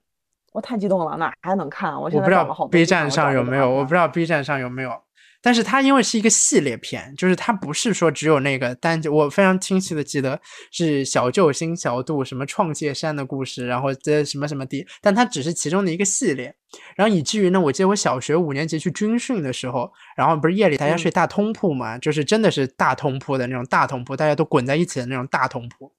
[0.52, 1.92] 我太激动了，哪还能看？
[1.94, 3.94] 我我不知道 B 站上有没有，我不知。
[3.94, 5.02] 道 B 站上有没有。
[5.46, 10.40] 但是它因为是一个系列片，就是它不是说只有那个单，我非常清晰的记得
[10.72, 16.52] 是小救星小度什么创界山的故事，然后这什么什么的，但它只是其中的一个系列。
[16.96, 25.92] 然后以至于呢，我记得我小学五年级去军训的时候，然后不是夜里大家睡大通铺嘛，就是真的是大通铺的那种大通铺，大家都滚在一起的那种大通铺。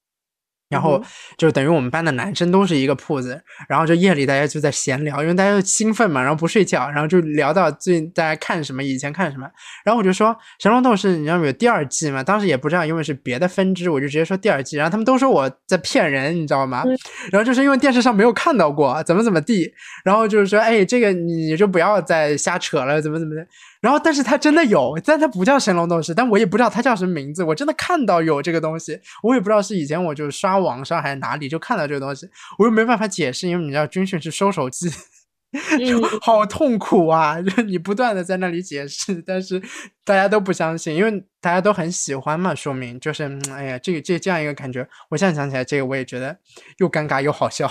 [0.68, 1.04] 然后嗯
[1.36, 9.48] 就等于我们班的男生都是一个铺子，然后就夜里大家就在闲聊，因为大家都兴奋嘛，然后不睡觉，然后就聊到最近大家看什么，以前看什么，
[9.84, 10.28] 然后我就说
[10.58, 12.22] 《神龙斗士》你知道有第二季嘛？
[12.22, 16.84] 当时也不知道，因为是别的分支，我就直接说第二季，然后他们都说我在骗人，你知道吗？
[17.32, 19.72] 然后就是因为电视上没有看到过，怎么怎么地，
[20.04, 23.46] 然后就是说，哎，这个你就不要再瞎扯了，怎么怎么的。
[23.80, 27.44] 然后，但是它真的有，但它不叫神龙斗士，但我也不知道它叫什么名字。
[27.44, 32.28] 我真的看到有这个东西，我也不知道是以前我就是刷网上还是哪里就看到这个东西，
[32.58, 34.90] 我又没办法解释，因为你知道军训是收手机，
[35.78, 37.40] 就好痛苦啊！
[37.40, 39.62] 就是你不断的在那里解释，但是
[40.04, 44.86] 大家都不相信，因为大家都很喜欢嘛，说明就是，嗯哎呀，这个这这样一个感觉。
[45.08, 46.36] 我现在想起来这个，我也觉得
[46.78, 47.70] 又尴尬又好笑。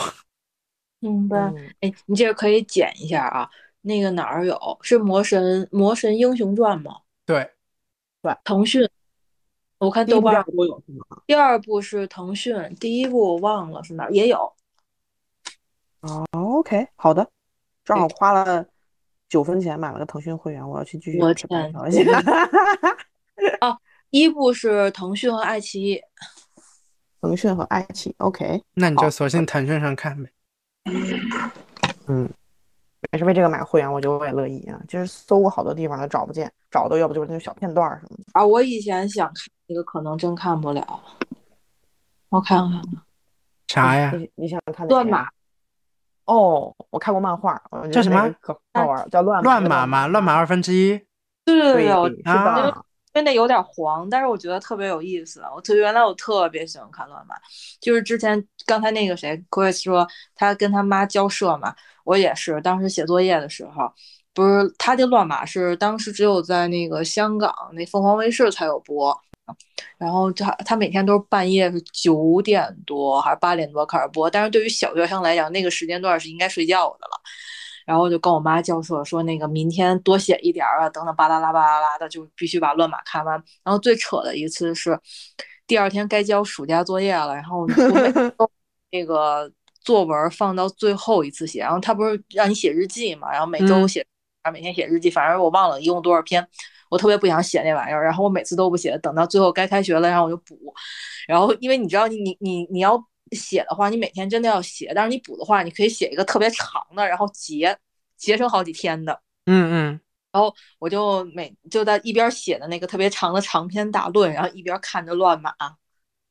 [1.00, 1.38] 明白。
[1.38, 3.48] 嗯哎，你这个可以剪一下啊。
[3.88, 4.78] 那个哪儿有？
[4.82, 6.98] 是《魔神魔神英雄传》吗？
[7.26, 7.50] 对，
[8.22, 8.88] 对腾讯，
[9.78, 11.22] 我看豆瓣二部都有是吗？
[11.26, 14.54] 第二部是腾讯，第一部我忘了是哪儿，也有。
[16.02, 17.28] 哦，OK，好的，
[17.84, 18.66] 正好花了
[19.28, 22.22] 九分钱买了个腾讯会员，我要去继续我去看天一下。
[24.10, 26.02] 第一部是腾讯和爱奇艺，
[27.20, 30.32] 腾讯和爱奇艺，OK，那你就索性腾讯上看呗。
[32.08, 32.47] 嗯，也
[33.16, 34.80] 是为这个买会员，我觉得我也乐意啊。
[34.88, 38.24] 就是搜过好多地方都找不见，找的要不就是那种小片段什么的。
[38.34, 39.36] 啊，我以前想看
[39.68, 41.00] 这个，可能真看不了。
[42.30, 42.82] 我看看，
[43.68, 44.12] 啥呀？
[44.16, 45.30] 你你想看哪乱码
[46.26, 48.20] 哦，我看过漫画，我觉叫什么
[48.74, 50.08] 好玩，叫乱乱码码吗？
[50.08, 51.00] 乱码二分之一。
[51.46, 55.42] 对对对对，我是啊的，真的有点黄，但是我觉得特别有意思。
[55.56, 57.36] 我特原来我特别喜欢看乱码，
[57.82, 63.92] 就是之前刚才那个谁 Chris 说他跟他妈交涉嘛，我也是，当时写作业的时候，
[64.34, 69.20] 不是他这乱码是当时只有在那个香港那凤凰卫视才有播。
[69.98, 77.22] 然后他他每天都是半夜是九点多还是八点多开始播，但是对于小学生来讲，那个时间段是应该睡觉的了。
[77.88, 83.42] 然后就跟我妈交涉说，那个明天多写一点儿啊，等等巴拉拉巴拉拉的，就必须把乱码看完。
[83.64, 85.00] 然后最扯的一次是，
[85.66, 87.66] 第二天该交暑假作业了，然后
[88.92, 89.50] 那个
[89.82, 94.06] 作文放到最后一次写，然后他不是让你写日记嘛，然后每周嗯写，
[94.42, 96.46] 啊每天写日记，反正我忘了一共多少篇，
[96.90, 100.74] 我特别不想写那玩意儿，然后我每次都不写，等到最后该开学了，然后我就补，
[101.26, 103.02] 然后因为你知道你你你你要
[103.32, 107.78] 写的话，你每天真的要写，但是你补的话，你可以写一个特别长的，然后截
[108.16, 109.20] 截成好几天的。
[109.46, 110.02] 嗯嗯，
[110.32, 115.52] 然后我就每就在一边写的那个特别长的长篇大论，然后一边看着乱码。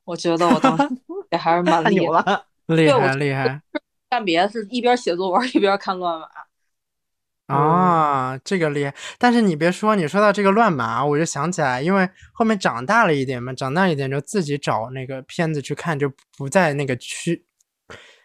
[0.05, 0.89] 我觉得我当时
[1.33, 2.43] 也还是蛮厉害。
[2.67, 3.61] 厉害厉害
[4.09, 6.29] 干别的是一边写作文一边看乱码。
[7.47, 8.39] 啊！
[8.45, 8.95] 这个厉害。
[9.19, 17.45] 但是你别说，你说到这个乱码，我就想起来，因为后面长大了一点嘛，长大一点就自己找那个片子去看，就不在那个区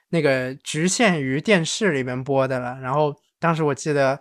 [0.10, 2.77] 那个局限于电视里面播的了。
[2.81, 4.19] 然后当时我记得，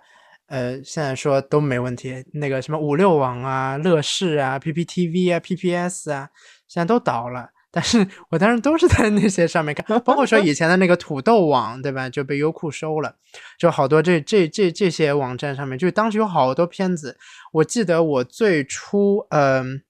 [0.48, 6.28] 呃，现在说都没问题，那个什么五六网啊、乐视啊、PPTV 啊、PPS 啊，
[6.68, 7.50] 现在都倒了。
[7.70, 12.08] 但是我当时都是在那些上面看，包括说以前的那个土豆网，对吧？
[12.08, 13.14] 就被优酷收了，
[13.58, 17.16] 就好多这这这这些网站上面，就当时有好多片子。
[17.52, 19.82] 我记得我最初，嗯、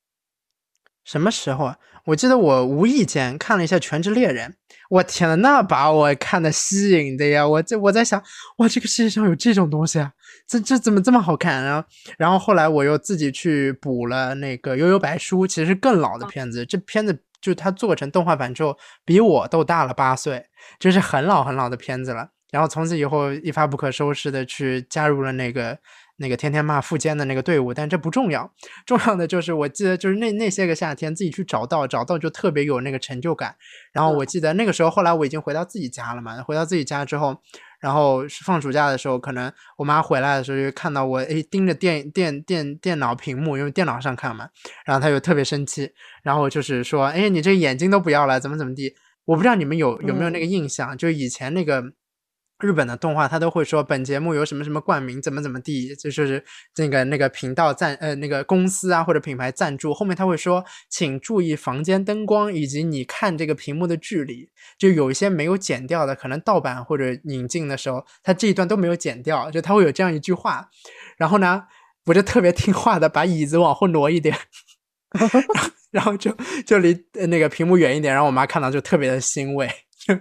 [1.05, 1.79] 什么时候啊？
[2.07, 4.51] 我记得我无意间看了一下《全职猎人》，
[4.89, 7.47] 我天呐，那把我看的吸引的呀！
[7.47, 8.21] 我这我在想，
[8.57, 10.11] 哇，这个世界上有这种东西啊！
[10.47, 11.63] 这这怎么这么好看？
[11.63, 20.47] 然后然后后来我又自己去补了那个《悠悠白书》，其实更老的片子，这片子就它做成动画版之后，比我都大了八岁，
[20.79, 22.31] 就是很老很老的片子了。
[22.51, 25.79] 然后从此以后一发不可收拾的去加入了那个
[26.17, 28.53] 那个天天骂富坚的那个队伍，但这不重要，
[28.85, 33.55] 重要的就是我记得就是那那些个夏天自己去找到找到就特别有那个成就感。
[33.93, 37.41] 然后我记得那个时候后来我已经回到自己家了嘛，回到自己家之后，
[37.81, 44.49] 然后放暑假的时候，可能我妈回来的时候就看到我诶盯着电电电电脑屏幕，因为电脑上看嘛，
[44.85, 45.91] 然后她就特别生气，
[46.23, 48.95] 然后就是说，哎，你这眼睛都不要了，怎么怎么地？
[49.25, 51.83] 我不知道你们有有没有那个印象，就以前那个
[52.61, 56.45] 日本的动画，他都会说本节目有什么什么冠名，怎么怎么地，就是
[56.77, 70.69] 那个那个频道赞呃那个公司啊或者品牌赞助，后面他会说，请注意房间灯光以及你看这个屏幕的距离，就有一些没有剪掉的，可能盗版或者引进的时候，他这一段都没有剪掉，就他会有这样一句话，
[71.17, 71.65] 然后呢。
[72.07, 74.35] 我就特别听话的把椅子往后挪一点，
[75.93, 76.35] 然后就
[76.67, 79.71] 就离呃那个屏幕远一点，然后我妈看到就特别的欣慰。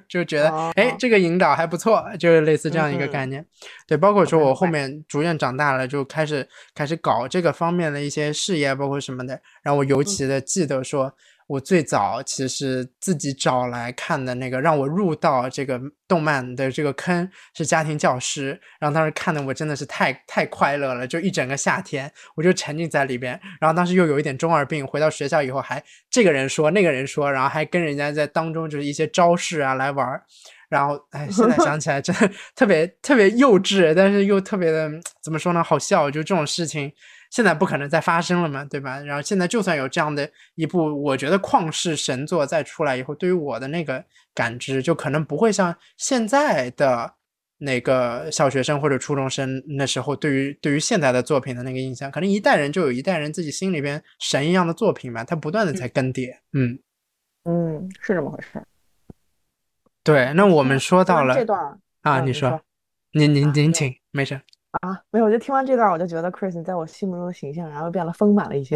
[0.07, 3.45] 就 就觉得，哎、哦这个引导还不错，就是类似这样一个嗯概念。
[3.87, 9.41] 对，包括说我后面逐渐长大了，就开始开始搞这个方面的一些事业，包括什么的。
[9.63, 11.13] 然后我尤其的记得说，
[11.49, 23.39] 我最早其实自己找来看的那个让我入到这个动漫的这个坑是家庭教师，然后当时看的我真的是太太快乐了，就一整个夏天我就沉浸在里边。
[23.59, 30.23] 然后当时又有一点中二病，回到学校以后还这个人说那个人说，然后还跟人家在当中就是一些招式啊来玩儿。
[30.69, 34.87] 然后，哎，现在想 起来真的特别特别幼稚，但是又特别的
[35.19, 35.63] 怎么说呢？
[35.63, 36.93] 好笑，就这种事情
[37.29, 38.99] 现在不可能再发生了嘛，对吧？
[39.01, 44.03] 然后现在就算有这样的一部，我觉得旷世神作再出来以后，对于我的那个
[44.33, 47.13] 感知，就可能不会像现在的
[47.59, 56.79] 那个小学生或者初中生那时候对于对于现在的作品的那个印象，可能一代人就有一代人自己心里边神一样的作品吧，它不断的在更迭，嗯，
[57.43, 58.63] 嗯，是这么回事。
[60.03, 60.33] 对。
[60.33, 62.61] 那我们说到了这段啊，你说
[63.11, 64.41] 您您您请，没事。
[64.71, 68.75] 啊，没有，我就听完这段，我就觉得 Chris 你在我心目中的形象，然后变得丰满了一些。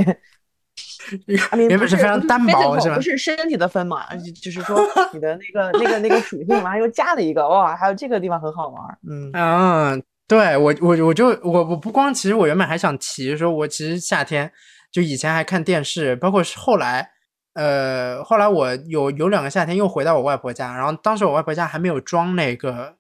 [1.28, 3.02] 原不是本是非常单薄是吧不？
[3.02, 4.80] 是身体的丰满，就就是说
[5.14, 8.98] 你的那个那个那个属性，然后又加了一个，哇，还有这个地方很好玩儿。
[9.08, 14.52] 嗯嗯，对我我我就我我不光，其实我原本还想提说，我其实夏天
[14.92, 17.12] 就以前还看电视，包括是后来，
[17.54, 22.96] 呃，后来我有有两个夏天又回到我外婆家，然后当时我外婆家还没有装那个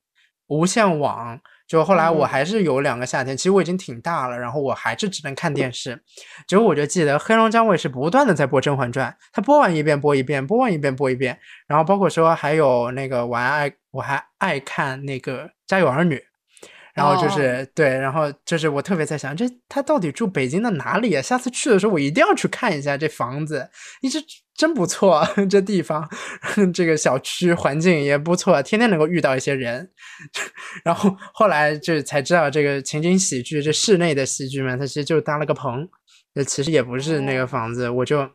[0.47, 6.01] 无线网，就后来我嗯还是有两个夏天，其实我已经挺大了，然后我还是只能看电视。
[6.47, 16.15] 结果我就记得黑龙江卫视不断的在播《甄嬛传》，它播完一遍播一遍，播完一遍播一遍，然后包括说还有那个我还爱我还爱看那个《家有儿女》。
[16.93, 21.21] 然后就哦是、对，然后就是我特别在想，这他到底住北京的哪里啊？
[21.21, 23.67] 下次去的时候我一定要去看一下这房子，
[24.01, 24.19] 你这
[24.55, 26.07] 真不错， 这地方，
[26.73, 29.89] 这个小区环境也不错，天天能够遇到一些人。
[30.85, 35.87] 然后后来就才知道，这个情景喜剧，这室内的喜剧嘛，它其实就搭了个棚，
[36.35, 38.29] 呃，其实也不是那个哦房子，我就。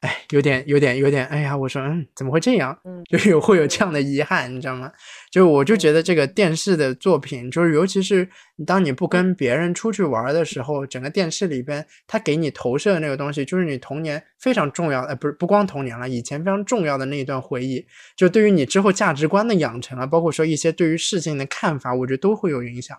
[0.00, 2.78] 哎，有点，有点，有点，哎呀，我说，嗯，怎么会这样？
[2.84, 4.92] 嗯 就有会有这样的遗憾，你知道吗？
[5.30, 8.28] 就我就觉得这个电视的作品，就是尤其是
[8.64, 17.84] 当你不跟别人出去玩的时候，整个电视里边它给你投射的那个东西，就是你童年非常重要，呃，不是不光童年了，以前非常重要的那一段回忆，
[18.14, 22.96] 就对于你之后价值观的养成啊，包括说一些对于事情的看法，我觉得都会有影响。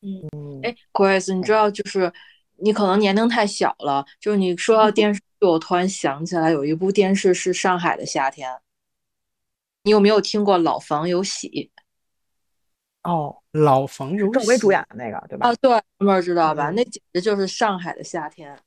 [0.00, 2.10] 嗯，哎，Grace，你知道，就是
[2.58, 8.50] 你可能年龄太小了，就是你说到电视剧，我突然想起来有一部电视是《上海的夏天》，
[9.82, 11.70] 你有没有听过《老房有喜》
[13.08, 15.54] 哦，老房有郑薇主喜演的那个对吧啊？？
[15.60, 16.70] 对，妹儿知道吧？
[16.70, 18.58] 嗯那简直就是上海的夏天，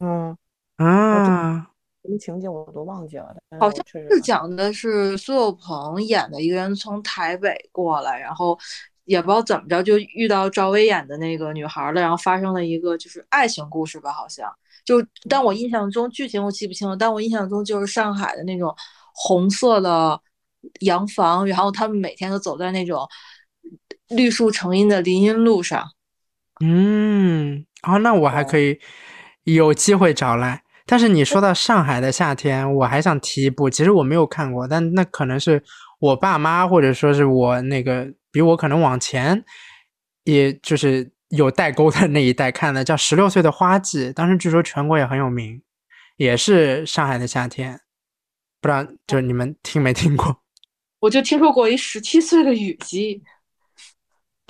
[0.00, 0.36] 嗯，
[0.76, 1.70] 啊，
[2.02, 8.58] 什么情节我都忘记了，但好像是讲的是苏有朋演的一个人从台北过来，然后
[9.06, 14.52] 也不知道怎么着就遇到赵薇演的那个女孩了，然后发生了一个就是爱情故事吧，好像
[14.84, 18.74] 就但我印象中剧情我记不清了，但我印象中就是上海的那种
[19.14, 20.20] 红色的
[20.80, 23.08] 洋房，然后他们每天都走在那种
[24.08, 25.88] 绿树成荫的林荫路上。
[26.60, 28.78] 嗯，哦，那我还可以
[29.44, 30.62] 有机会找来。
[30.88, 35.62] 但是你说到上海的夏天，我还想提一部，其实我没有看过，但那可能是
[35.98, 39.44] 我爸妈或者说是我那个比我可能往前，
[40.24, 45.62] 也就是有代沟的那一代看的，叫《十六岁的花季》，当时据说全国也很有名，
[46.16, 47.80] 也是上海的夏天，
[48.60, 50.42] 不知道就你们听没听过？
[51.00, 53.22] 我就听说过一十七岁的雨季，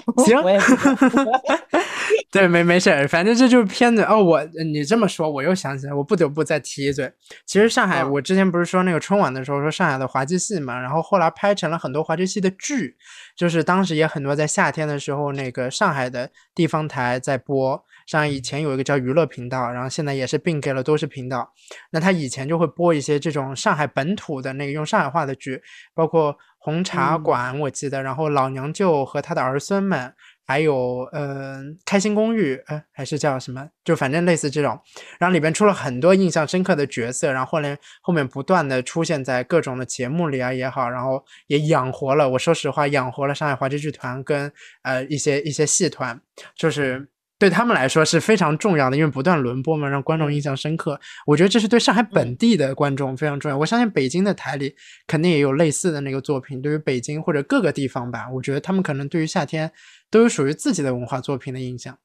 [0.25, 0.41] 行
[2.31, 4.23] 对，没没事儿，反正这就是片子哦。
[4.23, 7.11] 我你这么说，我又想起来，我不得不再提一嘴。
[7.47, 12.97] 其实上海，嗯我之前不是说那个春晚的时候说上海的滑稽戏嘛，然后后来拍成了很多滑稽戏的剧，
[13.37, 17.83] 就是当时也很多在夏天的时候，那个上海的地方台在播。
[18.07, 21.53] 像以前有一个叫娱乐频道，然后现在也是并给了都市频道。
[21.91, 25.61] 那他以前就会播一些这种上海本土的那个用上海话的剧，
[25.93, 30.13] 包括红茶嗯馆，我记得，然后老娘舅和他的儿孙们，
[30.45, 34.77] 还有呃开心公寓，呃还是叫什么，就反正类似这种，
[35.21, 44.53] 然后里边出了很多印象深刻的角色，然后后来后面不断的出现在各种的节目里啊也好，然后也养活了，我说实话养活了上海话剧剧团跟
[44.83, 46.21] 呃一些一些戏团，
[46.57, 47.09] 就是。
[47.39, 50.99] 对他们来说是非常重要的，因为不断轮播嘛，让观众印象深刻。
[51.27, 53.59] 我觉得这是对上海本地的观众非常重要。
[53.59, 54.75] 我相信北京的台里
[55.07, 56.63] 肯定也有类似的那个作品。
[56.63, 59.71] 对于北京或者各个地方吧，我觉得他们可能对于夏天
[60.11, 61.99] 都有属于自己的文化作品的印象。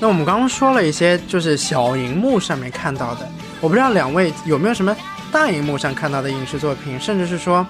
[0.00, 3.28] 那我们刚刚说了一些就是小荧幕上面看到的，
[3.60, 4.96] 我不知道两位有没有什么
[5.32, 7.66] 大荧幕上看到的影视作品，甚至是说，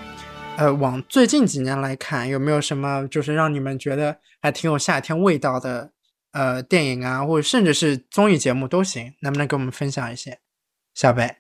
[0.59, 5.91] 呃，往最近几年来看，有没有什么就是让你们觉得还挺有夏天味道的
[6.33, 10.39] 呃电影啊，或者甚至是综艺节目都行，能不能给我们分享一些？
[10.95, 11.37] 小北，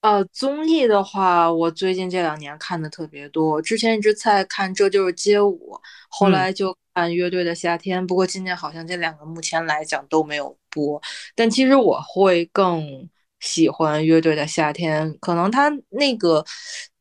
[0.00, 3.60] 呃，综艺的话，我最近这两年看的特别多。
[3.60, 5.74] 之前一直在看《这就是街舞》，
[6.08, 11.00] 后嗯来就看《乐队的夏天》，不过今年好像这两个目前来讲都没有播。
[11.34, 13.06] 但其实我会更
[13.38, 16.42] 喜欢《乐队的夏天》，可能它那个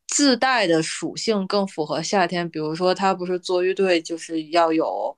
[0.07, 2.49] 自带的属性更符合夏天。
[2.49, 5.15] 比如说，他不是做乐队就是要有，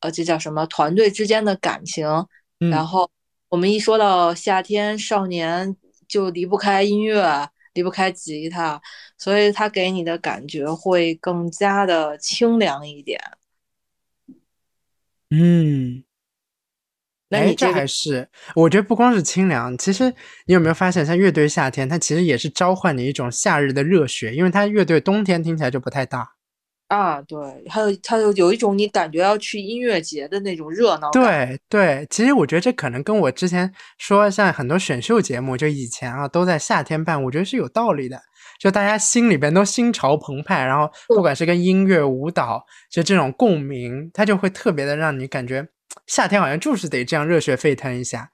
[0.00, 2.04] 呃，这叫什么团队之间的感情。
[2.58, 3.08] 嗯然后
[3.48, 5.76] 我们一说到夏天，少年
[6.08, 8.82] 就离不开音乐，离不开吉他，
[9.16, 13.20] 所以它给你的感觉会更加的清凉一点。
[15.30, 16.04] 嗯，
[17.28, 20.14] 那你这个还是我觉得不光是清凉，其实
[20.46, 26.32] 你有没有发现，像乐队夏天，它其实也是召唤你一种夏日的热血，因为它乐队冬天听起来就不太大。
[26.88, 27.38] 啊，对，
[27.68, 31.10] 还有它有有一种你感觉要去音乐节的那种热闹。
[31.10, 38.18] 对对，其实我觉得这可能跟我之前说，像很多选秀节目，就以前啊都在夏天办，我觉得是有道理的。
[38.58, 45.68] 就大家心里边都心潮澎湃，然后不管是跟音乐、舞蹈，就这种共鸣，它就会特别的让你感觉
[46.06, 48.30] 夏天好像就是得这样热血沸腾一下。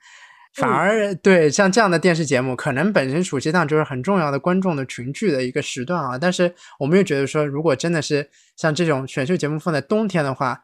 [0.55, 6.17] 反而对像这样的电视节目，可能本身暑期档就是很重要的观众的群聚的一个时段啊。
[6.17, 10.63] 但是我们又觉得说，如果真的是像这种选秀节目放在冬天的话，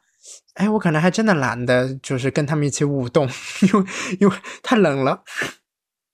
[0.55, 3.29] 哎，我可能还真的懒得就是跟他们一起舞动，
[3.63, 3.87] 因为
[4.21, 5.25] 因为太冷了。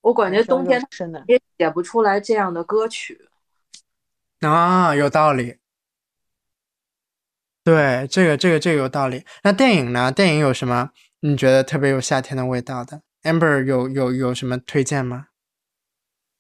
[0.01, 3.26] 我感觉冬天真的，也写不出来这样的歌曲。
[4.41, 5.57] 啊，有道理。
[7.65, 9.25] 对，这个这个这个有道理。
[9.43, 10.13] 那电影呢？
[10.13, 10.91] 电影有什么
[11.21, 15.27] 你觉得特别有夏天的味道的？Amber 有有有什么推荐吗？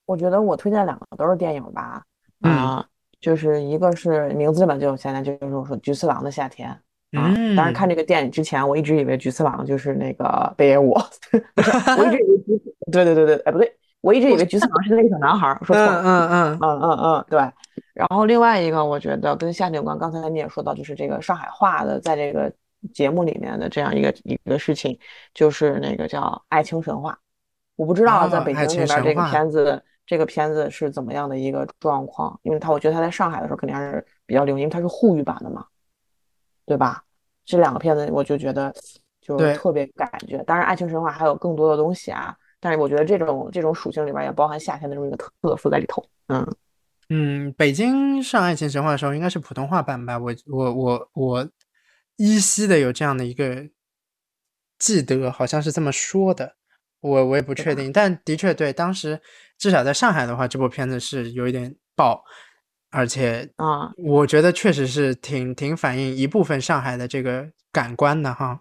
[0.04, 2.04] 我觉得我推荐两个都是电影吧，
[2.42, 2.86] 嗯啊，
[3.20, 6.78] 就是一个是名字里面就有夏天，就是我说菊次郎的夏天啊。
[7.10, 12.62] 嗯，当然看这个电影之前，我一直以为菊次郎就是那个北野武， 我一直以为
[12.92, 16.02] 对对对对，哎不对，我一直以为菊次郎是那个小男孩说错嗯了。
[16.02, 17.40] 嗯嗯嗯嗯嗯，对。
[17.96, 22.52] 然后另外一个，我觉得跟夏天有关，刚才你也说到，就是这个上海话的，在这个
[22.92, 24.98] 节目里面的这样一个一个事情，
[25.32, 26.20] 就是那个叫
[26.50, 27.12] 《爱情神话》。
[27.74, 32.38] 我不知道在北京那边这个片子，这个片子是怎么样的一个状况？
[32.42, 35.64] 因为它，我觉得它在上海的时候肯定还是比较流行，因为它是沪语版的嘛，
[36.66, 37.02] 对吧？
[37.46, 38.74] 这两个片子我就觉得
[39.22, 40.36] 就特别感觉。
[40.44, 46.04] 当然，《爱情神话》还有更多的东西啊，但是我觉得这种这种属性里边也包含夏天的这么一个特色在里头。
[46.28, 46.46] 嗯。
[47.08, 50.18] 嗯，北京上《爱情神话》的时候应该是普通话版吧？
[50.18, 51.48] 我我我我
[52.16, 53.68] 依稀的有这样的一个
[54.78, 56.56] 记得，好像是这么说的。
[57.00, 59.20] 我我也不确定，但的确对，当时
[59.58, 62.24] 至少在上海的话，这部片子是有一点爆，
[62.90, 68.60] 而且啊，我觉得确实是挺挺反映一部分上海的这个感官的哈。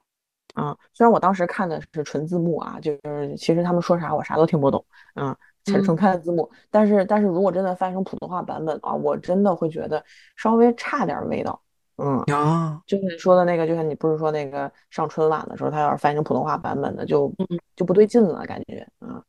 [0.55, 4.85] 嗯，虽然我当时看的是纯字幕啊，就是其实他们说啥我啥都听不懂，
[5.15, 5.35] 嗯，
[5.65, 10.03] 纯纯看的字幕，但是但是如果真的翻译成普通话版本啊，我真的会觉得
[10.35, 11.61] 稍微差点味道，
[11.97, 17.59] 嗯，啊，就是你说的那个，就像你不是说那个上春晚的时候，他要是翻译成普通话版本的，就嗯。
[17.75, 19.21] 就不对劲了，感觉，啊，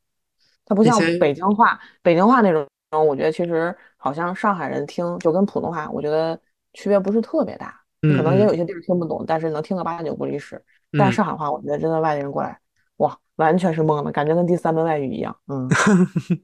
[0.63, 2.65] 它不像北京话，北京话那种
[3.05, 6.39] 我觉得其实好像上海人听就跟普通话，我觉得
[6.71, 10.63] 区别不是特别大，可能也有些地儿听不懂，但是能听个八九不离十。
[10.97, 11.11] 但嗯。
[11.11, 12.57] 上海话，我觉得真的外地人过来，
[12.97, 15.35] 哇，完全是懵的，感觉跟第三门外语一样。
[15.47, 15.67] 嗯，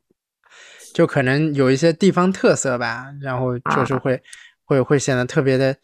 [0.94, 4.22] 就可能有一些地方特色吧，然后就是啊会、
[4.66, 5.76] 会会显得特别的，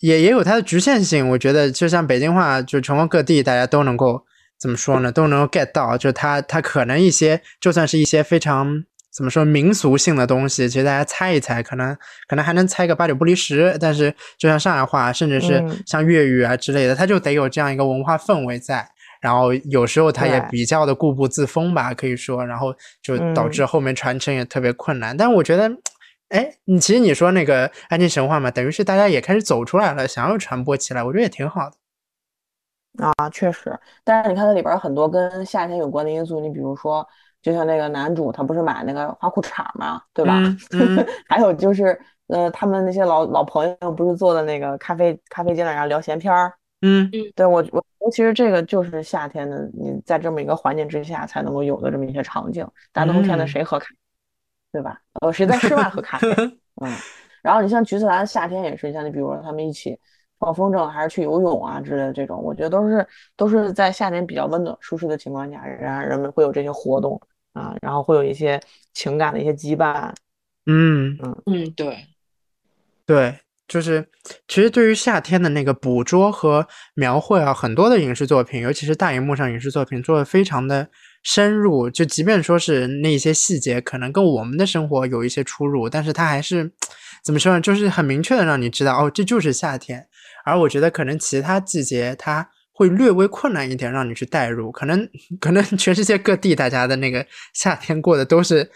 [0.00, 1.28] 也也有它的局限性。
[1.30, 4.24] 我觉得就像北京话，就全国各地大家都能够
[4.58, 11.96] 怎么说呢，都能够 get 到，就它它可能一些就算是一些非常怎么说民俗性的东西，其实大家猜一猜，可能
[12.28, 13.76] 可能还能猜个八九不离十。
[13.80, 18.88] 但是就像上海话，甚至是嗯像粤语啊之类的，它就得有这样一个文化氛围在。
[19.24, 25.16] 然后有时候他也比较的固步自封吧，可以说，然后就导嗯致后面传承也特别困难。
[25.16, 25.66] 但我觉得，
[26.28, 31.76] 哎，你其实你说那个安静神话嘛，等于是大家也开始走出来了，想要传播起来，我觉得也挺好的。
[33.16, 33.74] 啊，确实，
[34.04, 37.06] 但是你看它里边儿很多跟夏天有关的因素，你比如说，
[37.40, 40.34] 就像那个男主他不是买那个花裤衩嘛，对吧？
[40.72, 46.52] 嗯嗯 还有就是，呃，他们那些老老朋友不是坐在那个咖啡咖啡间里然后聊闲篇儿，
[47.12, 52.66] 嗯对我我我其实这个就是夏天的，你在这么一个环境之下才能够有的这么一些场景。
[52.92, 53.96] 大冬天的嗯谁喝咖啡，
[54.72, 55.00] 对吧？
[55.20, 56.28] 呃，谁在室外喝咖啡？
[56.82, 56.92] 嗯，
[57.42, 59.98] 然后你像橘子兰，夏天也是，像你比如说他们一起
[60.38, 63.06] 放风筝，还是去游泳啊之类的这种，我觉得都是
[63.36, 67.20] 都是在夏天比较温暖舒适的情况下，然而人们会有这些活动
[67.52, 68.60] 啊，然后会有一些
[68.92, 70.12] 情感的一些羁绊。
[70.66, 72.06] 嗯嗯，嗯，对，
[73.06, 74.06] 对，就是
[74.46, 80.88] 其实对于夏天的那个捕捉和描绘啊，很多的影视作品，尤其是大荧幕上影视作品做的非常的
[81.22, 81.88] 深入。
[81.88, 86.70] 就即便说是那些细节可能跟我们的生活有一些出入，但是它还是
[87.24, 87.60] 怎么说呢？
[87.60, 90.06] 就是很明确的让你知道，哦，这就是夏天。
[90.44, 94.70] 而我觉得可能其他季节它会略微困难一点，让你去代入。
[94.70, 95.08] 可能
[95.40, 97.24] 可能全世界各地大家的那个
[97.54, 98.70] 夏天过的都是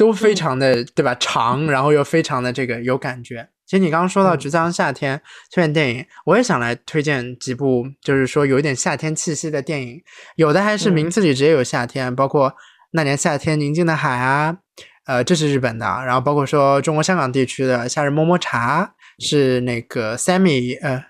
[0.00, 3.46] 都非常的、对吧长，然后又非常的这个有感觉。
[3.66, 5.18] 其实你刚刚说到《嗯菊次郎夏天》
[5.54, 10.02] 推荐电影，我也想来推荐几部，就是说有一点夏天气息的电影。
[10.36, 12.54] 有的还是嗯名字里直接有夏天，包括
[12.92, 14.56] 那年夏天宁静的海啊，
[15.04, 15.84] 呃，这是日本的。
[15.84, 21.04] 然后包括说中国香港地区的《夏日么么茶》，是那个 Sammy 呃，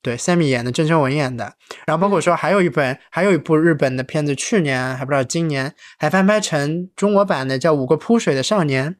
[0.00, 1.54] 对 Sammy 演的，郑秀文演的。
[1.86, 8.96] 然后包括说还有一本，还有一部日本的片子，去年还不知道今年还翻拍成中国版的，叫《五个扑水的少年》。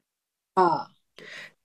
[0.61, 0.89] 啊，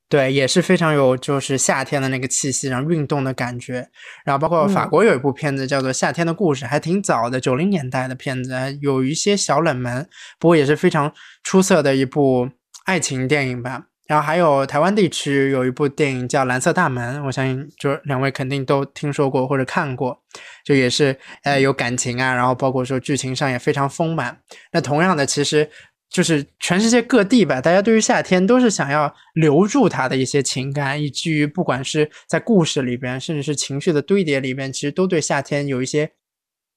[0.07, 3.89] 对，也是非常有就是夏天的那个气息，然后运动的感觉。
[4.23, 10.07] 然后包括法嗯国有一部片子叫做《夏天的故事》，还挺早的，九零年代的片子，有一些小冷门，
[10.37, 11.11] 不过也是非常
[11.41, 12.49] 出色的一部
[12.85, 13.87] 爱情电影吧。
[14.05, 20.21] 然后还有台湾地区有一部电影叫《蓝色大门》，我相信就是两位肯定都听说过或者看过，
[20.65, 24.37] 就也是呃有感情啊，然后包括说剧情上也非常丰满。
[24.73, 25.69] 那同样的，其实
[26.09, 36.11] 就是全世界各地吧，大家对于夏天都是想要留住它的一些情感，以至于不管是在故事里边，甚至是情绪的堆叠里边，其实都对夏天有一些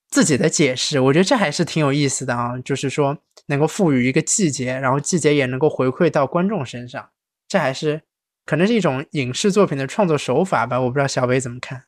[0.08, 1.00] 自己的解释。
[1.00, 7.06] 我觉得这还是挺有意思的啊，就是说能够赋予一个季节，然后季节也能够回馈到观众身上，
[7.48, 8.02] 这还是
[8.44, 10.80] 可能是一种影视作品的创作手法吧。
[10.80, 11.84] 我不知道小北怎么看。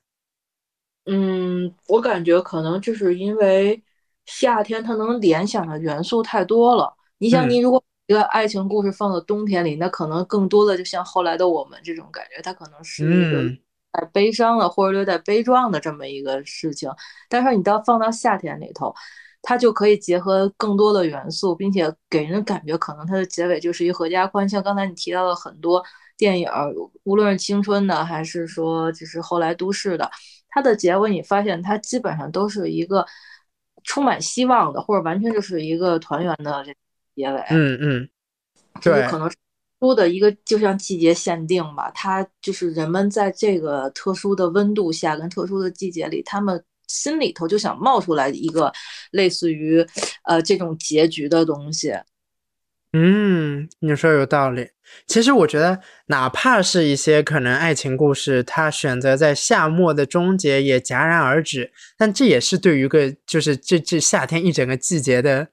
[1.06, 3.82] 嗯，我感觉可能就是因为
[4.26, 6.94] 夏天它能联想的元素太多了。
[7.16, 13.59] 你想，嗯你如果一个爱情故事放到冬天里，那可能更多的就像后来的我们这种感觉，它可能是一个嗯
[13.90, 16.90] 带悲伤的或者略带悲壮的这么一个事情。
[17.28, 18.94] 但是你到放到夏天里头，
[19.49, 24.47] 它就可以结合更多的元素，并且给人感觉可能它的结尾就是一合家欢。
[24.47, 25.83] 像刚才你提到的很多
[26.19, 26.70] 电影儿，
[27.05, 30.11] 无论是青春的还是说就是后来都市的，
[30.51, 33.07] 它的结尾你发现它基本上都是一个
[33.85, 36.75] 充满希望的，或者完全就是一个团圆的这
[37.16, 37.41] 结尾。
[37.49, 38.09] 嗯嗯，
[38.83, 39.31] 对就是可能
[39.81, 48.73] 出的一个就像季节限定吧，它就是人们在这个特殊的温度下跟特殊的季节里，他们心里头就想冒出来一个
[49.12, 49.86] 类似于
[50.24, 51.94] 呃这种结局的东西。
[52.94, 54.70] 嗯，你说有道理。
[55.06, 65.48] 其实我觉得，哪怕是一些可能爱情故事，它选择在夏末的终结也戛然而止，但这也是对于个就是这这夏天一整个季节的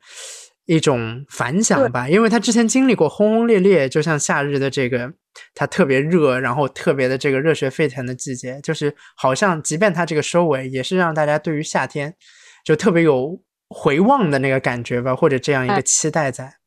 [0.66, 2.10] 一种反响吧。
[2.10, 5.14] 因为他之前经历过轰轰烈烈，就像夏日的这个
[5.54, 12.16] 它特别热，然后特别的这个热血沸腾的季节，就是好像即便它这个收尾，也是让大家对于夏天
[12.64, 16.58] 就特别有回望的那个感觉吧，或者这样一个哎期待在。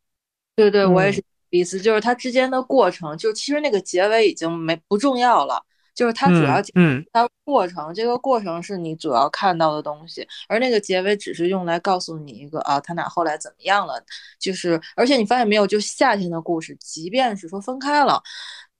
[0.56, 5.64] 对对，我也嗯是意思，就是它之间的过程，就其实那个结尾已经没不重要了，
[5.98, 14.00] 就是它主要嗯嗯它过程，这个过程是你主要看到的东西，而那个结尾只是用来告诉你一个啊，他俩后来怎么样了。
[14.38, 18.22] 就是，而且你发现没有，就夏天的故事，即便是说分开了，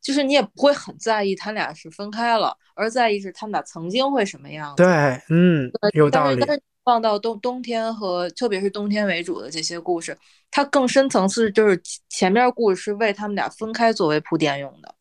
[0.00, 4.84] 就是你也不会很在意他俩是分开了，而在意是他们俩曾经会什么样子。
[4.84, 10.16] 对，嗯，有道理但是，但是放到冬冬天和特别是冬天为主的这些故事，
[10.52, 14.94] 它更深层次就是前前面故事是为他们俩分开作为铺垫用的。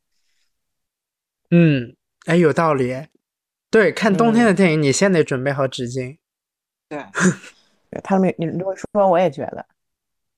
[1.49, 1.95] 嗯，
[2.27, 3.07] 哎，有道理。
[3.69, 6.17] 对，看冬天嗯的电影，你先得准备好纸巾。
[6.89, 7.03] 对，
[7.91, 9.65] 对他们，你这么说，我也觉得，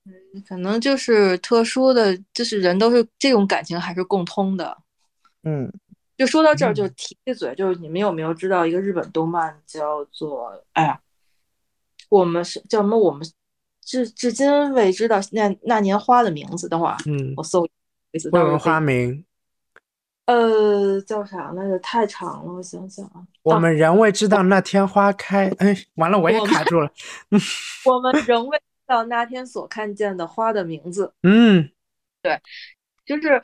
[0.06, 4.76] 嗯可能就是特殊的，就是人都是这种感情还是共通的。
[5.44, 5.70] 嗯，
[6.16, 11.00] 就说到这儿，嗯就提一嘴，就是你们有没有知道一个日本动漫叫做哎呀，
[12.08, 12.98] 我们是叫什么？
[12.98, 13.24] 我们
[13.82, 16.68] 至至今未知道那那年花的名字。
[16.68, 17.66] 等会儿啊嗯我，搜
[18.12, 18.28] 一次。
[18.30, 19.24] 未闻到时候可以花名，
[20.30, 21.76] 呃，叫啥来着？
[21.80, 23.14] 太长了，我想想啊。
[23.42, 25.48] 我啊们仍未知道那天花开。
[25.58, 26.88] 哎，完了，我也卡住了。
[27.84, 31.12] 我们仍未知道那天所看见的花的名字。
[31.24, 31.68] 嗯
[32.22, 32.40] 对
[33.04, 33.42] 就是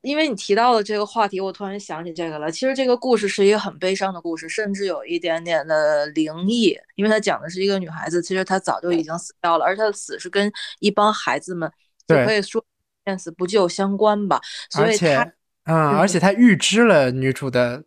[0.00, 2.50] 因为你提到了这个话题，我突然想起这个了。
[2.50, 11.70] 其实这个故事是一个很悲伤的故事，甚至有一点点的灵异，因为它讲的是一个女孩子，其实她早就已经死掉了，而她的死是跟一帮孩子们，
[12.08, 12.64] 可以说
[13.04, 14.40] 见死不救相关吧。
[14.68, 15.32] 所以而且，她
[15.64, 17.82] 嗯，而且他预知了女主的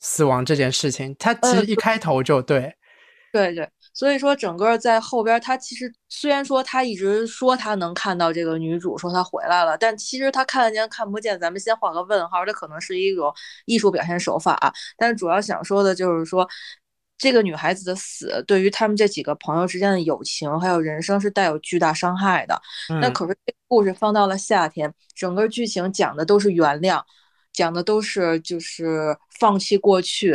[0.00, 1.14] 死亡这件事情。
[1.18, 2.74] 他其实嗯一开头就对，
[3.32, 13.32] 对对，所以说整个在后边，他其实虽然说他一直说他能看到这个女主，说她回来了，但其实他看得见看不见，咱们先画个问号，这可能是一种
[13.64, 14.72] 艺术表现手法啊。
[14.98, 16.46] 但是主要想说的就是说，
[17.16, 22.60] 这个女孩子的死对于他们这几个朋友之间的友情还有人生是带有巨大伤害的。
[23.00, 27.00] 那嗯可是这个故事放到了夏天，整个剧情讲的都是原谅，
[27.52, 30.32] 讲的都是就是放弃过去，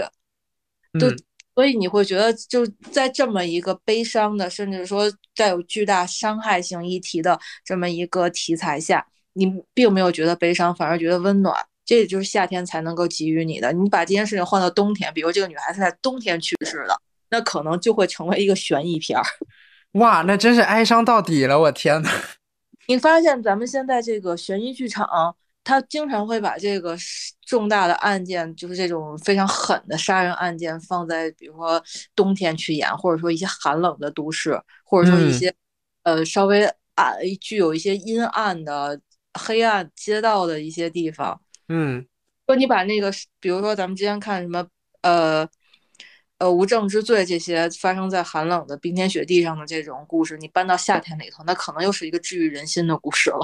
[1.00, 1.18] 就嗯
[1.56, 11.56] 所以你会觉得就在这么一个悲伤的，甚至说带有巨大伤害性议题的这么一个题材下，你并没有觉得悲伤，反而觉得温暖。
[11.84, 13.74] 这也就是夏天才能够给予你的。
[13.74, 16.96] 你把这件事情换到冬天，比如这个女孩子在冬天去世的，
[17.32, 19.26] 那可能就会成为一个悬疑片儿。
[19.98, 22.10] 哇，那真是哀伤到底了，我天呐。
[22.88, 25.36] 你发现咱们现在这个悬疑剧场，
[25.68, 26.96] 它经常会把这个
[27.46, 31.84] 重大的案件，就是这种非常狠的杀人案件，放在比如说
[32.16, 35.54] 冬天去演，或者说一些寒冷的都市，或者说一嗯些、
[36.04, 36.64] 呃稍微
[36.96, 38.98] 暗、具有一些阴暗的
[39.34, 41.42] 黑暗街道的一些地方。
[41.68, 42.08] 嗯
[42.46, 43.12] 说你把那个，
[43.42, 44.66] 比如说咱们之前看什么，
[45.02, 45.46] 呃，
[46.38, 53.42] 呃，无证之罪这些发生在寒冷的冰天雪地上的这种故事，你搬到夏天里头，那可能又是一个治愈人心的故事了。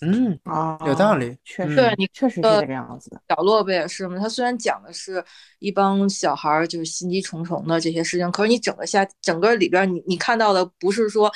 [0.00, 3.20] 嗯，啊，有道理确实，嗯对你确实是呃这个样子的。
[3.28, 4.18] 角落不也是吗？
[4.18, 5.24] 他虽然讲的是
[5.58, 11.32] 一帮小孩儿就是心机重重的这些事情，可是你整个下整个里边儿你你看到的不是说，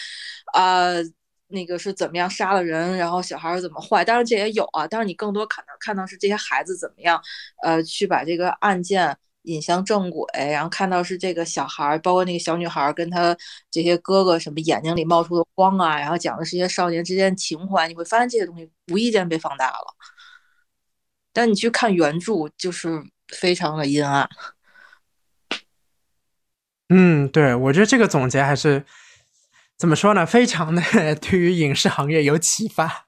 [0.53, 0.91] 啊、
[1.49, 7.20] 那个是怎么样杀了人，然后小孩儿怎么坏，当然这也有啊，但是你更多看到看到是这些孩子怎么样，
[7.65, 13.37] 呃，去把这个案件引向正轨，然后看到是这个小孩，包括那个小女孩跟他
[13.71, 19.97] 这些哥哥什么眼睛里冒出的光啊，然后讲的是一些少年之间的情怀，你会发现这些东西无意间被放大了。
[21.33, 24.29] 但你去看原著，就是非常的阴暗。
[26.89, 28.85] 嗯，对，我觉得这个总结还是
[29.79, 30.27] 怎么说呢？
[30.27, 30.83] 非常的
[31.23, 33.07] 对于影视行业有启发，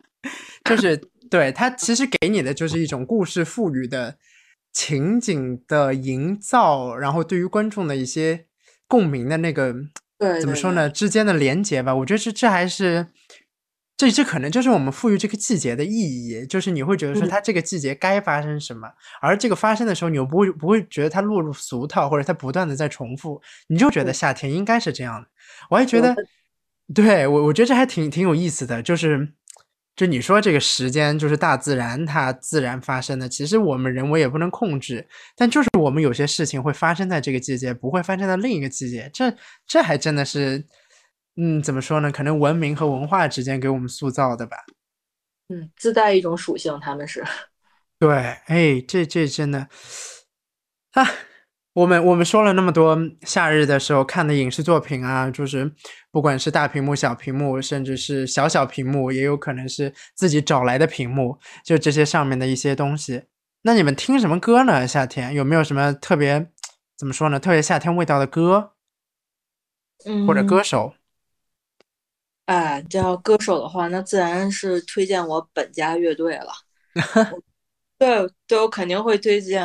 [0.64, 0.96] 就是
[1.28, 4.16] 对它其实给你的就是一种故事赋予的
[4.72, 8.46] 情景的营造，然后对于观众的一些
[8.88, 9.72] 共鸣的那个
[10.18, 13.08] 对对怎么说呢之间的连接吧，我觉得这这还是。
[13.94, 15.92] 这这可能就是我们赋予这个季节的意
[16.26, 18.88] 义，就是你会觉得说嗯它这个季节该发生什么，
[19.20, 25.28] 而这个发生的时候，你又不会不会觉得它落入俗套，或者它不断的在重复，你就觉得夏天应该是这样的。
[25.70, 26.16] 我还觉得，
[26.92, 29.34] 对我我觉得这还挺挺有意思的，就是
[29.94, 35.06] 就你说这个时间就是大自然它自然发生的，其实我们人为也不能控制，
[35.36, 39.34] 但就是我们有些事情会发生在这个季节，不会发生在另一个季节，这
[39.66, 40.64] 这还真的是，
[41.36, 42.10] 嗯，怎么说呢？
[42.10, 44.56] 可能文明和文化之间给我们塑造的吧。
[45.48, 47.22] 嗯，自带一种属性，他们是。
[48.00, 48.16] 对，
[48.46, 49.68] 哎，这这真的
[50.92, 51.06] 啊，
[51.74, 55.72] 我们我们说了那么多夏日的时候看的影视作品啊，就是
[56.10, 63.24] 不管是大屏幕、小屏幕，甚至是小小屏幕，也有可能是自己找来的屏幕，就这些上面的一些东西。
[63.62, 64.86] 那你们听什么歌呢？
[64.86, 66.50] 夏天有没有什么特别
[66.98, 67.40] 怎么说呢？
[67.40, 68.72] 特别夏天味道的歌
[70.04, 70.94] 嗯，或者歌手？
[72.46, 76.52] 哎，叫歌手的话，那自然是推荐我本家乐队了。
[78.06, 79.64] 我对对，我肯定会推荐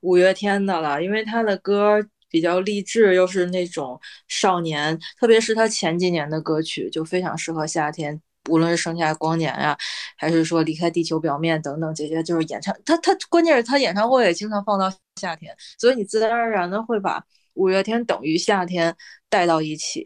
[0.00, 3.98] 五月天的了，因为他的歌比较励志，又是那种
[4.28, 9.76] 少年，特别是他前几年的歌曲就非常适合夏天，无论是盛夏光年呀、
[10.16, 18.94] 还是说离开地球表面等等这些，就是演唱他他关键是他演唱会也经常放到夏天，所以你自然而然的会把五月天等于夏天
[19.28, 20.02] 带到一起。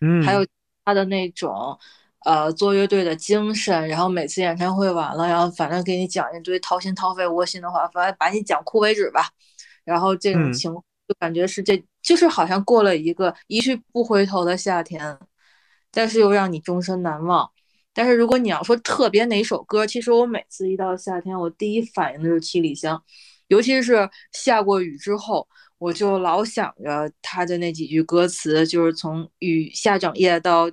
[0.00, 0.46] 嗯，还有
[0.84, 1.78] 他的那种
[2.24, 9.28] 呃做乐队的精神，然后每次演唱会完了，然后反正给你讲一堆掏心掏肺、窝心的话，反正把你讲哭为止吧。
[9.84, 15.18] 然后这种嗯情况就感觉是这就是好像过了一个一去不回头的夏天，
[15.92, 17.50] 但是又让你终身难忘。
[17.92, 22.96] 但是如果你要说特别哪首歌，其实我每次一到夏天，我第一反应的就是《七里香》，
[23.48, 25.46] 尤其是下过雨之后，
[25.78, 30.68] 我就老想着他的那几句歌词，就是从雨下整夜到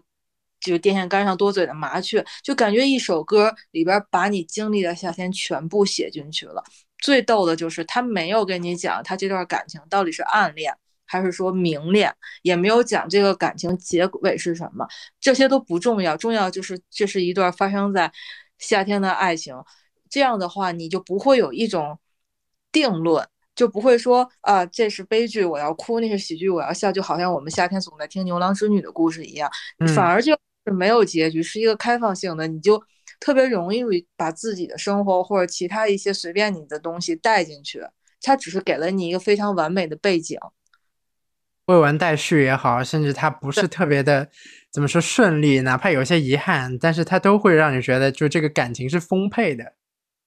[0.62, 6.64] 就是电线杆上多嘴的麻雀，就感觉一首歌里边把你经历的夏天全部写进去了。
[7.00, 10.72] 最逗的就是他没有跟你讲他这段感情到底是暗恋
[11.08, 12.14] 还是说明恋，
[12.44, 14.88] 也没有讲这个感情结尾是什么，
[15.20, 18.10] 这些都不重要，重要就是这是一段发生在
[18.60, 19.54] 夏天的爱情。
[20.10, 21.98] 这样的话，你就不会有一种
[22.72, 26.92] 定论，就不会说啊，这是悲剧，我要哭；那是喜剧，我要笑。
[26.92, 32.82] 就好像我们夏天总在听牛郎织女的故事一样，嗯反而就是没有结局，是一个开放性的，你就
[33.20, 33.84] 特别容易
[34.16, 37.82] 把自己的生活或者其他一些随便你的东西带进去。
[38.22, 40.38] 它只是给了你一个非常完美的背景。
[41.66, 44.30] 未完待续也好，甚至它不是特别的
[44.72, 49.64] 怎么说顺利，哪怕有些遗憾，但是它都会让你觉得就这个感情是丰沛的。
[49.64, 49.74] 嗯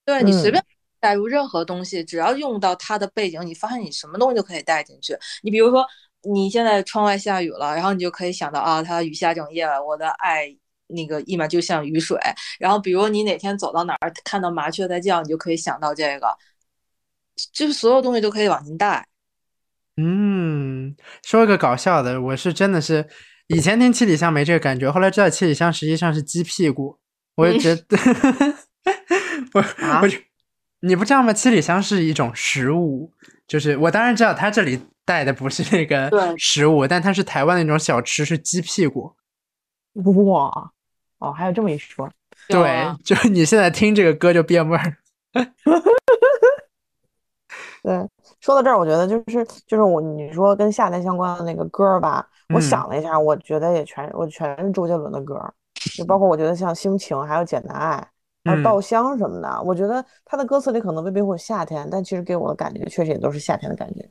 [0.06, 0.62] 对你随便
[1.00, 5.16] 带入任何东西，只要用到它的背景，你发现你什么东西都可以带进去。
[5.42, 5.86] 你比如说，
[6.32, 10.46] 你现在窗外下雨了，然后你就可以想到啊，它雨下整夜了，我的爱
[10.88, 12.18] 那个立马就像雨水。
[12.58, 16.28] 然后比如你哪天走到哪儿看到麻雀在叫，你就可以想到这个，
[17.52, 19.06] 就是所有东西都可以往进带。
[19.96, 23.06] 嗯，说一个搞笑的，我是真的是
[23.46, 26.98] 以前听七里香没这个感觉，后来知道七里香实际上是鸡屁股，
[27.36, 27.96] 我就觉得，
[29.54, 30.18] 我啊我就
[30.80, 31.32] 你不知道吗？
[31.32, 33.12] 七里香是一种食物，
[33.46, 39.14] 就是我当然知道他这里带的不是那个食物，但它是台湾的那种小吃，是鸡屁股。
[40.26, 40.72] 哇，
[41.18, 42.10] 哦，还有这么一说，
[42.48, 44.96] 对，啊就你现在听这个歌就变味儿。
[47.82, 48.08] 对，
[48.40, 55.52] 说到这儿，我觉得就是就是我你说跟夏天相关的那个歌儿吧，我嗯想了一下，我觉得也全我全是周杰伦的歌儿，
[55.94, 57.98] 就包括我觉得像《心情》还有《简单爱》
[58.44, 64.10] 还有嗯《稻香》什么的，我觉得他的歌词里可能未必会有夏天，但其实给我的感觉确实也都是夏天的感觉。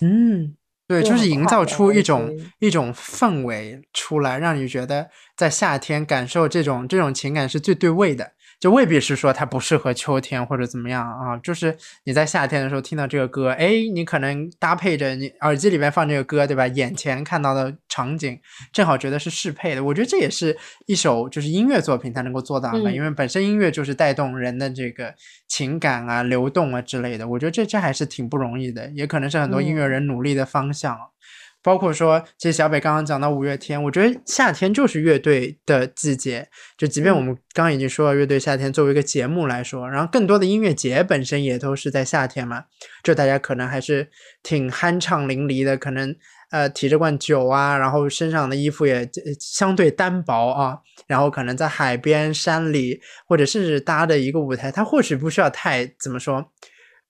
[0.00, 0.54] 嗯，
[0.86, 8.32] 对，就就是营造出一种一种氛围出来，让你觉得在夏天感受这种这种情感是最对味的。
[8.62, 16.64] 就未必是说它不适合秋天或者怎么样啊，就是你在夏天的时候听到这个歌，哎，你可能搭配着你耳机里面放这个歌，对吧？
[16.68, 18.38] 眼前看到的场景
[18.72, 19.82] 正好觉得是适配的。
[19.82, 20.56] 我觉得这也是
[20.86, 25.12] 一首就是音乐作品它能够做到的，嗯因为本身音乐就是带动人的这个
[25.48, 27.26] 情感啊、流动啊之类的。
[27.26, 31.11] 我觉得这这还是挺不容易的，也可能是很多音乐嗯人努力的方向啊。
[31.62, 36.48] 包括说，其实小北刚刚讲到五月天，我觉得夏天就是乐队的季节。
[36.76, 42.64] 就即便我嗯们刚刚已经说了乐队夏天作为一个节目来说，然后更多的音乐节本身也都是在夏天嘛，
[43.04, 44.10] 就大家可能还是
[44.42, 46.14] 挺酣畅淋漓的，可能
[46.50, 56.50] 呃提着罐酒啊，然后身上的衣服也呃相对单薄啊，然后可能在海边、山里，或者甚至搭的一个舞台，它或许不需要太怎么说。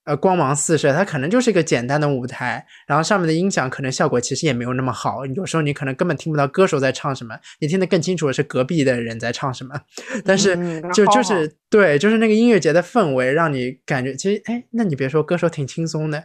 [0.05, 9.81] 呃，光芒四射，它可能就是一个简单的舞台，然后上面的音响可能效果其实也没有那么好，有时候你可能根本听不到歌手在唱什么，你听得更清楚的是隔壁的人在唱什么。
[10.25, 16.25] 但是嗯就就是对，就是那个音乐节的氛围，让你感觉其实哎，那你别说，歌手挺轻松的。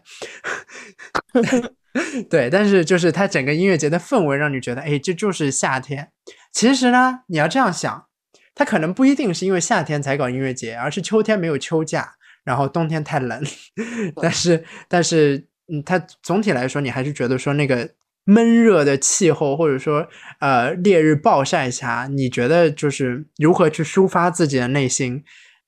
[2.30, 6.10] 对，但是就是它整个音乐节的氛围，让你觉得，哎，这就是夏天。
[6.52, 8.06] 其实呢，你要这样想，
[8.54, 12.14] 它可能不一定是因为夏天才搞音乐节，而是秋天没有秋假，
[12.48, 13.44] 然后冬天太冷。
[14.20, 17.90] 但是，但是，嗯，它总体来说，你还是觉得说那个
[18.24, 20.08] 闷热的气候，或者说
[20.40, 25.24] 呃烈日暴晒下，你觉得就是如何去抒发自己的内心，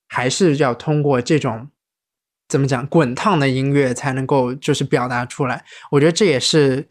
[0.08, 1.68] 还是要通过这种。
[2.48, 2.84] 怎么讲？
[2.88, 5.64] 滚烫的音乐才能够就是表达出来。
[5.92, 6.88] 我觉得这也是，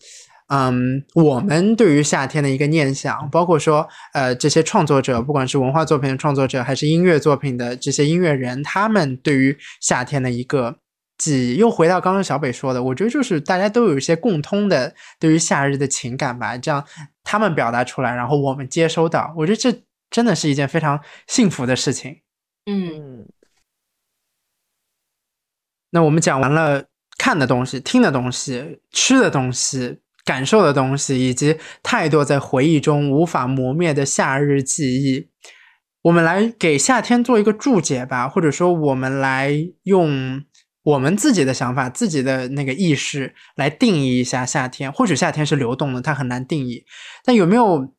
[0.49, 10.79] 嗯，我们对于夏天的一个念想，包括说，呃，这些创作者，不管是文化作品的创作者，还是音乐作品的这些音乐人，他们对于夏天的一个
[11.17, 11.55] 记忆。
[11.57, 16.83] 又回到刚刚小北说的，我觉得就是大家都有一些共通的对于夏日的情感吧，这样
[17.23, 22.21] 他们表达出来，然后我们接收到，我觉得这真的是一件非常幸福的事情。
[22.65, 23.27] 嗯，嗯，
[25.91, 26.85] 那我们讲完了
[27.19, 29.99] 看的东西、听的东西、吃的东西、
[30.29, 35.27] 感受的东西，以及太多在回忆中无法磨灭的夏日记忆。
[36.03, 39.51] 我们来给夏天做一个注解吧，或者说我们来
[39.85, 40.43] 用
[40.83, 44.91] 我们自己的想法、自己的那个意识来定义一下夏天。
[44.91, 46.85] 或许夏天是流动的，它很难定义，
[47.25, 47.91] 但有没有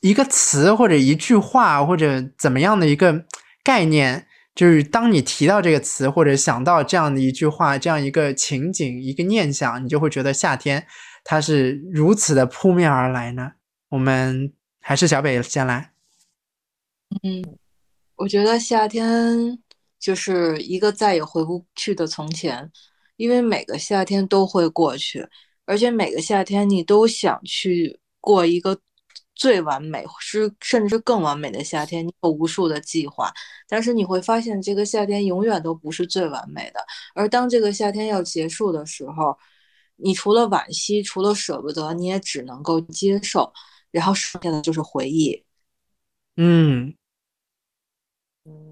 [0.00, 3.26] 一个词或者一句话或者怎么样的一个
[3.62, 4.26] 概念？
[4.54, 10.86] 就是当你提到这个词，或者想到这样的一句话、这样一个情景、一个念想，你就会觉得夏天
[11.24, 13.52] 它是如此的扑面而来呢？
[13.88, 15.92] 我们还是小北先来。
[17.22, 17.58] 嗯，
[18.16, 19.58] 我觉得夏天
[20.00, 22.70] 就是一个再也回不去的从前，
[23.16, 25.28] 因为每个夏天都会过去，
[25.66, 28.78] 而且每个夏天你都想去过一个
[29.34, 32.06] 最完美，是甚至更完美的夏天。
[32.06, 33.32] 你有无数的计划，
[33.68, 36.80] 但是你会发现这个夏天永远都不是最完美的。
[37.14, 39.36] 而当这个夏天要结束的时候，
[40.02, 43.52] 你除了惋惜，除了舍不得，你也只能够接受，
[43.90, 45.44] 然后剩下的就是回忆。
[46.36, 46.94] 嗯，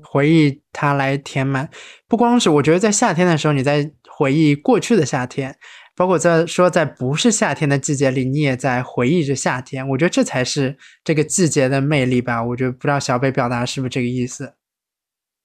[0.03, 1.71] 回忆它来填满，
[2.09, 5.57] 不光是我觉得在夏天的时候，你在回忆过去的夏天，
[5.95, 9.87] 包括在说在不是夏天的季节里，你也在回忆着夏天。
[9.91, 12.43] 我觉得这才是这个季节的魅力吧。
[12.43, 14.55] 我觉得不知道小北表达是不是这个意思。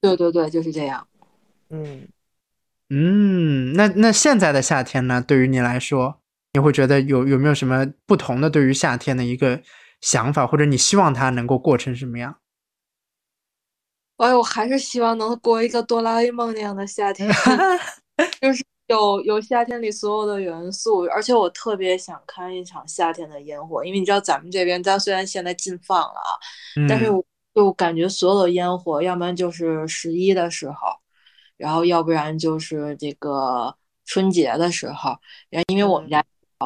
[0.02, 1.06] 对对对，就是这样。
[1.70, 2.08] 嗯，
[2.90, 5.24] 嗯，那那现在的夏天呢？
[5.26, 6.22] 对于你来说，
[6.54, 9.62] 你会觉得有有没有什么不同的对于夏天的一个
[10.02, 12.38] 想法，或者你希望它能够过成什么样？
[14.18, 17.30] 哎呦，我还是希望能过一个哆啦 A 梦那样的夏天，
[18.40, 26.32] 就是有有夏天里所有的元素，而且我特别想看一场夏天的烟火，因为你知道咱们这边，咱虽然现在禁放了啊，
[26.88, 27.08] 但是
[27.54, 30.76] 就感觉所有的烟火，要不然就是十一的时候，
[31.58, 33.76] 然后要不然就是这个
[34.06, 35.18] 春节的时候，
[35.50, 36.24] 然后因为我们家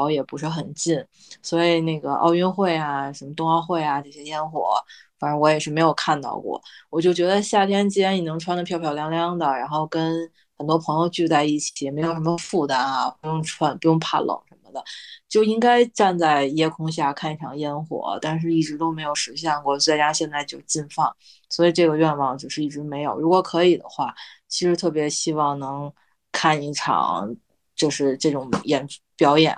[0.08, 1.04] 离也不是很近，
[1.42, 4.76] 所以那个奥运会啊、什么冬奥会啊这些烟火，
[5.20, 6.62] 反正我也是没有看到过。
[6.90, 14.84] 我就觉得夏天既然你能穿得漂漂亮亮的，然后跟很多朋友聚在一起，没有什么负担啊，不用穿，不用怕冷什么的，
[15.28, 18.18] 就应该站在夜空下看一场烟火。
[18.22, 21.14] 但是一直都没有实现过，再加上现在就禁放，
[21.50, 23.20] 所以这个愿望就是一直没有。
[23.20, 24.14] 如果可以的话，
[24.50, 25.94] 其实特别希望能
[26.32, 27.34] 看一场
[27.76, 28.86] 就是这种演
[29.16, 29.56] 表演。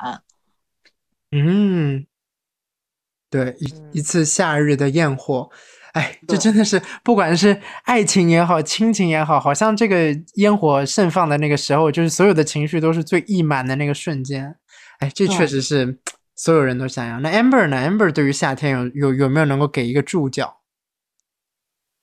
[1.32, 2.06] 嗯，
[3.30, 5.50] 对，一嗯一次夏日的焰火，
[5.94, 14.56] 哎，这真的是不管是爱情也好，亲情也好，好像这个烟火盛放的那个时候，就是所有的情绪都是最溢满的那个瞬间。
[15.00, 15.98] 哎，这确实是
[16.36, 17.20] 所有人都想要。
[17.22, 20.60] 那 Amber 呢？Amber 对于夏天有有有没有能够给一个注脚？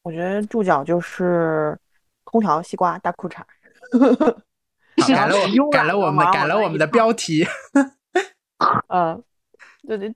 [0.02, 1.78] 我觉得注脚就是
[2.30, 3.42] 空调、西瓜、大裤衩。
[5.08, 7.46] 改了我改了我们地改了我们的标题。
[8.88, 9.22] 嗯，
[9.86, 10.12] 对对，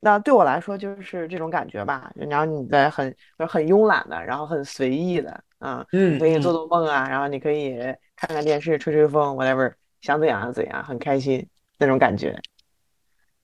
[0.00, 2.12] 那对我来说就是这种感觉吧。
[2.16, 7.76] 然后你在很很慵懒的，然后很随意的，啊，嗯你可以做做梦啊，然后你可以
[8.16, 11.46] 看看电视、吹吹风，whatever，想怎样就怎样，很开心
[11.78, 12.36] 那种感觉。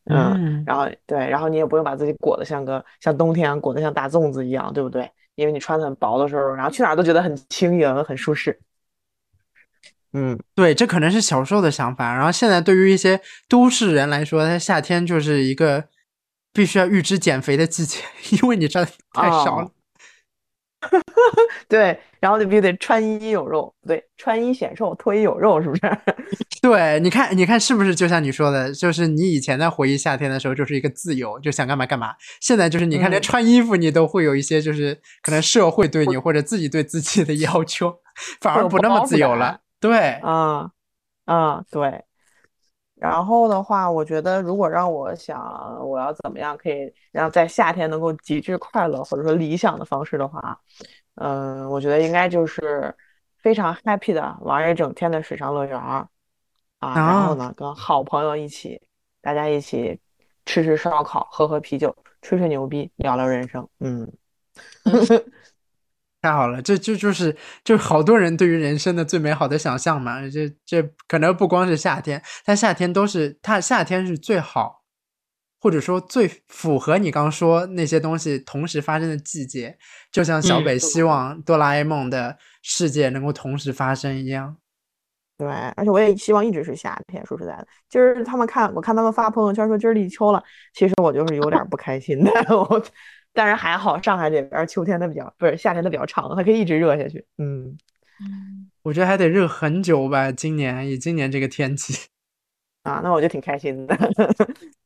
[0.06, 5.08] 嗯，嗯然后对，然后你也不用把自己裹得像个像冬天裹得像大粽子一样，对不对？
[5.40, 8.60] 因为你穿的很薄的时候，然后去哪儿都觉得很轻盈、很舒适。
[10.12, 12.14] 嗯，对，这可能是小时候的想法。
[12.14, 15.84] 然后现在对于一些都市人来说，他夏天就是一个
[16.52, 18.00] 必须要预支减肥的季节，
[18.42, 19.64] 因为你穿的太少了。
[19.66, 19.72] 哦
[21.68, 25.80] 对，然后就必须得穿衣有肉，对，穿衣显瘦，脱衣有肉，是不是？
[26.60, 32.14] 对，你看，你看是不是就像你说的，就是你以前在回忆夏天的时候，就是一个自由，就想干嘛干嘛。
[32.40, 37.94] 现在就是你看，连嗯穿衣服你都会有一些，就是可能社会对你或者自己对自己的要求，
[38.40, 39.60] 反而不那么自由了。
[39.80, 40.70] 对，啊
[41.24, 42.04] 啊，对。
[42.96, 45.40] 然后的话，我觉得如果让我想
[45.88, 50.60] 我要怎么样可以让在夏天能够极致快乐，或者说理想的方式的话，
[51.16, 52.94] 嗯，我觉得应该就是
[53.38, 56.08] 非常 happy 的玩一整天的水上乐园儿
[56.78, 58.80] 啊，然后啊呢，跟好朋友一起，
[59.20, 60.00] 大家一起
[60.46, 63.68] 吃吃烧烤，喝喝啤酒，吹吹牛逼，聊聊人生。
[63.80, 64.10] 嗯，
[66.22, 70.20] 太好了，这这就是就是好多人对于人生的最美好的想象嘛。
[70.28, 74.79] 这这可能不光是夏天，但夏天都是它夏天是最好，
[75.60, 79.76] 或者说最符合你刚说那些东西同时发生的季节。
[80.10, 84.56] 就像小嗯北希望哆啦 A 梦的世界能够同时发生一样。
[85.38, 87.24] 对，而且我也希望一直是夏天。
[87.24, 90.42] 说实在的，今儿他们看，我看他们发朋友圈说今儿立秋了，
[90.74, 92.30] 其实我就是有点不开心的。
[92.54, 92.84] 我，
[93.32, 97.24] 但是还好，上海这边秋天的比较不是夏天的比较长，还可以一直热下去。
[97.38, 97.78] 嗯，
[98.82, 100.30] 我觉得还得热很久吧。
[100.30, 102.08] 今年以今年这个天气，
[102.82, 103.96] 啊，那我就挺开心的。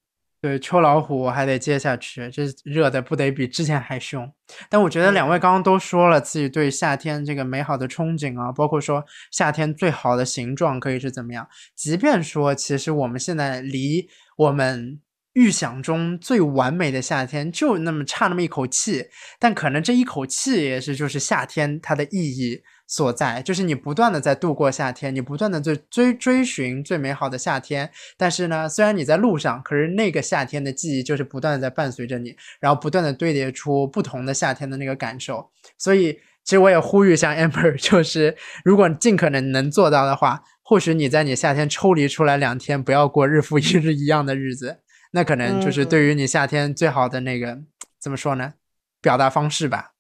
[0.45, 4.31] 对秋老虎还得接下去，这热的不得比之前还凶。
[4.69, 11.49] 但我觉得两位刚刚都说了自己对夏天这个美好的憧憬啊，包括说夏天最好的形状可以是怎么样。
[11.75, 14.07] 即便说其实我们现在离
[14.37, 15.01] 我们
[15.33, 19.07] 预想中最完美的夏天就那么差那么一口气，
[19.39, 27.91] 但可能这一口气也是就是夏天它的意义所在，就是你不断的在度过夏天，你不断的在追追寻最美好的夏天。
[28.17, 35.51] 但是呢，虽然你在路上，可是那个夏天的记忆就是不断的在伴随着你，然后不断的堆叠出不同的夏天的那个感受。
[35.79, 36.13] 所以，
[36.45, 44.81] 其实我也呼吁像 Amber， 就是如果尽可能能做到的话，或许你在你夏天抽离出来两天，不要过日复 一日一样的日子，
[45.13, 47.61] 那可能就是嗯对于你夏天最好的那个
[47.99, 48.55] 怎么说呢？
[49.01, 49.94] 表达方式吧。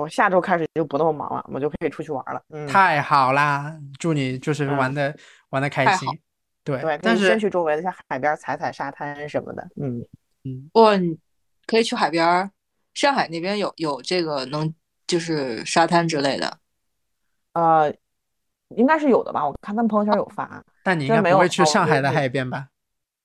[0.00, 2.42] 我下周开始就不那么忙了，我就可以出去玩了。
[2.50, 3.76] 嗯，太好啦！
[3.98, 5.16] 祝你就是嗯玩的、
[5.50, 6.08] 玩的开心。
[6.64, 9.68] 对，对，可但是以先去周围的像海边踩踩沙滩什么的。
[9.76, 10.04] 嗯，
[10.44, 11.18] 嗯，哇，你
[11.66, 12.50] 可以去海边，
[12.94, 14.72] 上海那边有有这个能
[15.06, 16.58] 就是沙滩之类的。
[17.54, 17.92] 呃，
[18.76, 19.46] 应该是有的吧？
[19.46, 22.68] 我看他们朋友圈有发，但你应该不会去哦上海的海边吧？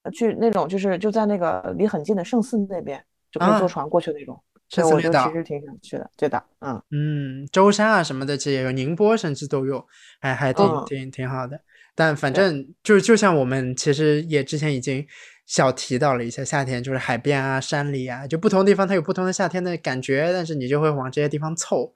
[0.04, 4.36] 呃去那种就是就在那个离很近的圣寺那边，就可以啊坐船过去那种。
[4.36, 6.10] 圣对，我就寺绿岛其实挺想去的。
[6.18, 9.86] 对的，嗯，嗯，舟山啊什么的，其实也有，宁波甚至都有，
[10.20, 11.60] 还还挺嗯挺挺好的。
[11.96, 15.06] 但反正就就像我们其实也之前已经
[15.48, 21.94] 小提到了一下，夏天就是海边啊、山里啊，就不同地方它有不同的夏天的感觉，但是你就会往这些地方凑。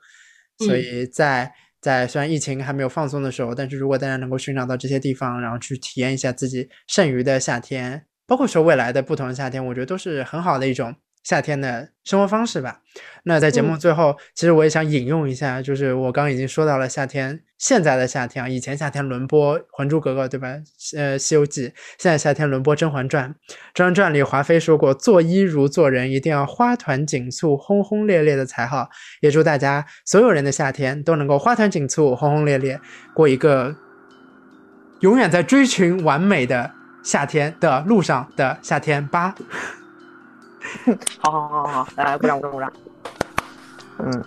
[0.57, 12.79] 所嗯以在在虽然疫情还没有放松的时候，但是如果大家能够寻找到这些地方，然后去体验一下自己剩余的夏天，包括说未来的不同的夏天，我觉得都是很好的一种夏天的生活方式吧。
[13.23, 20.47] 那在节目嗯最后，其实我也想引用一下，就是我刚刚已经说到了夏天，现在的夏天啊，以前夏天轮播《还珠格格》，对吧？
[20.97, 21.69] 呃，《西游记》，
[21.99, 23.29] 现在夏天轮播《甄嬛传》。
[23.75, 28.89] 《甄嬛传》里华妃说过，做衣如做人，一定要花团锦簇、轰轰烈烈的才好。
[29.21, 32.81] 也祝大家所有人的夏天都能够花团锦簇、轰轰烈烈，
[33.13, 33.75] 过一个
[35.01, 36.71] 永远在追寻完美的
[37.03, 39.35] 夏天的路上的夏天吧。
[41.19, 42.73] 好好好好好，来来鼓掌鼓掌鼓掌。
[43.99, 44.23] 嗯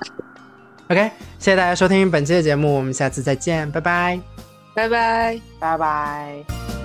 [0.89, 4.20] ，OK，谢谢大家收听本期的节目，我们下次再见，拜拜。
[4.74, 5.40] 拜拜。
[5.61, 6.84] 拜拜。